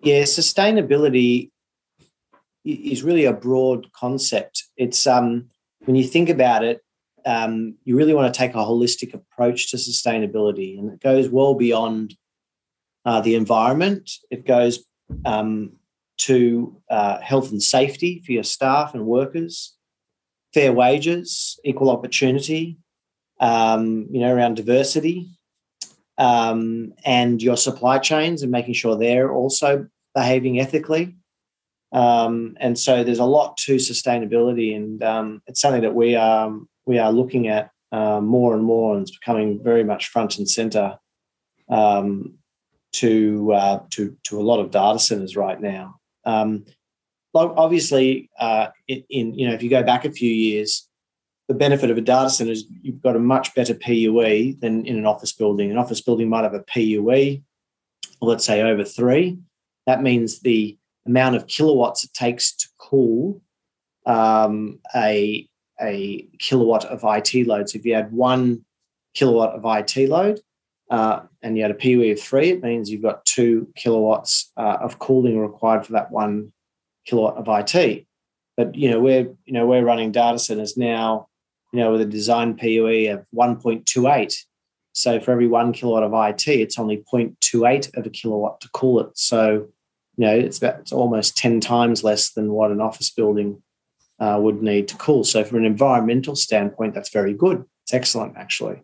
Yeah, 0.00 0.22
sustainability 0.22 1.50
is 2.64 3.02
really 3.02 3.24
a 3.24 3.32
broad 3.32 3.90
concept. 3.92 4.64
It's 4.76 5.06
um 5.06 5.48
when 5.84 5.96
you 5.96 6.04
think 6.04 6.28
about 6.28 6.64
it, 6.64 6.82
um, 7.28 7.74
you 7.84 7.94
really 7.94 8.14
want 8.14 8.32
to 8.32 8.38
take 8.38 8.54
a 8.54 8.64
holistic 8.70 9.12
approach 9.12 9.70
to 9.70 9.76
sustainability, 9.76 10.78
and 10.78 10.90
it 10.90 11.00
goes 11.00 11.28
well 11.28 11.54
beyond 11.54 12.16
uh, 13.04 13.20
the 13.20 13.34
environment. 13.34 14.10
It 14.30 14.46
goes 14.46 14.82
um, 15.26 15.72
to 16.18 16.80
uh, 16.88 17.20
health 17.20 17.50
and 17.52 17.62
safety 17.62 18.22
for 18.24 18.32
your 18.32 18.44
staff 18.44 18.94
and 18.94 19.04
workers, 19.04 19.76
fair 20.54 20.72
wages, 20.72 21.60
equal 21.66 21.90
opportunity, 21.90 22.78
um, 23.40 24.06
you 24.10 24.20
know, 24.20 24.34
around 24.34 24.54
diversity, 24.54 25.28
um, 26.16 26.94
and 27.04 27.42
your 27.42 27.58
supply 27.58 27.98
chains 27.98 28.42
and 28.42 28.50
making 28.50 28.72
sure 28.72 28.96
they're 28.96 29.30
also 29.30 29.86
behaving 30.14 30.60
ethically. 30.60 31.14
Um, 31.92 32.56
and 32.58 32.78
so 32.78 33.04
there's 33.04 33.18
a 33.18 33.24
lot 33.38 33.58
to 33.58 33.76
sustainability, 33.76 34.74
and 34.74 35.02
um, 35.02 35.42
it's 35.46 35.60
something 35.60 35.82
that 35.82 35.94
we 35.94 36.16
are 36.16 36.50
we 36.88 36.98
are 36.98 37.12
looking 37.12 37.48
at 37.48 37.70
uh, 37.92 38.20
more 38.20 38.54
and 38.54 38.64
more, 38.64 38.94
and 38.94 39.02
it's 39.02 39.16
becoming 39.16 39.62
very 39.62 39.84
much 39.84 40.08
front 40.08 40.38
and 40.38 40.48
center 40.48 40.98
um, 41.68 42.34
to 42.92 43.52
uh, 43.52 43.80
to 43.90 44.16
to 44.24 44.40
a 44.40 44.42
lot 44.42 44.58
of 44.58 44.70
data 44.70 44.98
centers 44.98 45.36
right 45.36 45.60
now. 45.60 46.00
Um, 46.24 46.64
obviously, 47.34 48.30
uh, 48.40 48.68
in, 48.88 49.34
you 49.34 49.46
know 49.46 49.54
if 49.54 49.62
you 49.62 49.70
go 49.70 49.82
back 49.82 50.06
a 50.06 50.10
few 50.10 50.32
years, 50.32 50.88
the 51.46 51.54
benefit 51.54 51.90
of 51.90 51.98
a 51.98 52.00
data 52.00 52.30
center 52.30 52.52
is 52.52 52.64
you've 52.82 53.02
got 53.02 53.16
a 53.16 53.20
much 53.20 53.54
better 53.54 53.74
PUE 53.74 54.54
than 54.54 54.86
in 54.86 54.96
an 54.96 55.06
office 55.06 55.32
building. 55.32 55.70
An 55.70 55.78
office 55.78 56.00
building 56.00 56.30
might 56.30 56.44
have 56.44 56.54
a 56.54 56.60
PUE, 56.62 57.42
let's 58.22 58.46
say 58.46 58.62
over 58.62 58.82
three. 58.82 59.38
That 59.86 60.02
means 60.02 60.40
the 60.40 60.78
amount 61.06 61.36
of 61.36 61.46
kilowatts 61.46 62.04
it 62.04 62.12
takes 62.14 62.52
to 62.56 62.68
cool 62.78 63.42
um, 64.06 64.78
a 64.94 65.48
a 65.80 66.28
kilowatt 66.38 66.84
of 66.86 67.04
IT 67.04 67.46
load. 67.46 67.68
So 67.68 67.78
if 67.78 67.84
you 67.84 67.94
had 67.94 68.12
one 68.12 68.64
kilowatt 69.14 69.50
of 69.50 69.62
IT 69.64 70.08
load 70.08 70.40
uh, 70.90 71.20
and 71.42 71.56
you 71.56 71.62
had 71.62 71.70
a 71.70 71.74
PUE 71.74 72.12
of 72.12 72.20
three, 72.20 72.50
it 72.50 72.62
means 72.62 72.90
you've 72.90 73.02
got 73.02 73.24
two 73.24 73.68
kilowatts 73.76 74.52
uh, 74.56 74.78
of 74.80 74.98
cooling 74.98 75.38
required 75.38 75.86
for 75.86 75.92
that 75.92 76.10
one 76.10 76.52
kilowatt 77.06 77.36
of 77.36 77.46
IT. 77.48 78.06
But 78.56 78.74
you 78.74 78.90
know 78.90 79.00
we're 79.00 79.28
you 79.44 79.52
know 79.52 79.66
we're 79.66 79.84
running 79.84 80.10
data 80.10 80.38
centers 80.38 80.76
now, 80.76 81.28
you 81.72 81.80
know 81.80 81.92
with 81.92 82.00
a 82.00 82.06
design 82.06 82.54
PUE 82.56 83.12
of 83.12 83.24
1.28. 83.34 84.36
So 84.92 85.20
for 85.20 85.30
every 85.30 85.46
one 85.46 85.72
kilowatt 85.72 86.02
of 86.02 86.12
IT, 86.12 86.48
it's 86.48 86.78
only 86.78 87.04
0.28 87.12 87.96
of 87.96 88.04
a 88.04 88.10
kilowatt 88.10 88.60
to 88.62 88.68
cool 88.72 89.00
it. 89.00 89.16
So 89.16 89.68
you 90.16 90.26
know 90.26 90.34
it's 90.34 90.58
about 90.58 90.80
it's 90.80 90.92
almost 90.92 91.36
10 91.36 91.60
times 91.60 92.02
less 92.02 92.30
than 92.30 92.50
what 92.50 92.72
an 92.72 92.80
office 92.80 93.10
building 93.10 93.62
uh, 94.20 94.38
would 94.40 94.62
need 94.62 94.88
to 94.88 94.96
cool. 94.96 95.24
So, 95.24 95.44
from 95.44 95.58
an 95.58 95.64
environmental 95.64 96.36
standpoint, 96.36 96.94
that's 96.94 97.10
very 97.10 97.34
good. 97.34 97.64
It's 97.84 97.94
excellent, 97.94 98.36
actually. 98.36 98.82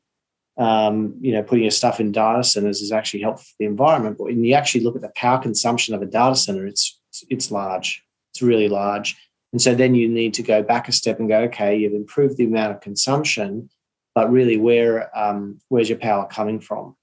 Um, 0.56 1.16
you 1.20 1.32
know, 1.32 1.42
putting 1.42 1.64
your 1.64 1.70
stuff 1.72 2.00
in 2.00 2.12
data 2.12 2.44
centers 2.44 2.80
is 2.80 2.92
actually 2.92 3.22
helpful 3.22 3.44
for 3.44 3.56
the 3.58 3.66
environment. 3.66 4.18
But 4.18 4.24
when 4.24 4.44
you 4.44 4.54
actually 4.54 4.84
look 4.84 4.96
at 4.96 5.02
the 5.02 5.12
power 5.16 5.38
consumption 5.42 5.94
of 5.94 6.02
a 6.02 6.06
data 6.06 6.36
center, 6.36 6.66
it's 6.66 7.00
it's 7.28 7.50
large. 7.50 8.02
It's 8.32 8.42
really 8.42 8.68
large. 8.68 9.16
And 9.52 9.62
so 9.62 9.74
then 9.74 9.94
you 9.94 10.08
need 10.08 10.34
to 10.34 10.42
go 10.42 10.62
back 10.62 10.88
a 10.88 10.92
step 10.92 11.20
and 11.20 11.28
go, 11.28 11.40
okay, 11.42 11.76
you've 11.76 11.94
improved 11.94 12.36
the 12.36 12.44
amount 12.44 12.72
of 12.72 12.80
consumption, 12.80 13.70
but 14.14 14.30
really, 14.30 14.56
where 14.56 15.16
um, 15.16 15.60
where's 15.68 15.88
your 15.88 15.98
power 15.98 16.26
coming 16.26 16.60
from? 16.60 16.96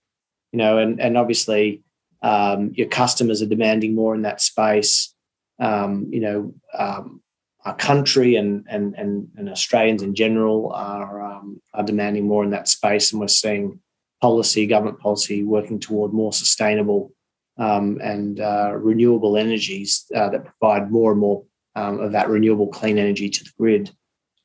You 0.52 0.58
know, 0.58 0.78
and 0.78 1.00
and 1.02 1.17
obviously, 1.17 1.84
Um, 2.24 2.72
your 2.78 2.88
customers 2.88 3.41
are 3.41 3.50
demanding 3.50 3.96
more 3.96 4.15
in 4.15 4.22
that 4.24 4.41
space. 4.41 5.15
Um, 5.58 6.08
you 6.13 6.22
know, 6.22 6.54
um, 6.78 7.22
our 7.65 7.76
country 7.76 8.36
and, 8.36 8.65
and 8.69 8.95
and 8.95 9.28
and 9.38 9.50
Australians 9.50 10.02
in 10.02 10.15
general 10.15 10.71
are 10.74 11.21
um, 11.21 11.62
are 11.74 11.84
demanding 11.84 12.28
more 12.28 12.43
in 12.43 12.50
that 12.52 12.67
space, 12.67 13.12
and 13.12 13.21
we're 13.21 13.28
seeing 13.28 13.80
policy, 14.19 14.67
government 14.67 15.00
policy, 15.00 15.43
working 15.43 15.80
toward 15.80 16.13
more 16.13 16.34
sustainable 16.34 17.12
um, 17.58 18.00
and 18.02 18.39
uh, 18.39 18.74
renewable 18.76 19.38
energies 19.38 20.06
uh, 20.15 20.30
that 20.30 20.45
provide 20.45 20.91
more 20.91 21.12
and 21.12 21.19
more 21.19 21.43
um, 21.76 22.00
of 22.00 22.12
that 22.12 22.30
renewable 22.30 22.67
clean 22.67 22.97
energy 22.97 23.30
to 23.30 23.43
the 23.43 23.52
grid 23.58 23.91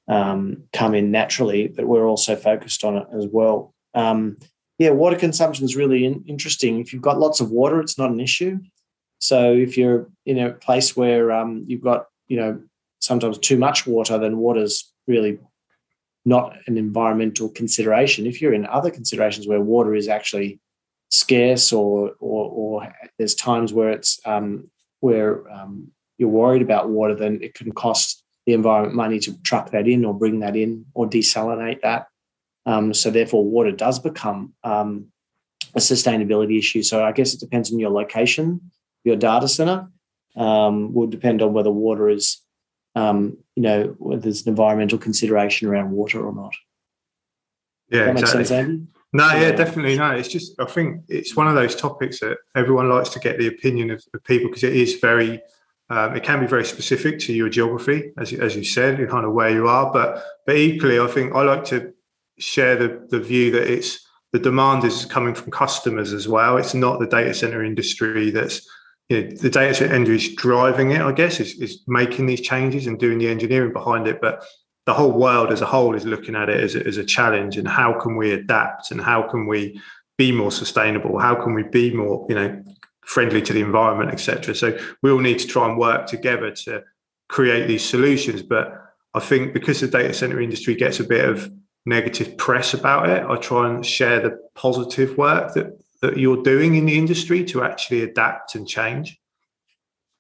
um, 0.09 0.65
come 0.73 0.95
in 0.95 1.11
naturally. 1.11 1.69
But 1.69 1.87
we're 1.87 2.07
also 2.07 2.37
focused 2.37 2.85
on 2.85 2.97
it 2.97 3.07
as 3.17 3.27
well. 3.27 3.75
Um, 3.95 4.37
yeah, 4.79 4.91
water 4.91 5.17
consumption 5.17 5.65
is 5.65 5.77
really 5.77 6.05
in- 6.05 6.25
interesting. 6.27 6.81
If 6.81 6.93
you've 6.93 7.03
got 7.03 7.19
lots 7.19 7.41
of 7.41 7.51
water, 7.51 7.81
it's 7.81 7.99
not 7.99 8.11
an 8.11 8.21
issue. 8.21 8.59
So 9.19 9.55
if 9.55 9.79
you're 9.79 10.11
in 10.27 10.39
a 10.39 10.53
place 10.53 10.95
where 10.95 11.33
um, 11.33 11.65
you've 11.67 11.83
got 11.83 12.07
you 12.29 12.37
know 12.37 12.61
sometimes 13.01 13.39
too 13.39 13.59
much 13.59 13.87
water, 13.87 14.19
then 14.19 14.39
water's 14.39 14.93
really 15.07 15.39
not 16.25 16.57
an 16.67 16.77
environmental 16.77 17.49
consideration. 17.49 18.27
If 18.27 18.43
you're 18.43 18.53
in 18.53 18.67
other 18.67 18.91
considerations 18.91 19.47
where 19.47 19.61
water 19.61 19.95
is 19.95 20.09
actually 20.09 20.61
scarce 21.11 21.73
or 21.73 22.13
or, 22.19 22.51
or 22.51 22.95
there's 23.19 23.35
times 23.35 23.73
where 23.73 23.91
it's 23.91 24.21
um, 24.25 24.71
where 25.01 25.49
um, 25.51 25.93
you're 26.19 26.29
worried 26.29 26.63
about 26.63 26.89
water, 26.89 27.15
then 27.15 27.39
it 27.43 27.55
can 27.55 27.73
cost 27.73 28.25
the 28.45 28.53
environment 28.53 28.95
money 28.95 29.19
to 29.21 29.41
truck 29.43 29.71
that 29.71 29.87
in 29.89 30.05
or 30.05 30.15
bring 30.15 30.41
that 30.41 30.57
in 30.57 30.87
or 30.95 31.09
desalinate 31.09 31.81
that. 31.83 32.07
Um, 32.65 32.93
so 32.93 33.11
therefore, 33.11 33.45
water 33.45 33.73
does 33.73 33.99
become 33.99 34.55
um, 34.65 35.07
a 35.75 35.79
sustainability 35.79 36.59
issue. 36.59 36.83
So 36.83 37.05
I 37.05 37.13
guess 37.13 37.35
it 37.35 37.41
depends 37.41 37.73
on 37.73 37.79
your 37.79 37.91
location, 37.91 38.73
your 39.05 39.17
data 39.17 39.49
center. 39.49 39.89
Um, 40.37 40.93
will 40.93 41.07
depend 41.07 41.41
on 41.41 41.55
whether 41.55 41.71
water 41.71 42.11
is 42.11 42.43
um, 42.97 43.37
you 43.55 43.63
know, 43.63 43.95
whether 43.99 44.23
there's 44.23 44.45
an 44.45 44.49
environmental 44.49 44.99
consideration 44.99 45.69
around 45.69 45.93
water 45.93 46.27
or 46.27 46.35
not. 46.35 46.55
Yeah, 47.91 48.07
that 48.07 48.19
exactly. 48.19 48.45
Sense, 48.45 48.89
no, 49.13 49.29
yeah, 49.35 49.53
definitely. 49.53 49.97
No, 49.97 50.11
it's 50.11 50.29
just, 50.29 50.59
I 50.59 50.65
think 50.65 51.03
it's 51.09 51.37
one 51.37 51.47
of 51.47 51.55
those 51.55 51.77
topics 51.77 52.21
that 52.21 52.39
everyone 52.57 52.89
likes 52.89 53.11
to 53.11 53.21
get 53.21 53.39
the 53.39 53.47
opinion 53.47 53.91
of, 53.91 54.03
of 54.13 54.25
people 54.25 54.49
because 54.49 54.65
it 54.65 54.75
is 54.75 54.95
very, 54.95 55.41
um, 55.89 56.17
it 56.17 56.25
can 56.25 56.41
be 56.41 56.47
very 56.47 56.65
specific 56.65 57.21
to 57.21 57.33
your 57.33 57.49
geography, 57.49 58.13
as, 58.19 58.33
as 58.33 58.57
you 58.57 58.65
said, 58.65 58.97
kind 59.09 59.25
of 59.25 59.33
where 59.33 59.51
you 59.51 59.69
are. 59.69 59.93
But, 59.93 60.25
but 60.45 60.57
equally, 60.57 60.99
I 60.99 61.07
think 61.07 61.35
I 61.35 61.43
like 61.43 61.65
to 61.67 61.93
share 62.39 62.77
the, 62.77 63.07
the 63.09 63.21
view 63.21 63.53
that 63.53 63.71
it's, 63.71 64.05
the 64.33 64.41
demand 64.41 64.85
is 64.85 65.05
coming 65.05 65.35
from 65.35 65.53
customers 65.53 66.13
as 66.13 66.27
well. 66.29 66.57
It's 66.57 66.75
not 66.75 66.99
the 66.99 67.07
data 67.07 67.33
center 67.33 67.63
industry 67.65 68.31
that's 68.31 68.69
you 69.09 69.23
know, 69.23 69.31
the 69.37 69.51
data 69.51 69.75
center 69.75 69.95
industry 69.95 70.31
is 70.31 70.37
driving 70.37 70.91
it, 70.91 71.01
I 71.01 71.13
guess, 71.13 71.41
is, 71.41 71.61
is 71.61 71.83
making 71.87 72.27
these 72.27 72.41
changes 72.41 72.87
and 72.87 72.99
doing 72.99 73.19
the 73.19 73.29
engineering 73.29 73.73
behind 73.73 74.09
it. 74.09 74.21
But 74.21 74.45
the 74.87 74.95
whole 74.95 75.13
world 75.13 75.53
as 75.53 75.61
a 75.61 75.67
whole 75.67 75.95
is 75.95 76.05
looking 76.05 76.35
at 76.35 76.49
it 76.49 76.61
as 76.61 76.75
a, 76.75 76.87
as 76.87 76.97
a 76.97 77.05
challenge 77.05 77.57
and 77.57 77.69
how 77.69 77.93
can 78.01 78.17
we 78.17 78.33
adapt 78.33 78.91
and 78.91 79.01
how 79.01 79.23
can 79.23 79.47
we 79.47 79.81
be 80.17 80.33
more 80.33 80.53
sustainable? 80.53 81.19
How 81.19 81.35
can 81.35 81.55
we 81.55 81.63
be 81.65 81.95
more, 81.95 82.27
you 82.29 82.35
know, 82.35 82.63
friendly 83.07 83.41
to 83.41 83.53
the 83.53 83.61
environment, 83.61 84.11
etc. 84.11 84.55
So 84.55 84.77
we 85.03 85.11
all 85.11 85.21
need 85.21 85.39
to 85.39 85.47
try 85.47 85.69
and 85.69 85.79
work 85.79 86.07
together 86.07 86.51
to 86.51 86.83
create 87.29 87.69
these 87.69 87.85
solutions. 87.85 88.43
But 88.43 88.75
I 89.15 89.21
think 89.21 89.55
because 89.55 89.81
the 89.81 89.87
data 89.87 90.13
center 90.13 90.41
industry 90.41 90.75
gets 90.75 91.01
a 91.01 91.05
bit 91.05 91.25
of 91.25 91.51
negative 91.87 92.37
press 92.37 92.75
about 92.75 93.09
it, 93.09 93.25
I 93.25 93.37
try 93.37 93.69
and 93.69 93.87
share 93.87 94.21
the 94.21 94.39
positive 94.57 95.17
work 95.17 95.55
that 95.55 95.79
that 96.07 96.19
you're 96.19 96.43
doing 96.43 96.77
in 96.77 96.87
the 96.87 96.97
industry 96.97 97.45
to 97.45 97.65
actually 97.65 98.03
adapt 98.03 98.55
and 98.55 98.67
change? 98.67 99.19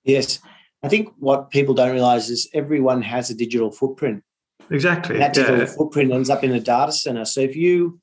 Yes. 0.04 0.40
I 0.82 0.88
think 0.88 1.08
what 1.18 1.50
people 1.50 1.74
don't 1.74 1.92
realize 1.92 2.28
is 2.28 2.48
everyone 2.52 3.02
has 3.02 3.30
a 3.30 3.34
digital 3.34 3.70
footprint. 3.70 4.22
Exactly. 4.70 5.14
And 5.14 5.22
that 5.22 5.34
digital 5.34 5.58
yeah. 5.58 5.66
footprint 5.66 6.12
ends 6.12 6.30
up 6.30 6.42
in 6.42 6.52
a 6.52 6.60
data 6.60 6.92
center. 6.92 7.24
So 7.24 7.40
if 7.40 7.56
you 7.56 8.00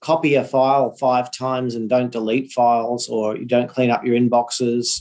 copy 0.00 0.34
a 0.34 0.44
file 0.44 0.90
five 0.92 1.30
times 1.32 1.74
and 1.74 1.88
don't 1.88 2.12
delete 2.12 2.52
files, 2.52 3.08
or 3.08 3.36
you 3.36 3.46
don't 3.46 3.68
clean 3.68 3.90
up 3.90 4.04
your 4.04 4.16
inboxes, 4.16 5.00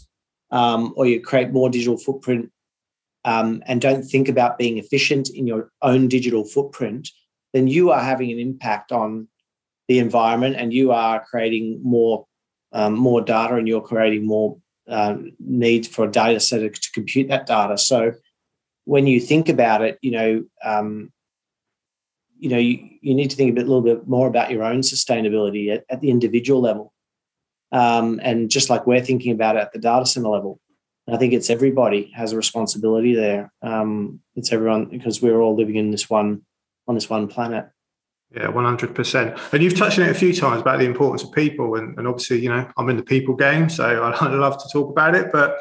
um, 0.52 0.94
or 0.96 1.06
you 1.06 1.20
create 1.20 1.52
more 1.52 1.70
digital 1.70 1.98
footprint 1.98 2.52
um, 3.26 3.64
and 3.66 3.82
don't 3.82 4.04
think 4.04 4.30
about 4.30 4.58
being 4.58 4.78
efficient 4.78 5.30
in 5.30 5.48
your 5.48 5.72
own 5.82 6.08
digital 6.08 6.46
footprint, 6.46 7.10
then 7.54 7.68
you 7.68 7.92
are 7.92 8.00
having 8.00 8.32
an 8.32 8.40
impact 8.40 8.92
on 8.92 9.28
the 9.88 10.00
environment 10.00 10.56
and 10.58 10.74
you 10.74 10.92
are 10.92 11.24
creating 11.24 11.82
more 11.84 12.26
um, 12.72 12.96
more 12.96 13.22
data 13.22 13.56
and 13.56 13.68
you're 13.68 13.82
creating 13.82 14.26
more 14.26 14.58
uh, 14.88 15.16
need 15.40 15.86
for 15.88 16.06
a 16.06 16.12
data 16.12 16.40
center 16.40 16.70
to 16.70 16.92
compute 16.92 17.28
that 17.28 17.46
data. 17.46 17.78
So 17.78 18.14
when 18.86 19.08
you 19.08 19.20
think 19.20 19.48
about 19.48 19.82
it, 19.82 20.00
you 20.02 20.12
know, 20.12 20.44
um, 20.64 21.12
you 22.38 22.50
know, 22.50 22.58
you, 22.58 22.90
you 23.02 23.16
need 23.16 23.30
to 23.30 23.36
think 23.36 23.52
a 23.52 23.54
bit, 23.54 23.68
little 23.68 23.82
bit 23.82 24.08
more 24.08 24.28
about 24.28 24.52
your 24.52 24.64
own 24.64 24.82
sustainability 24.82 25.74
at, 25.74 25.86
at 25.90 26.02
the 26.02 26.10
individual 26.10 26.62
level, 26.62 26.94
um, 27.72 28.20
and 28.24 28.50
just 28.50 28.70
like 28.70 28.86
we're 28.86 29.02
thinking 29.02 29.32
about 29.32 29.56
it 29.56 29.60
at 29.60 29.72
the 29.72 29.80
data 29.80 30.06
center 30.06 30.28
level. 30.28 30.60
I 31.08 31.18
think 31.18 31.34
it's 31.34 31.50
everybody 31.50 32.12
has 32.16 32.32
a 32.32 32.38
responsibility 32.38 33.14
there. 33.14 33.52
Um, 33.62 34.22
it's 34.36 34.52
everyone 34.52 34.86
because 34.86 35.22
we're 35.22 35.40
all 35.40 35.56
living 35.56 35.76
in 35.76 35.92
this 35.92 36.10
one 36.10 36.42
on 36.88 36.96
this 36.96 37.10
one 37.10 37.28
planet. 37.28 37.68
Yeah, 38.36 38.48
one 38.48 38.66
hundred 38.66 38.96
percent. 38.96 39.38
And 39.52 39.62
you've 39.62 39.78
touched 39.78 40.00
on 40.00 40.06
it 40.06 40.12
a 40.12 40.16
few 40.16 40.34
times 40.34 40.62
about 40.62 40.80
the 40.80 40.86
importance 40.86 41.24
of 41.24 41.32
people, 41.32 41.76
and, 41.76 41.96
and 42.00 42.08
obviously, 42.08 42.40
you 42.40 42.50
know, 42.50 42.68
I'm 42.78 42.90
in 42.90 42.98
the 42.98 43.04
people 43.04 43.36
game, 43.36 43.70
so 43.70 44.04
I 44.20 44.34
love 44.34 44.62
to 44.62 44.70
talk 44.74 44.90
about 44.90 45.14
it. 45.14 45.32
But 45.32 45.60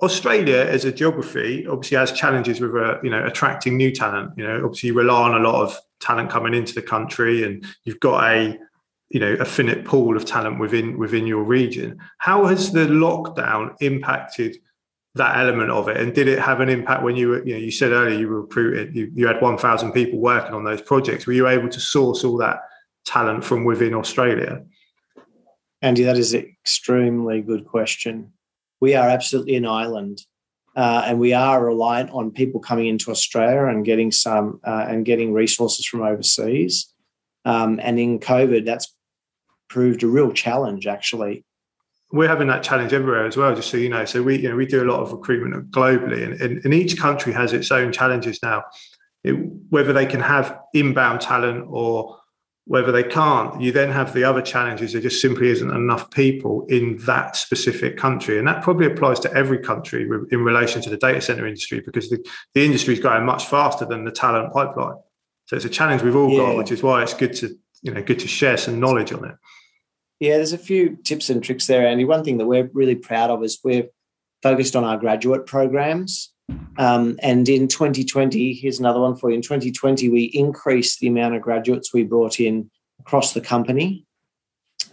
Australia, 0.00 0.56
as 0.56 0.86
a 0.86 0.92
geography, 0.92 1.66
obviously 1.66 1.98
has 1.98 2.10
challenges 2.12 2.60
with, 2.60 2.74
uh, 2.74 2.98
you 3.02 3.10
know, 3.10 3.24
attracting 3.26 3.76
new 3.76 3.92
talent. 3.92 4.32
You 4.38 4.44
know, 4.44 4.64
obviously 4.64 4.88
you 4.88 4.94
rely 4.94 5.30
on 5.30 5.34
a 5.34 5.48
lot 5.48 5.62
of 5.62 5.78
talent 6.00 6.30
coming 6.30 6.54
into 6.54 6.74
the 6.74 6.82
country, 6.82 7.44
and 7.44 7.64
you've 7.84 8.00
got 8.00 8.24
a, 8.24 8.58
you 9.10 9.20
know, 9.20 9.34
a 9.34 9.44
finite 9.44 9.84
pool 9.84 10.16
of 10.16 10.24
talent 10.24 10.58
within 10.58 10.98
within 10.98 11.26
your 11.26 11.44
region. 11.44 11.98
How 12.18 12.46
has 12.46 12.72
the 12.72 12.86
lockdown 12.86 13.76
impacted? 13.82 14.56
That 15.14 15.36
element 15.36 15.70
of 15.70 15.88
it 15.88 15.98
and 15.98 16.14
did 16.14 16.26
it 16.26 16.38
have 16.38 16.60
an 16.60 16.70
impact 16.70 17.02
when 17.02 17.16
you 17.16 17.28
were 17.28 17.46
you 17.46 17.52
know 17.52 17.60
you 17.60 17.70
said 17.70 17.92
earlier 17.92 18.18
you 18.18 18.28
recruited 18.28 18.94
you, 18.96 19.10
you 19.14 19.26
had 19.26 19.40
1000 19.42 19.92
people 19.92 20.18
working 20.18 20.54
on 20.54 20.64
those 20.64 20.80
projects. 20.80 21.26
Were 21.26 21.34
you 21.34 21.48
able 21.48 21.68
to 21.68 21.80
source 21.80 22.24
all 22.24 22.38
that 22.38 22.60
talent 23.04 23.44
from 23.44 23.64
within 23.64 23.94
australia? 23.94 24.64
Andy 25.82 26.04
that 26.04 26.16
is 26.16 26.32
an 26.32 26.46
extremely 26.62 27.42
good 27.42 27.66
question. 27.66 28.32
We 28.80 28.94
are 28.94 29.08
absolutely 29.08 29.56
an 29.56 29.66
island 29.66 30.22
uh, 30.76 31.02
and 31.04 31.20
we 31.20 31.34
are 31.34 31.62
reliant 31.62 32.10
on 32.10 32.30
people 32.30 32.60
coming 32.60 32.86
into 32.86 33.10
australia 33.10 33.66
and 33.66 33.84
getting 33.84 34.12
some 34.12 34.60
uh, 34.64 34.86
and 34.88 35.04
getting 35.04 35.34
resources 35.34 35.84
from 35.84 36.02
overseas. 36.02 36.88
Um, 37.44 37.80
and 37.82 37.98
in 37.98 38.18
covid 38.18 38.64
that's 38.64 38.94
proved 39.68 40.02
a 40.02 40.06
real 40.06 40.32
challenge 40.32 40.86
actually 40.86 41.44
we're 42.12 42.28
having 42.28 42.48
that 42.48 42.62
challenge 42.62 42.92
everywhere 42.92 43.26
as 43.26 43.36
well, 43.36 43.54
just 43.54 43.70
so 43.70 43.76
you 43.76 43.88
know. 43.88 44.04
So 44.04 44.22
we, 44.22 44.38
you 44.38 44.48
know, 44.48 44.56
we 44.56 44.66
do 44.66 44.82
a 44.82 44.88
lot 44.90 45.00
of 45.00 45.12
recruitment 45.12 45.70
globally, 45.70 46.22
and, 46.24 46.40
and, 46.40 46.64
and 46.64 46.74
each 46.74 46.98
country 46.98 47.32
has 47.32 47.52
its 47.52 47.72
own 47.72 47.92
challenges 47.92 48.38
now. 48.42 48.64
It, 49.24 49.32
whether 49.70 49.92
they 49.92 50.06
can 50.06 50.20
have 50.20 50.58
inbound 50.74 51.20
talent 51.20 51.66
or 51.68 52.18
whether 52.66 52.92
they 52.92 53.02
can't, 53.02 53.60
you 53.60 53.72
then 53.72 53.90
have 53.90 54.12
the 54.12 54.24
other 54.24 54.42
challenges. 54.42 54.92
There 54.92 55.00
just 55.00 55.20
simply 55.20 55.48
isn't 55.48 55.70
enough 55.70 56.10
people 56.10 56.66
in 56.68 56.98
that 57.06 57.34
specific 57.34 57.96
country, 57.96 58.38
and 58.38 58.46
that 58.46 58.62
probably 58.62 58.86
applies 58.86 59.18
to 59.20 59.32
every 59.32 59.58
country 59.58 60.02
in 60.30 60.44
relation 60.44 60.82
to 60.82 60.90
the 60.90 60.98
data 60.98 61.20
center 61.20 61.46
industry 61.46 61.80
because 61.80 62.10
the, 62.10 62.24
the 62.54 62.64
industry 62.64 62.94
is 62.94 63.00
going 63.00 63.24
much 63.24 63.46
faster 63.46 63.84
than 63.84 64.04
the 64.04 64.12
talent 64.12 64.52
pipeline. 64.52 64.96
So 65.46 65.56
it's 65.56 65.64
a 65.64 65.70
challenge 65.70 66.02
we've 66.02 66.14
all 66.14 66.30
yeah. 66.30 66.38
got, 66.38 66.56
which 66.56 66.72
is 66.72 66.82
why 66.82 67.02
it's 67.02 67.14
good 67.14 67.34
to 67.36 67.56
you 67.82 67.92
know 67.92 68.02
good 68.02 68.18
to 68.20 68.28
share 68.28 68.56
some 68.56 68.78
knowledge 68.78 69.12
on 69.12 69.24
it. 69.24 69.34
Yeah, 70.22 70.36
there's 70.36 70.52
a 70.52 70.58
few 70.58 70.98
tips 71.02 71.30
and 71.30 71.42
tricks 71.42 71.66
there, 71.66 71.84
Andy. 71.84 72.04
One 72.04 72.22
thing 72.22 72.38
that 72.38 72.46
we're 72.46 72.70
really 72.74 72.94
proud 72.94 73.28
of 73.30 73.42
is 73.42 73.58
we're 73.64 73.88
focused 74.40 74.76
on 74.76 74.84
our 74.84 74.96
graduate 74.96 75.46
programs. 75.46 76.32
Um, 76.78 77.18
and 77.24 77.48
in 77.48 77.66
2020, 77.66 78.52
here's 78.54 78.78
another 78.78 79.00
one 79.00 79.16
for 79.16 79.30
you. 79.30 79.34
In 79.34 79.42
2020, 79.42 80.08
we 80.10 80.22
increased 80.26 81.00
the 81.00 81.08
amount 81.08 81.34
of 81.34 81.42
graduates 81.42 81.92
we 81.92 82.04
brought 82.04 82.38
in 82.38 82.70
across 83.00 83.32
the 83.32 83.40
company 83.40 84.06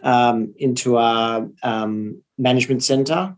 um, 0.02 0.52
into 0.58 0.98
our 0.98 1.48
um, 1.62 2.24
management 2.40 2.84
center. 2.84 3.36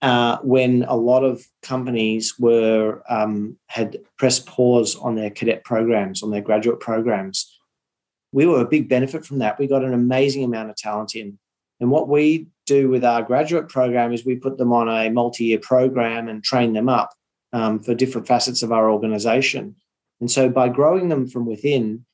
Uh, 0.00 0.38
when 0.38 0.84
a 0.88 0.96
lot 0.96 1.24
of 1.24 1.44
companies 1.60 2.38
were 2.38 3.02
um, 3.10 3.54
had 3.66 3.98
pressed 4.16 4.46
pause 4.46 4.96
on 4.96 5.14
their 5.14 5.28
cadet 5.28 5.62
programs, 5.62 6.22
on 6.22 6.30
their 6.30 6.40
graduate 6.40 6.80
programs, 6.80 7.57
we 8.32 8.46
were 8.46 8.60
a 8.60 8.68
big 8.68 8.88
benefit 8.88 9.24
from 9.24 9.38
that. 9.38 9.58
We 9.58 9.66
got 9.66 9.84
an 9.84 9.94
amazing 9.94 10.44
amount 10.44 10.70
of 10.70 10.76
talent 10.76 11.14
in. 11.14 11.38
And 11.80 11.90
what 11.90 12.08
we 12.08 12.48
do 12.66 12.88
with 12.88 13.04
our 13.04 13.22
graduate 13.22 13.68
program 13.68 14.12
is 14.12 14.24
we 14.24 14.36
put 14.36 14.58
them 14.58 14.72
on 14.72 14.88
a 14.88 15.10
multi 15.10 15.44
year 15.44 15.58
program 15.58 16.28
and 16.28 16.42
train 16.42 16.72
them 16.72 16.88
up 16.88 17.14
um, 17.52 17.80
for 17.80 17.94
different 17.94 18.26
facets 18.26 18.62
of 18.62 18.72
our 18.72 18.90
organization. 18.90 19.76
And 20.20 20.30
so 20.30 20.48
by 20.48 20.68
growing 20.68 21.08
them 21.08 21.28
from 21.28 21.46
within, 21.46 22.04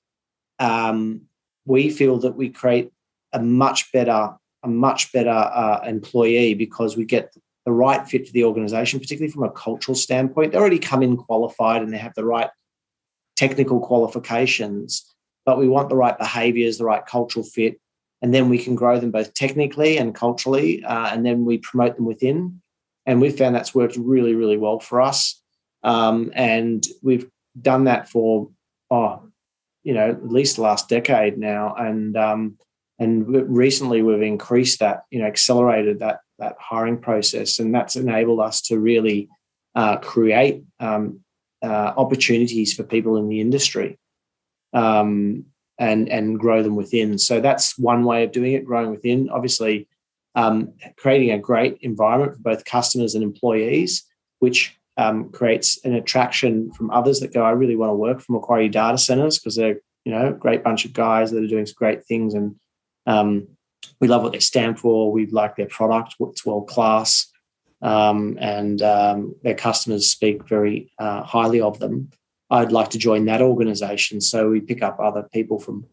um, 0.58 1.22
we 1.64 1.90
feel 1.90 2.18
that 2.18 2.36
we 2.36 2.50
create 2.50 2.90
a 3.32 3.40
much 3.40 3.90
better 3.92 4.34
a 4.62 4.68
much 4.68 5.12
better 5.12 5.28
uh, 5.28 5.80
employee 5.84 6.54
because 6.54 6.96
we 6.96 7.04
get 7.04 7.34
the 7.66 7.72
right 7.72 8.06
fit 8.08 8.26
for 8.26 8.32
the 8.32 8.44
organization, 8.44 8.98
particularly 8.98 9.30
from 9.30 9.42
a 9.42 9.50
cultural 9.50 9.94
standpoint. 9.94 10.52
They 10.52 10.58
already 10.58 10.78
come 10.78 11.02
in 11.02 11.18
qualified 11.18 11.82
and 11.82 11.92
they 11.92 11.98
have 11.98 12.14
the 12.14 12.24
right 12.24 12.48
technical 13.36 13.80
qualifications, 13.80 15.13
but 15.44 15.58
we 15.58 15.68
want 15.68 15.88
the 15.88 15.96
right 15.96 16.16
behaviors, 16.16 16.78
the 16.78 16.84
right 16.84 17.04
cultural 17.04 17.44
fit, 17.44 17.80
and 18.22 18.32
then 18.32 18.48
we 18.48 18.58
can 18.58 18.74
grow 18.74 18.98
them 18.98 19.10
both 19.10 19.34
technically 19.34 19.98
and 19.98 20.14
culturally, 20.14 20.82
uh, 20.84 21.08
and 21.12 21.24
then 21.26 21.44
we 21.44 21.58
promote 21.58 21.96
them 21.96 22.06
within. 22.06 22.60
And 23.06 23.20
we've 23.20 23.36
found 23.36 23.54
that's 23.54 23.74
worked 23.74 23.96
really, 23.96 24.34
really 24.34 24.56
well 24.56 24.80
for 24.80 25.02
us. 25.02 25.42
Um, 25.82 26.32
and 26.34 26.86
we've 27.02 27.28
done 27.60 27.84
that 27.84 28.08
for, 28.08 28.50
oh, 28.90 29.28
you 29.82 29.92
know, 29.92 30.08
at 30.08 30.32
least 30.32 30.56
the 30.56 30.62
last 30.62 30.88
decade 30.88 31.36
now. 31.36 31.74
And 31.74 32.16
um, 32.16 32.58
and 32.98 33.28
recently 33.28 34.02
we've 34.02 34.22
increased 34.22 34.78
that, 34.80 35.02
you 35.10 35.18
know, 35.18 35.26
accelerated 35.26 35.98
that 35.98 36.20
that 36.38 36.56
hiring 36.58 36.98
process, 36.98 37.58
and 37.58 37.74
that's 37.74 37.96
enabled 37.96 38.40
us 38.40 38.62
to 38.62 38.78
really 38.78 39.28
uh, 39.74 39.96
create 39.98 40.62
um, 40.80 41.20
uh, 41.62 41.92
opportunities 41.96 42.72
for 42.72 42.84
people 42.84 43.18
in 43.18 43.28
the 43.28 43.40
industry. 43.40 43.98
Um, 44.74 45.46
and 45.78 46.08
and 46.08 46.38
grow 46.38 46.62
them 46.62 46.76
within. 46.76 47.18
So 47.18 47.40
that's 47.40 47.78
one 47.78 48.04
way 48.04 48.22
of 48.22 48.32
doing 48.32 48.52
it, 48.52 48.64
growing 48.64 48.90
within. 48.90 49.28
Obviously, 49.28 49.88
um, 50.34 50.72
creating 50.96 51.30
a 51.30 51.38
great 51.38 51.78
environment 51.80 52.34
for 52.34 52.42
both 52.42 52.64
customers 52.64 53.14
and 53.14 53.24
employees, 53.24 54.04
which 54.38 54.78
um, 54.96 55.30
creates 55.30 55.84
an 55.84 55.94
attraction 55.94 56.72
from 56.72 56.90
others 56.90 57.20
that 57.20 57.32
go, 57.32 57.42
I 57.42 57.50
really 57.50 57.76
want 57.76 57.90
to 57.90 57.94
work 57.94 58.20
for 58.20 58.32
Macquarie 58.32 58.68
data 58.68 58.98
centers 58.98 59.38
because 59.38 59.56
they're 59.56 59.80
you 60.04 60.12
know 60.12 60.28
a 60.28 60.32
great 60.32 60.62
bunch 60.62 60.84
of 60.84 60.92
guys 60.92 61.30
that 61.30 61.42
are 61.42 61.48
doing 61.48 61.66
great 61.76 62.04
things 62.04 62.34
and 62.34 62.56
um, 63.06 63.48
we 64.00 64.08
love 64.08 64.22
what 64.22 64.32
they 64.32 64.40
stand 64.40 64.78
for. 64.78 65.12
We 65.12 65.26
like 65.26 65.56
their 65.56 65.66
product; 65.66 66.14
it's 66.20 66.46
world 66.46 66.68
class, 66.68 67.30
um, 67.82 68.38
and 68.40 68.80
um, 68.82 69.34
their 69.42 69.54
customers 69.54 70.10
speak 70.10 70.48
very 70.48 70.92
uh, 70.98 71.22
highly 71.22 71.60
of 71.60 71.78
them. 71.78 72.10
I'd 72.54 72.70
like 72.70 72.90
to 72.90 72.98
join 72.98 73.24
that 73.24 73.42
organization. 73.42 74.20
So 74.20 74.48
we 74.48 74.60
pick 74.60 74.80
up 74.80 74.98
other 75.00 75.24
people 75.32 75.58
from 75.58 75.86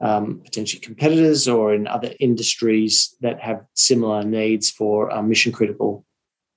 um, 0.00 0.40
potentially 0.42 0.80
competitors 0.80 1.46
or 1.46 1.74
in 1.74 1.86
other 1.86 2.12
industries 2.18 3.14
that 3.20 3.40
have 3.40 3.64
similar 3.74 4.22
needs 4.24 4.70
for 4.70 5.10
um, 5.10 5.28
mission 5.28 5.52
critical, 5.52 6.06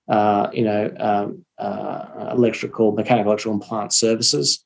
uh, 0.07 0.49
you 0.53 0.63
know, 0.63 0.93
um, 0.97 1.45
uh, 1.57 2.29
electrical, 2.31 2.93
mechanical, 2.93 3.31
electrical, 3.31 3.53
and 3.53 3.61
plant 3.61 3.91
services. 3.91 4.63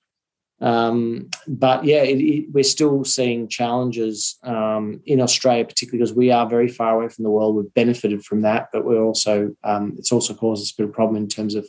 Um, 0.62 1.30
but 1.48 1.84
yeah, 1.84 2.04
it, 2.04 2.20
it, 2.20 2.52
we're 2.52 2.64
still 2.64 3.04
seeing 3.04 3.48
challenges 3.48 4.38
um, 4.44 5.02
in 5.06 5.20
Australia, 5.20 5.66
particularly 5.66 6.00
because 6.04 6.16
we 6.16 6.30
are 6.32 6.48
very 6.48 6.68
far 6.68 6.96
away 6.96 7.10
from 7.10 7.24
the 7.24 7.32
world. 7.32 7.56
We've 7.56 7.74
benefited 7.74 8.24
from 8.24 8.44
that, 8.44 8.70
but 8.72 8.86
we're 8.86 9.04
also 9.04 9.56
um, 9.64 9.96
it's 9.98 10.12
also 10.12 10.36
caused 10.36 10.62
us 10.62 10.72
a 10.72 10.76
bit 10.78 10.90
of 10.90 10.94
problem 10.94 11.18
in 11.24 11.28
terms 11.28 11.56
of 11.56 11.68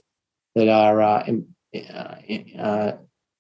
that 0.55 0.69
our 0.69 1.03
uh, 1.03 1.25
uh, 1.75 2.15
uh, 2.59 2.93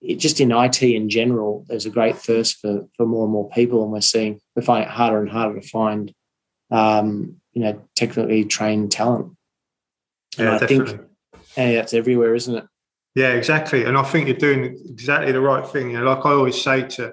it, 0.06 0.16
just 0.16 0.40
in 0.40 0.52
IT 0.52 0.82
in 0.82 1.08
general, 1.08 1.64
there's 1.68 1.86
a 1.86 1.90
great 1.90 2.16
thirst 2.16 2.58
for 2.58 2.86
for 2.96 3.06
more 3.06 3.24
and 3.24 3.32
more 3.32 3.50
people, 3.50 3.82
and 3.82 3.92
we're 3.92 4.00
seeing 4.00 4.40
we 4.54 4.62
find 4.62 4.84
it 4.84 4.90
harder 4.90 5.20
and 5.20 5.30
harder 5.30 5.60
to 5.60 5.68
find, 5.68 6.12
um, 6.70 7.36
you 7.52 7.62
know, 7.62 7.82
technically 7.94 8.44
trained 8.44 8.92
talent. 8.92 9.36
And 10.38 10.46
yeah, 10.46 10.54
I 10.54 10.58
definitely. 10.58 10.96
think 10.96 11.00
hey, 11.54 11.74
that's 11.74 11.94
everywhere, 11.94 12.34
isn't 12.34 12.54
it? 12.54 12.64
Yeah, 13.14 13.32
exactly. 13.32 13.84
And 13.84 13.96
I 13.96 14.02
think 14.02 14.28
you're 14.28 14.36
doing 14.36 14.78
exactly 14.88 15.32
the 15.32 15.40
right 15.40 15.66
thing. 15.66 15.90
You 15.90 15.98
know, 15.98 16.04
like 16.04 16.24
I 16.24 16.30
always 16.30 16.60
say 16.60 16.82
to 16.82 17.12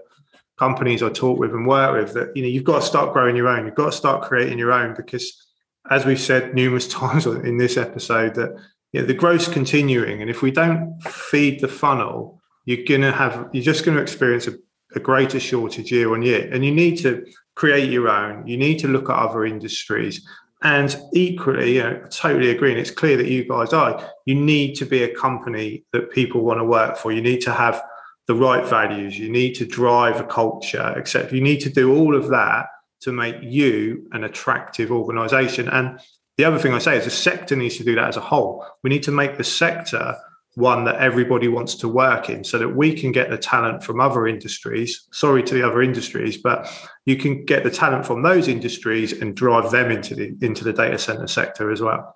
companies 0.59 1.01
I 1.01 1.09
talk 1.09 1.39
with 1.39 1.51
and 1.51 1.65
work 1.65 1.95
with, 1.95 2.13
that 2.13 2.35
you 2.35 2.43
know 2.43 2.49
you've 2.49 2.65
got 2.65 2.81
to 2.81 2.85
start 2.85 3.13
growing 3.13 3.35
your 3.35 3.47
own. 3.47 3.65
You've 3.65 3.75
got 3.75 3.91
to 3.91 3.97
start 3.97 4.23
creating 4.23 4.59
your 4.59 4.73
own 4.73 4.93
because, 4.95 5.47
as 5.89 6.05
we've 6.05 6.19
said 6.19 6.53
numerous 6.53 6.87
times 7.01 7.25
in 7.25 7.57
this 7.57 7.77
episode, 7.77 8.35
that 8.35 8.55
you 8.91 9.01
know, 9.01 9.07
the 9.07 9.13
growth's 9.13 9.47
continuing, 9.47 10.21
and 10.21 10.29
if 10.29 10.41
we 10.41 10.51
don't 10.51 10.99
feed 11.03 11.61
the 11.61 11.67
funnel, 11.67 12.41
you're 12.65 12.85
gonna 12.85 13.11
have 13.11 13.49
you're 13.53 13.63
just 13.63 13.85
going 13.85 13.97
to 13.97 14.01
experience 14.01 14.47
a, 14.47 14.53
a 14.95 14.99
greater 14.99 15.39
shortage 15.39 15.91
year 15.91 16.13
on 16.13 16.21
year, 16.21 16.49
and 16.51 16.63
you 16.63 16.71
need 16.71 16.97
to 16.99 17.25
create 17.55 17.91
your 17.91 18.09
own. 18.09 18.47
You 18.47 18.57
need 18.57 18.79
to 18.79 18.87
look 18.87 19.09
at 19.09 19.15
other 19.15 19.45
industries. 19.45 20.25
And 20.65 20.95
equally, 21.11 21.75
you 21.75 21.83
know, 21.83 22.01
totally 22.09 22.49
agree. 22.49 22.71
And 22.71 22.79
it's 22.79 22.89
clear 22.89 23.17
that 23.17 23.27
you 23.27 23.43
guys 23.43 23.73
are. 23.73 24.09
You 24.25 24.35
need 24.35 24.75
to 24.75 24.85
be 24.85 25.03
a 25.03 25.13
company 25.13 25.83
that 25.91 26.09
people 26.11 26.41
want 26.41 26.61
to 26.61 26.63
work 26.63 26.95
for. 26.95 27.11
You 27.11 27.21
need 27.21 27.41
to 27.41 27.51
have 27.51 27.83
the 28.27 28.35
right 28.35 28.65
values. 28.65 29.19
You 29.19 29.29
need 29.29 29.55
to 29.55 29.65
drive 29.65 30.21
a 30.21 30.23
culture, 30.23 30.93
except 30.95 31.33
You 31.33 31.41
need 31.41 31.59
to 31.61 31.69
do 31.69 31.93
all 31.93 32.15
of 32.15 32.29
that 32.29 32.67
to 33.01 33.11
make 33.11 33.35
you 33.41 34.07
an 34.13 34.23
attractive 34.23 34.89
organization. 34.89 35.67
And 35.67 35.99
the 36.37 36.45
other 36.45 36.57
thing 36.57 36.73
I 36.73 36.79
say 36.79 36.97
is 36.97 37.03
the 37.03 37.11
sector 37.11 37.57
needs 37.57 37.77
to 37.77 37.83
do 37.83 37.95
that 37.95 38.07
as 38.07 38.17
a 38.17 38.21
whole. 38.21 38.65
We 38.83 38.89
need 38.89 39.03
to 39.03 39.11
make 39.11 39.37
the 39.37 39.43
sector 39.43 40.15
one 40.55 40.83
that 40.85 40.97
everybody 40.97 41.47
wants 41.47 41.75
to 41.75 41.87
work 41.87 42.29
in 42.29 42.43
so 42.43 42.59
that 42.59 42.69
we 42.69 42.93
can 42.93 43.11
get 43.11 43.29
the 43.29 43.37
talent 43.37 43.83
from 43.83 43.99
other 43.99 44.27
industries. 44.27 45.07
Sorry 45.11 45.41
to 45.43 45.53
the 45.53 45.65
other 45.65 45.81
industries, 45.81 46.37
but 46.37 46.69
you 47.05 47.17
can 47.17 47.43
get 47.45 47.63
the 47.63 47.71
talent 47.71 48.05
from 48.05 48.21
those 48.21 48.47
industries 48.47 49.13
and 49.13 49.35
drive 49.35 49.71
them 49.71 49.89
into 49.89 50.15
the 50.15 50.35
into 50.41 50.63
the 50.63 50.73
data 50.73 50.97
center 50.97 51.27
sector 51.27 51.71
as 51.71 51.81
well. 51.81 52.15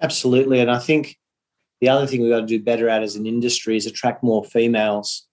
Absolutely. 0.00 0.60
And 0.60 0.70
I 0.70 0.78
think 0.78 1.18
the 1.80 1.88
other 1.90 2.06
thing 2.06 2.22
we've 2.22 2.30
got 2.30 2.40
to 2.40 2.46
do 2.46 2.62
better 2.62 2.88
at 2.88 3.02
as 3.02 3.16
an 3.16 3.26
industry 3.26 3.76
is 3.76 3.86
attract 3.86 4.22
more 4.22 4.44
females 4.44 5.26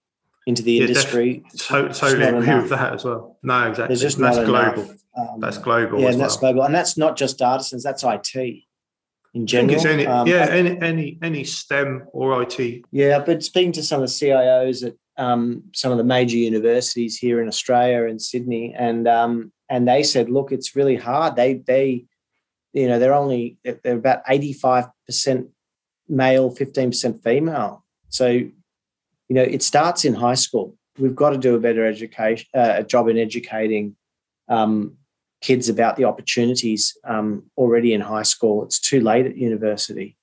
into 0.46 0.62
the 0.62 0.72
yeah, 0.72 0.82
industry. 0.82 1.44
To- 1.56 1.88
totally 1.88 2.24
agree 2.24 2.42
enough. 2.42 2.62
with 2.62 2.70
that 2.70 2.92
as 2.92 3.04
well. 3.04 3.38
No, 3.42 3.68
exactly. 3.68 3.96
Just 3.96 4.18
that's 4.18 4.36
global. 4.36 4.94
Um, 5.16 5.40
that's 5.40 5.58
global. 5.58 6.00
Yeah, 6.00 6.12
that's 6.12 6.40
well. 6.40 6.52
global. 6.52 6.64
And 6.64 6.74
that's 6.74 6.98
not 6.98 7.16
just 7.16 7.38
data 7.38 7.62
centers, 7.62 7.84
that's 7.84 8.04
IT 8.04 8.64
in 9.34 9.46
general. 9.46 9.74
it's 9.74 9.84
any, 9.84 10.06
um, 10.06 10.26
yeah, 10.26 10.46
any, 10.50 10.80
any 10.80 11.18
any 11.22 11.44
STEM 11.44 12.06
or 12.12 12.42
IT. 12.42 12.84
Yeah, 12.90 13.18
but 13.20 13.42
speaking 13.42 13.72
to 13.72 13.82
some 13.82 14.02
of 14.02 14.08
the 14.08 14.14
CIOs 14.14 14.86
at 14.86 14.94
um, 15.16 15.64
some 15.74 15.92
of 15.92 15.98
the 15.98 16.04
major 16.04 16.36
universities 16.36 17.16
here 17.16 17.40
in 17.40 17.48
Australia 17.48 18.06
and 18.06 18.20
Sydney, 18.20 18.74
and 18.74 19.08
um, 19.08 19.52
and 19.68 19.88
they 19.88 20.02
said, 20.02 20.28
look, 20.28 20.52
it's 20.52 20.76
really 20.76 20.96
hard. 20.96 21.36
They 21.36 21.54
they, 21.54 22.04
you 22.72 22.88
know, 22.88 22.98
they're 22.98 23.14
only 23.14 23.58
they're 23.64 23.96
about 23.96 24.22
eighty 24.28 24.52
five 24.52 24.86
percent 25.06 25.48
male, 26.08 26.50
fifteen 26.50 26.90
percent 26.90 27.22
female. 27.24 27.84
So, 28.08 28.28
you 28.28 28.52
know, 29.30 29.42
it 29.42 29.62
starts 29.62 30.04
in 30.04 30.14
high 30.14 30.34
school. 30.34 30.76
We've 30.98 31.16
got 31.16 31.30
to 31.30 31.38
do 31.38 31.54
a 31.54 31.58
better 31.58 31.86
education, 31.86 32.46
uh, 32.54 32.74
a 32.76 32.84
job 32.84 33.08
in 33.08 33.16
educating 33.16 33.96
um, 34.48 34.98
kids 35.42 35.68
about 35.68 35.96
the 35.96 36.04
opportunities 36.04 36.96
um, 37.04 37.44
already 37.56 37.92
in 37.92 38.00
high 38.00 38.22
school. 38.22 38.64
It's 38.64 38.78
too 38.78 39.00
late 39.00 39.26
at 39.26 39.36
university. 39.36 40.16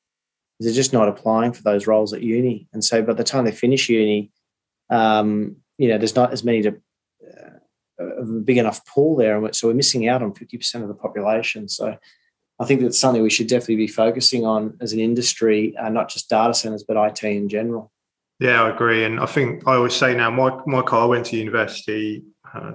They're 0.59 0.73
just 0.73 0.93
not 0.93 1.07
applying 1.07 1.53
for 1.53 1.61
those 1.63 1.87
roles 1.87 2.13
at 2.13 2.21
uni, 2.21 2.67
and 2.73 2.83
so 2.83 3.01
by 3.01 3.13
the 3.13 3.23
time 3.23 3.45
they 3.45 3.51
finish 3.51 3.87
uni, 3.87 4.31
um, 4.89 5.57
you 5.77 5.87
know, 5.87 5.97
there's 5.97 6.15
not 6.15 6.33
as 6.33 6.43
many 6.43 6.61
to 6.63 6.75
uh, 7.23 8.03
a 8.21 8.23
big 8.25 8.57
enough 8.57 8.85
pool 8.85 9.15
there, 9.15 9.37
and 9.37 9.55
so 9.55 9.67
we're 9.67 9.73
missing 9.73 10.07
out 10.09 10.21
on 10.21 10.33
fifty 10.33 10.57
percent 10.57 10.83
of 10.83 10.89
the 10.89 10.95
population. 10.95 11.69
So, 11.69 11.97
I 12.59 12.65
think 12.65 12.81
that's 12.81 12.99
something 12.99 13.23
we 13.23 13.29
should 13.29 13.47
definitely 13.47 13.77
be 13.77 13.87
focusing 13.87 14.45
on 14.45 14.77
as 14.81 14.91
an 14.91 14.99
industry, 14.99 15.77
uh, 15.77 15.87
not 15.87 16.09
just 16.09 16.29
data 16.29 16.53
centers, 16.53 16.83
but 16.83 16.97
IT 16.97 17.23
in 17.23 17.47
general. 17.47 17.91
Yeah, 18.39 18.63
I 18.63 18.69
agree, 18.69 19.05
and 19.05 19.19
I 19.19 19.25
think 19.27 19.65
I 19.65 19.75
always 19.75 19.93
say 19.93 20.13
now, 20.13 20.29
my 20.29 20.59
my 20.65 20.81
car 20.81 21.07
went 21.07 21.27
to 21.27 21.37
university 21.37 22.23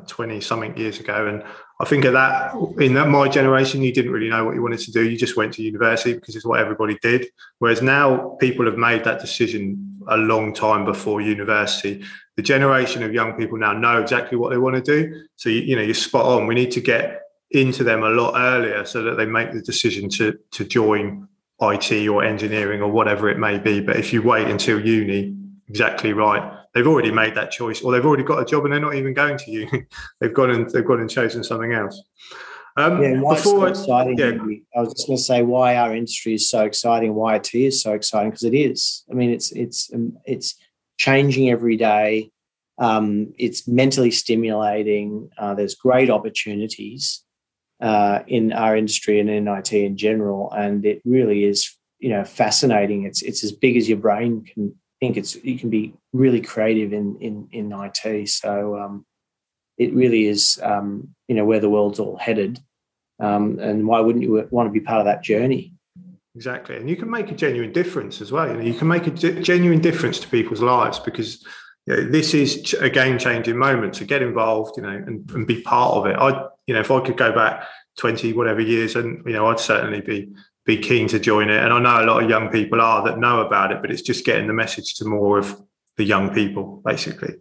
twenty 0.06 0.38
uh, 0.38 0.40
something 0.40 0.76
years 0.76 1.00
ago, 1.00 1.26
and 1.26 1.42
I 1.80 1.84
think 1.84 2.04
at 2.04 2.12
that 2.12 2.54
in 2.78 2.94
that 2.94 3.08
my 3.08 3.28
generation, 3.28 3.82
you 3.82 3.92
didn't 3.92 4.12
really 4.12 4.28
know 4.28 4.44
what 4.44 4.54
you 4.54 4.62
wanted 4.62 4.78
to 4.80 4.92
do. 4.92 5.08
You 5.08 5.18
just 5.18 5.36
went 5.36 5.54
to 5.54 5.62
university 5.62 6.14
because 6.14 6.36
it's 6.36 6.44
what 6.44 6.60
everybody 6.60 6.96
did. 7.02 7.26
Whereas 7.58 7.82
now, 7.82 8.36
people 8.40 8.64
have 8.66 8.76
made 8.76 9.02
that 9.04 9.20
decision 9.20 9.98
a 10.08 10.16
long 10.16 10.54
time 10.54 10.84
before 10.84 11.20
university. 11.20 12.04
The 12.36 12.42
generation 12.42 13.02
of 13.02 13.12
young 13.12 13.32
people 13.32 13.58
now 13.58 13.72
know 13.72 14.00
exactly 14.00 14.38
what 14.38 14.50
they 14.50 14.58
want 14.58 14.76
to 14.76 14.82
do. 14.82 15.24
So 15.36 15.48
you, 15.48 15.62
you 15.62 15.76
know 15.76 15.82
you're 15.82 15.94
spot 15.94 16.26
on. 16.26 16.46
We 16.46 16.54
need 16.54 16.70
to 16.72 16.80
get 16.80 17.22
into 17.50 17.82
them 17.82 18.02
a 18.04 18.10
lot 18.10 18.34
earlier 18.36 18.84
so 18.84 19.02
that 19.02 19.16
they 19.16 19.26
make 19.26 19.52
the 19.52 19.60
decision 19.60 20.08
to 20.10 20.38
to 20.52 20.64
join 20.64 21.26
IT 21.60 22.08
or 22.08 22.22
engineering 22.22 22.82
or 22.82 22.90
whatever 22.90 23.28
it 23.28 23.38
may 23.38 23.58
be. 23.58 23.80
But 23.80 23.96
if 23.96 24.12
you 24.12 24.22
wait 24.22 24.46
until 24.46 24.84
uni, 24.84 25.36
exactly 25.68 26.12
right 26.12 26.63
they've 26.74 26.86
already 26.86 27.10
made 27.10 27.34
that 27.34 27.50
choice, 27.50 27.82
or 27.82 27.92
they've 27.92 28.04
already 28.04 28.24
got 28.24 28.40
a 28.40 28.44
job 28.44 28.64
and 28.64 28.72
they're 28.72 28.80
not 28.80 28.94
even 28.94 29.14
going 29.14 29.38
to 29.38 29.50
uni. 29.50 29.86
they've 30.20 30.34
gone 30.34 30.50
and 30.50 30.68
they've 30.70 30.84
gone 30.84 31.00
and 31.00 31.10
chosen 31.10 31.42
something 31.42 31.72
else. 31.72 32.02
Um, 32.76 33.00
yeah, 33.00 33.20
why 33.20 33.36
before, 33.36 33.68
it's 33.68 33.84
so 33.84 33.98
exciting. 33.98 34.18
Yeah. 34.18 34.56
I 34.76 34.82
was 34.82 34.94
just 34.94 35.06
going 35.06 35.16
to 35.16 35.22
say 35.22 35.42
why 35.42 35.76
our 35.76 35.94
industry 35.94 36.34
is 36.34 36.50
so 36.50 36.64
exciting, 36.64 37.14
why 37.14 37.36
IT 37.36 37.54
is 37.54 37.80
so 37.80 37.92
exciting 37.92 38.30
because 38.30 38.42
it 38.42 38.54
is. 38.54 39.04
I 39.10 39.14
mean, 39.14 39.30
it's 39.30 39.52
it's 39.52 39.92
um, 39.94 40.18
it's 40.24 40.56
changing 40.96 41.50
every 41.50 41.76
day. 41.76 42.30
Um, 42.78 43.32
it's 43.38 43.68
mentally 43.68 44.10
stimulating. 44.10 45.30
Uh, 45.38 45.54
there's 45.54 45.76
great 45.76 46.10
opportunities 46.10 47.22
uh, 47.80 48.20
in 48.26 48.52
our 48.52 48.76
industry 48.76 49.20
and 49.20 49.30
in 49.30 49.46
IT 49.46 49.72
in 49.72 49.96
general, 49.96 50.50
and 50.50 50.84
it 50.84 51.00
really 51.04 51.44
is 51.44 51.76
you 52.00 52.08
know 52.08 52.24
fascinating. 52.24 53.04
It's 53.04 53.22
it's 53.22 53.44
as 53.44 53.52
big 53.52 53.76
as 53.76 53.88
your 53.88 53.98
brain 53.98 54.44
can 54.44 54.74
think 55.04 55.16
it's 55.16 55.36
you 55.44 55.58
can 55.58 55.70
be 55.70 55.94
really 56.14 56.40
creative 56.40 56.94
in 56.94 57.18
in 57.20 57.48
in 57.52 57.72
IT. 57.72 58.28
So 58.30 58.78
um, 58.78 59.04
it 59.76 59.92
really 59.92 60.26
is 60.26 60.58
um, 60.62 61.14
you 61.28 61.34
know 61.34 61.44
where 61.44 61.60
the 61.60 61.68
world's 61.68 61.98
all 61.98 62.16
headed. 62.16 62.58
Um, 63.20 63.58
and 63.60 63.86
why 63.86 64.00
wouldn't 64.00 64.24
you 64.24 64.48
want 64.50 64.68
to 64.68 64.72
be 64.72 64.80
part 64.80 65.00
of 65.00 65.04
that 65.04 65.22
journey? 65.22 65.72
Exactly, 66.34 66.76
and 66.76 66.88
you 66.88 66.96
can 66.96 67.10
make 67.10 67.30
a 67.30 67.34
genuine 67.34 67.72
difference 67.72 68.20
as 68.20 68.32
well. 68.32 68.48
You 68.48 68.54
know, 68.54 68.62
you 68.62 68.74
can 68.74 68.88
make 68.88 69.06
a 69.06 69.10
genuine 69.10 69.80
difference 69.80 70.18
to 70.20 70.28
people's 70.28 70.62
lives 70.62 70.98
because 70.98 71.44
you 71.86 71.96
know, 71.96 72.10
this 72.10 72.34
is 72.34 72.74
a 72.74 72.90
game 72.90 73.18
changing 73.18 73.56
moment 73.56 73.94
to 73.94 74.04
get 74.04 74.22
involved, 74.22 74.76
you 74.76 74.82
know, 74.82 74.88
and, 74.88 75.30
and 75.30 75.46
be 75.46 75.62
part 75.62 75.94
of 75.94 76.06
it. 76.06 76.16
I, 76.16 76.46
you 76.66 76.74
know, 76.74 76.80
if 76.80 76.90
I 76.90 77.00
could 77.00 77.16
go 77.16 77.32
back 77.32 77.64
twenty 77.98 78.32
whatever 78.32 78.60
years, 78.60 78.96
and 78.96 79.24
you 79.26 79.32
know, 79.32 79.46
I'd 79.46 79.60
certainly 79.60 80.00
be 80.00 80.32
be 80.64 80.78
keen 80.78 81.06
to 81.08 81.18
join 81.18 81.50
it. 81.50 81.62
And 81.62 81.72
I 81.72 81.78
know 81.78 82.04
a 82.04 82.08
lot 82.10 82.22
of 82.22 82.30
young 82.30 82.48
people 82.48 82.80
are 82.80 83.04
that 83.04 83.18
know 83.18 83.40
about 83.40 83.70
it, 83.70 83.80
but 83.80 83.90
it's 83.90 84.02
just 84.02 84.24
getting 84.24 84.46
the 84.46 84.54
message 84.54 84.94
to 84.94 85.04
more 85.04 85.38
of 85.38 85.60
the 85.96 86.04
young 86.04 86.32
people, 86.32 86.82
basically. 86.84 87.34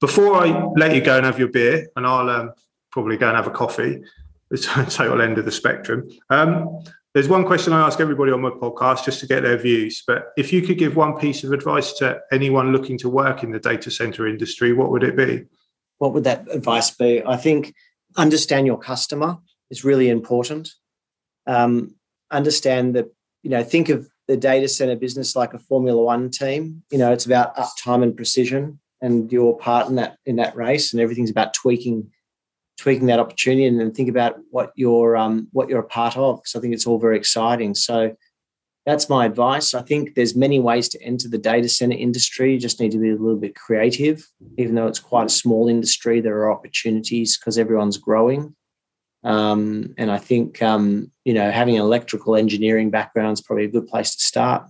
Before 0.00 0.36
I 0.36 0.66
let 0.76 0.94
you 0.94 1.00
go 1.00 1.16
and 1.16 1.26
have 1.26 1.38
your 1.38 1.48
beer, 1.48 1.88
and 1.96 2.06
I'll 2.06 2.28
um, 2.28 2.52
probably 2.90 3.16
go 3.16 3.28
and 3.28 3.36
have 3.36 3.46
a 3.46 3.50
coffee, 3.50 4.02
the 4.50 4.58
total 4.58 5.20
end 5.20 5.38
of 5.38 5.44
the 5.44 5.52
spectrum. 5.52 6.08
Um, 6.30 6.84
there's 7.14 7.28
one 7.28 7.44
question 7.44 7.72
I 7.72 7.86
ask 7.86 8.00
everybody 8.00 8.32
on 8.32 8.40
my 8.40 8.50
podcast 8.50 9.04
just 9.04 9.20
to 9.20 9.26
get 9.26 9.44
their 9.44 9.56
views. 9.56 10.02
But 10.04 10.32
if 10.36 10.52
you 10.52 10.62
could 10.62 10.78
give 10.78 10.96
one 10.96 11.16
piece 11.16 11.44
of 11.44 11.52
advice 11.52 11.92
to 11.94 12.20
anyone 12.32 12.72
looking 12.72 12.98
to 12.98 13.08
work 13.08 13.44
in 13.44 13.52
the 13.52 13.60
data 13.60 13.90
center 13.90 14.26
industry, 14.26 14.72
what 14.72 14.90
would 14.90 15.04
it 15.04 15.16
be? 15.16 15.44
What 15.98 16.12
would 16.12 16.24
that 16.24 16.46
advice 16.50 16.90
be? 16.90 17.22
I 17.24 17.36
think 17.36 17.72
understand 18.16 18.66
your 18.66 18.78
customer 18.78 19.38
is 19.70 19.84
really 19.84 20.08
important. 20.08 20.70
Um, 21.46 21.94
understand 22.32 22.96
that, 22.96 23.06
you 23.44 23.50
know, 23.50 23.62
think 23.62 23.90
of 23.90 24.08
the 24.28 24.36
data 24.36 24.68
center 24.68 24.96
business 24.96 25.36
like 25.36 25.54
a 25.54 25.58
Formula 25.58 26.02
One 26.02 26.30
team. 26.30 26.82
You 26.90 26.98
know, 26.98 27.12
it's 27.12 27.26
about 27.26 27.56
uptime 27.56 28.02
and 28.02 28.16
precision, 28.16 28.80
and 29.00 29.30
your 29.30 29.56
part 29.56 29.88
in 29.88 29.96
that 29.96 30.18
in 30.26 30.36
that 30.36 30.56
race, 30.56 30.92
and 30.92 31.00
everything's 31.00 31.30
about 31.30 31.54
tweaking 31.54 32.10
tweaking 32.76 33.06
that 33.06 33.20
opportunity 33.20 33.66
and 33.66 33.78
then 33.78 33.92
think 33.92 34.08
about 34.08 34.36
what 34.50 34.72
you're 34.74 35.16
um, 35.16 35.48
what 35.52 35.68
you're 35.68 35.80
a 35.80 35.84
part 35.84 36.16
of 36.16 36.38
because 36.38 36.56
I 36.56 36.60
think 36.60 36.74
it's 36.74 36.86
all 36.86 36.98
very 36.98 37.16
exciting. 37.16 37.74
So 37.74 38.16
that's 38.86 39.08
my 39.08 39.24
advice. 39.24 39.74
I 39.74 39.82
think 39.82 40.14
there's 40.14 40.36
many 40.36 40.60
ways 40.60 40.88
to 40.90 41.02
enter 41.02 41.28
the 41.28 41.38
data 41.38 41.68
center 41.68 41.96
industry. 41.96 42.52
You 42.52 42.58
just 42.58 42.80
need 42.80 42.92
to 42.92 42.98
be 42.98 43.10
a 43.10 43.16
little 43.16 43.38
bit 43.38 43.54
creative, 43.54 44.28
even 44.58 44.74
though 44.74 44.86
it's 44.86 44.98
quite 44.98 45.26
a 45.26 45.30
small 45.30 45.68
industry. 45.68 46.20
There 46.20 46.36
are 46.38 46.52
opportunities 46.52 47.38
because 47.38 47.56
everyone's 47.56 47.96
growing. 47.96 48.54
Um, 49.24 49.94
and 49.96 50.10
I 50.10 50.18
think 50.18 50.62
um, 50.62 51.10
you 51.24 51.34
know 51.34 51.50
having 51.50 51.76
an 51.76 51.80
electrical 51.80 52.36
engineering 52.36 52.90
background 52.90 53.32
is 53.32 53.40
probably 53.40 53.64
a 53.64 53.68
good 53.68 53.86
place 53.86 54.14
to 54.16 54.24
start. 54.24 54.68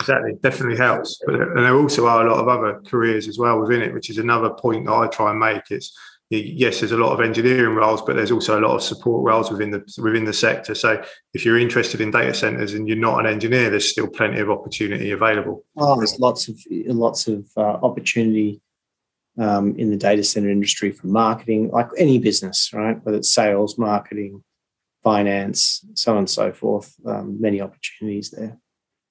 Exactly, 0.00 0.32
definitely 0.42 0.76
helps. 0.76 1.20
But 1.24 1.36
and 1.36 1.58
there 1.58 1.76
also 1.76 2.06
are 2.06 2.26
a 2.26 2.30
lot 2.30 2.40
of 2.40 2.48
other 2.48 2.80
careers 2.86 3.28
as 3.28 3.38
well 3.38 3.60
within 3.60 3.82
it, 3.82 3.94
which 3.94 4.10
is 4.10 4.18
another 4.18 4.50
point 4.50 4.86
that 4.86 4.92
I 4.92 5.06
try 5.08 5.30
and 5.30 5.38
make. 5.38 5.62
It's 5.70 5.96
yes, 6.30 6.80
there's 6.80 6.92
a 6.92 6.96
lot 6.96 7.12
of 7.12 7.20
engineering 7.20 7.74
roles, 7.74 8.02
but 8.02 8.16
there's 8.16 8.30
also 8.30 8.58
a 8.58 8.62
lot 8.62 8.74
of 8.74 8.82
support 8.82 9.24
roles 9.24 9.50
within 9.50 9.70
the 9.70 9.82
within 10.02 10.24
the 10.24 10.32
sector. 10.32 10.74
So 10.74 11.02
if 11.34 11.44
you're 11.44 11.58
interested 11.58 12.00
in 12.00 12.10
data 12.10 12.34
centers 12.34 12.74
and 12.74 12.86
you're 12.86 12.96
not 12.96 13.20
an 13.20 13.26
engineer, 13.26 13.70
there's 13.70 13.90
still 13.90 14.08
plenty 14.08 14.40
of 14.40 14.50
opportunity 14.50 15.10
available. 15.10 15.64
Oh, 15.76 15.96
there's 15.96 16.18
lots 16.18 16.48
of 16.48 16.58
lots 16.70 17.28
of 17.28 17.46
uh, 17.56 17.78
opportunity 17.82 18.60
um, 19.38 19.74
in 19.76 19.90
the 19.90 19.96
data 19.96 20.24
center 20.24 20.50
industry 20.50 20.90
for 20.90 21.06
marketing, 21.06 21.70
like 21.70 21.88
any 21.96 22.18
business, 22.18 22.70
right? 22.72 23.02
Whether 23.04 23.18
it's 23.18 23.32
sales, 23.32 23.78
marketing, 23.78 24.42
finance, 25.02 25.84
so 25.94 26.12
on 26.12 26.18
and 26.18 26.30
so 26.30 26.52
forth. 26.52 26.94
Um, 27.06 27.40
many 27.40 27.60
opportunities 27.60 28.30
there. 28.30 28.58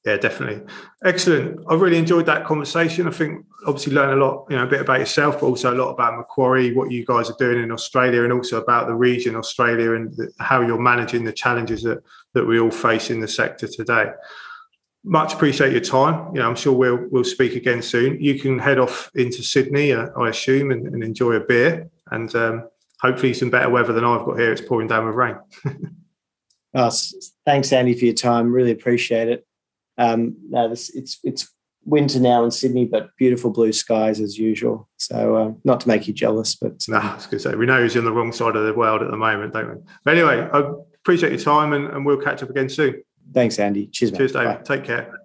Yeah, 0.05 0.15
definitely. 0.15 0.65
Excellent. 1.03 1.59
I 1.69 1.73
really 1.73 1.97
enjoyed 1.97 2.27
that 2.27 2.45
conversation. 2.45 3.07
I 3.07 3.11
think 3.11 3.45
obviously 3.65 3.93
learn 3.93 4.17
a 4.17 4.25
lot, 4.25 4.45
you 4.49 4.55
know, 4.55 4.63
a 4.63 4.67
bit 4.67 4.79
about 4.79 4.99
yourself, 4.99 5.41
but 5.41 5.47
also 5.47 5.73
a 5.73 5.75
lot 5.75 5.89
about 5.89 6.17
Macquarie, 6.17 6.73
what 6.73 6.91
you 6.91 7.05
guys 7.05 7.29
are 7.29 7.35
doing 7.37 7.61
in 7.61 7.71
Australia, 7.71 8.23
and 8.23 8.31
also 8.31 8.61
about 8.61 8.87
the 8.87 8.95
region, 8.95 9.35
Australia, 9.35 9.95
and 9.95 10.15
the, 10.15 10.31
how 10.39 10.61
you're 10.61 10.79
managing 10.79 11.25
the 11.25 11.33
challenges 11.33 11.83
that 11.83 11.99
that 12.33 12.45
we 12.45 12.59
all 12.59 12.71
face 12.71 13.09
in 13.09 13.19
the 13.19 13.27
sector 13.27 13.67
today. 13.67 14.11
Much 15.07 15.33
appreciate 15.33 15.71
your 15.71 15.81
time. 15.81 16.35
You 16.35 16.41
know, 16.41 16.49
I'm 16.49 16.55
sure 16.55 16.73
we'll 16.73 17.07
we'll 17.09 17.23
speak 17.23 17.55
again 17.55 17.81
soon. 17.81 18.21
You 18.21 18.37
can 18.37 18.59
head 18.59 18.77
off 18.77 19.09
into 19.15 19.41
Sydney, 19.41 19.93
uh, 19.93 20.09
I 20.19 20.29
assume, 20.29 20.71
and, 20.71 20.85
and, 20.85 21.01
enjoy 21.01 21.33
a 21.33 21.39
beer, 21.39 21.89
and 22.11 22.33
um, 22.35 22.67
hopefully 22.99 23.33
some 23.33 23.49
better 23.49 23.69
weather 23.69 23.93
than 23.93 24.03
I've 24.03 24.25
got 24.25 24.37
here. 24.37 24.51
It's 24.51 24.59
pouring 24.59 24.87
down 24.87 25.05
with 25.05 25.15
rain. 25.15 25.37
oh, 26.75 26.91
thanks, 27.45 27.71
Andy, 27.71 27.97
for 27.97 28.03
your 28.03 28.13
time. 28.13 28.51
Really 28.51 28.71
appreciate 28.71 29.29
it. 29.29 29.47
Um, 29.97 30.35
no, 30.49 30.67
this, 30.67 30.89
it's 30.93 31.19
it's 31.23 31.49
winter 31.85 32.19
now 32.19 32.43
in 32.43 32.51
Sydney, 32.51 32.85
but 32.85 33.15
beautiful 33.17 33.49
blue 33.49 33.71
skies 33.71 34.19
as 34.19 34.37
usual. 34.37 34.89
So 34.97 35.35
uh, 35.35 35.51
not 35.63 35.79
to 35.81 35.87
make 35.87 36.07
you 36.07 36.13
jealous, 36.13 36.55
but 36.55 36.83
no, 36.89 36.97
I 36.97 37.15
was 37.15 37.27
going 37.27 37.37
to 37.37 37.39
say 37.39 37.55
we 37.55 37.65
know 37.65 37.81
he's 37.81 37.95
on 37.95 38.03
the 38.03 38.11
wrong 38.11 38.33
side 38.33 38.55
of 38.57 38.65
the 38.65 38.73
world 38.73 39.01
at 39.01 39.09
the 39.09 39.17
moment, 39.17 39.53
don't 39.53 39.69
we? 39.69 39.81
But 40.03 40.17
anyway, 40.17 40.49
I 40.51 40.73
appreciate 40.95 41.31
your 41.31 41.41
time, 41.41 41.71
and, 41.71 41.87
and 41.87 42.05
we'll 42.05 42.17
catch 42.17 42.43
up 42.43 42.49
again 42.49 42.67
soon. 42.67 43.01
Thanks, 43.33 43.59
Andy. 43.59 43.87
Cheers, 43.87 44.11
Cheers, 44.11 44.31
David. 44.31 44.63
Bye. 44.65 44.75
Take 44.75 44.83
care. 44.85 45.16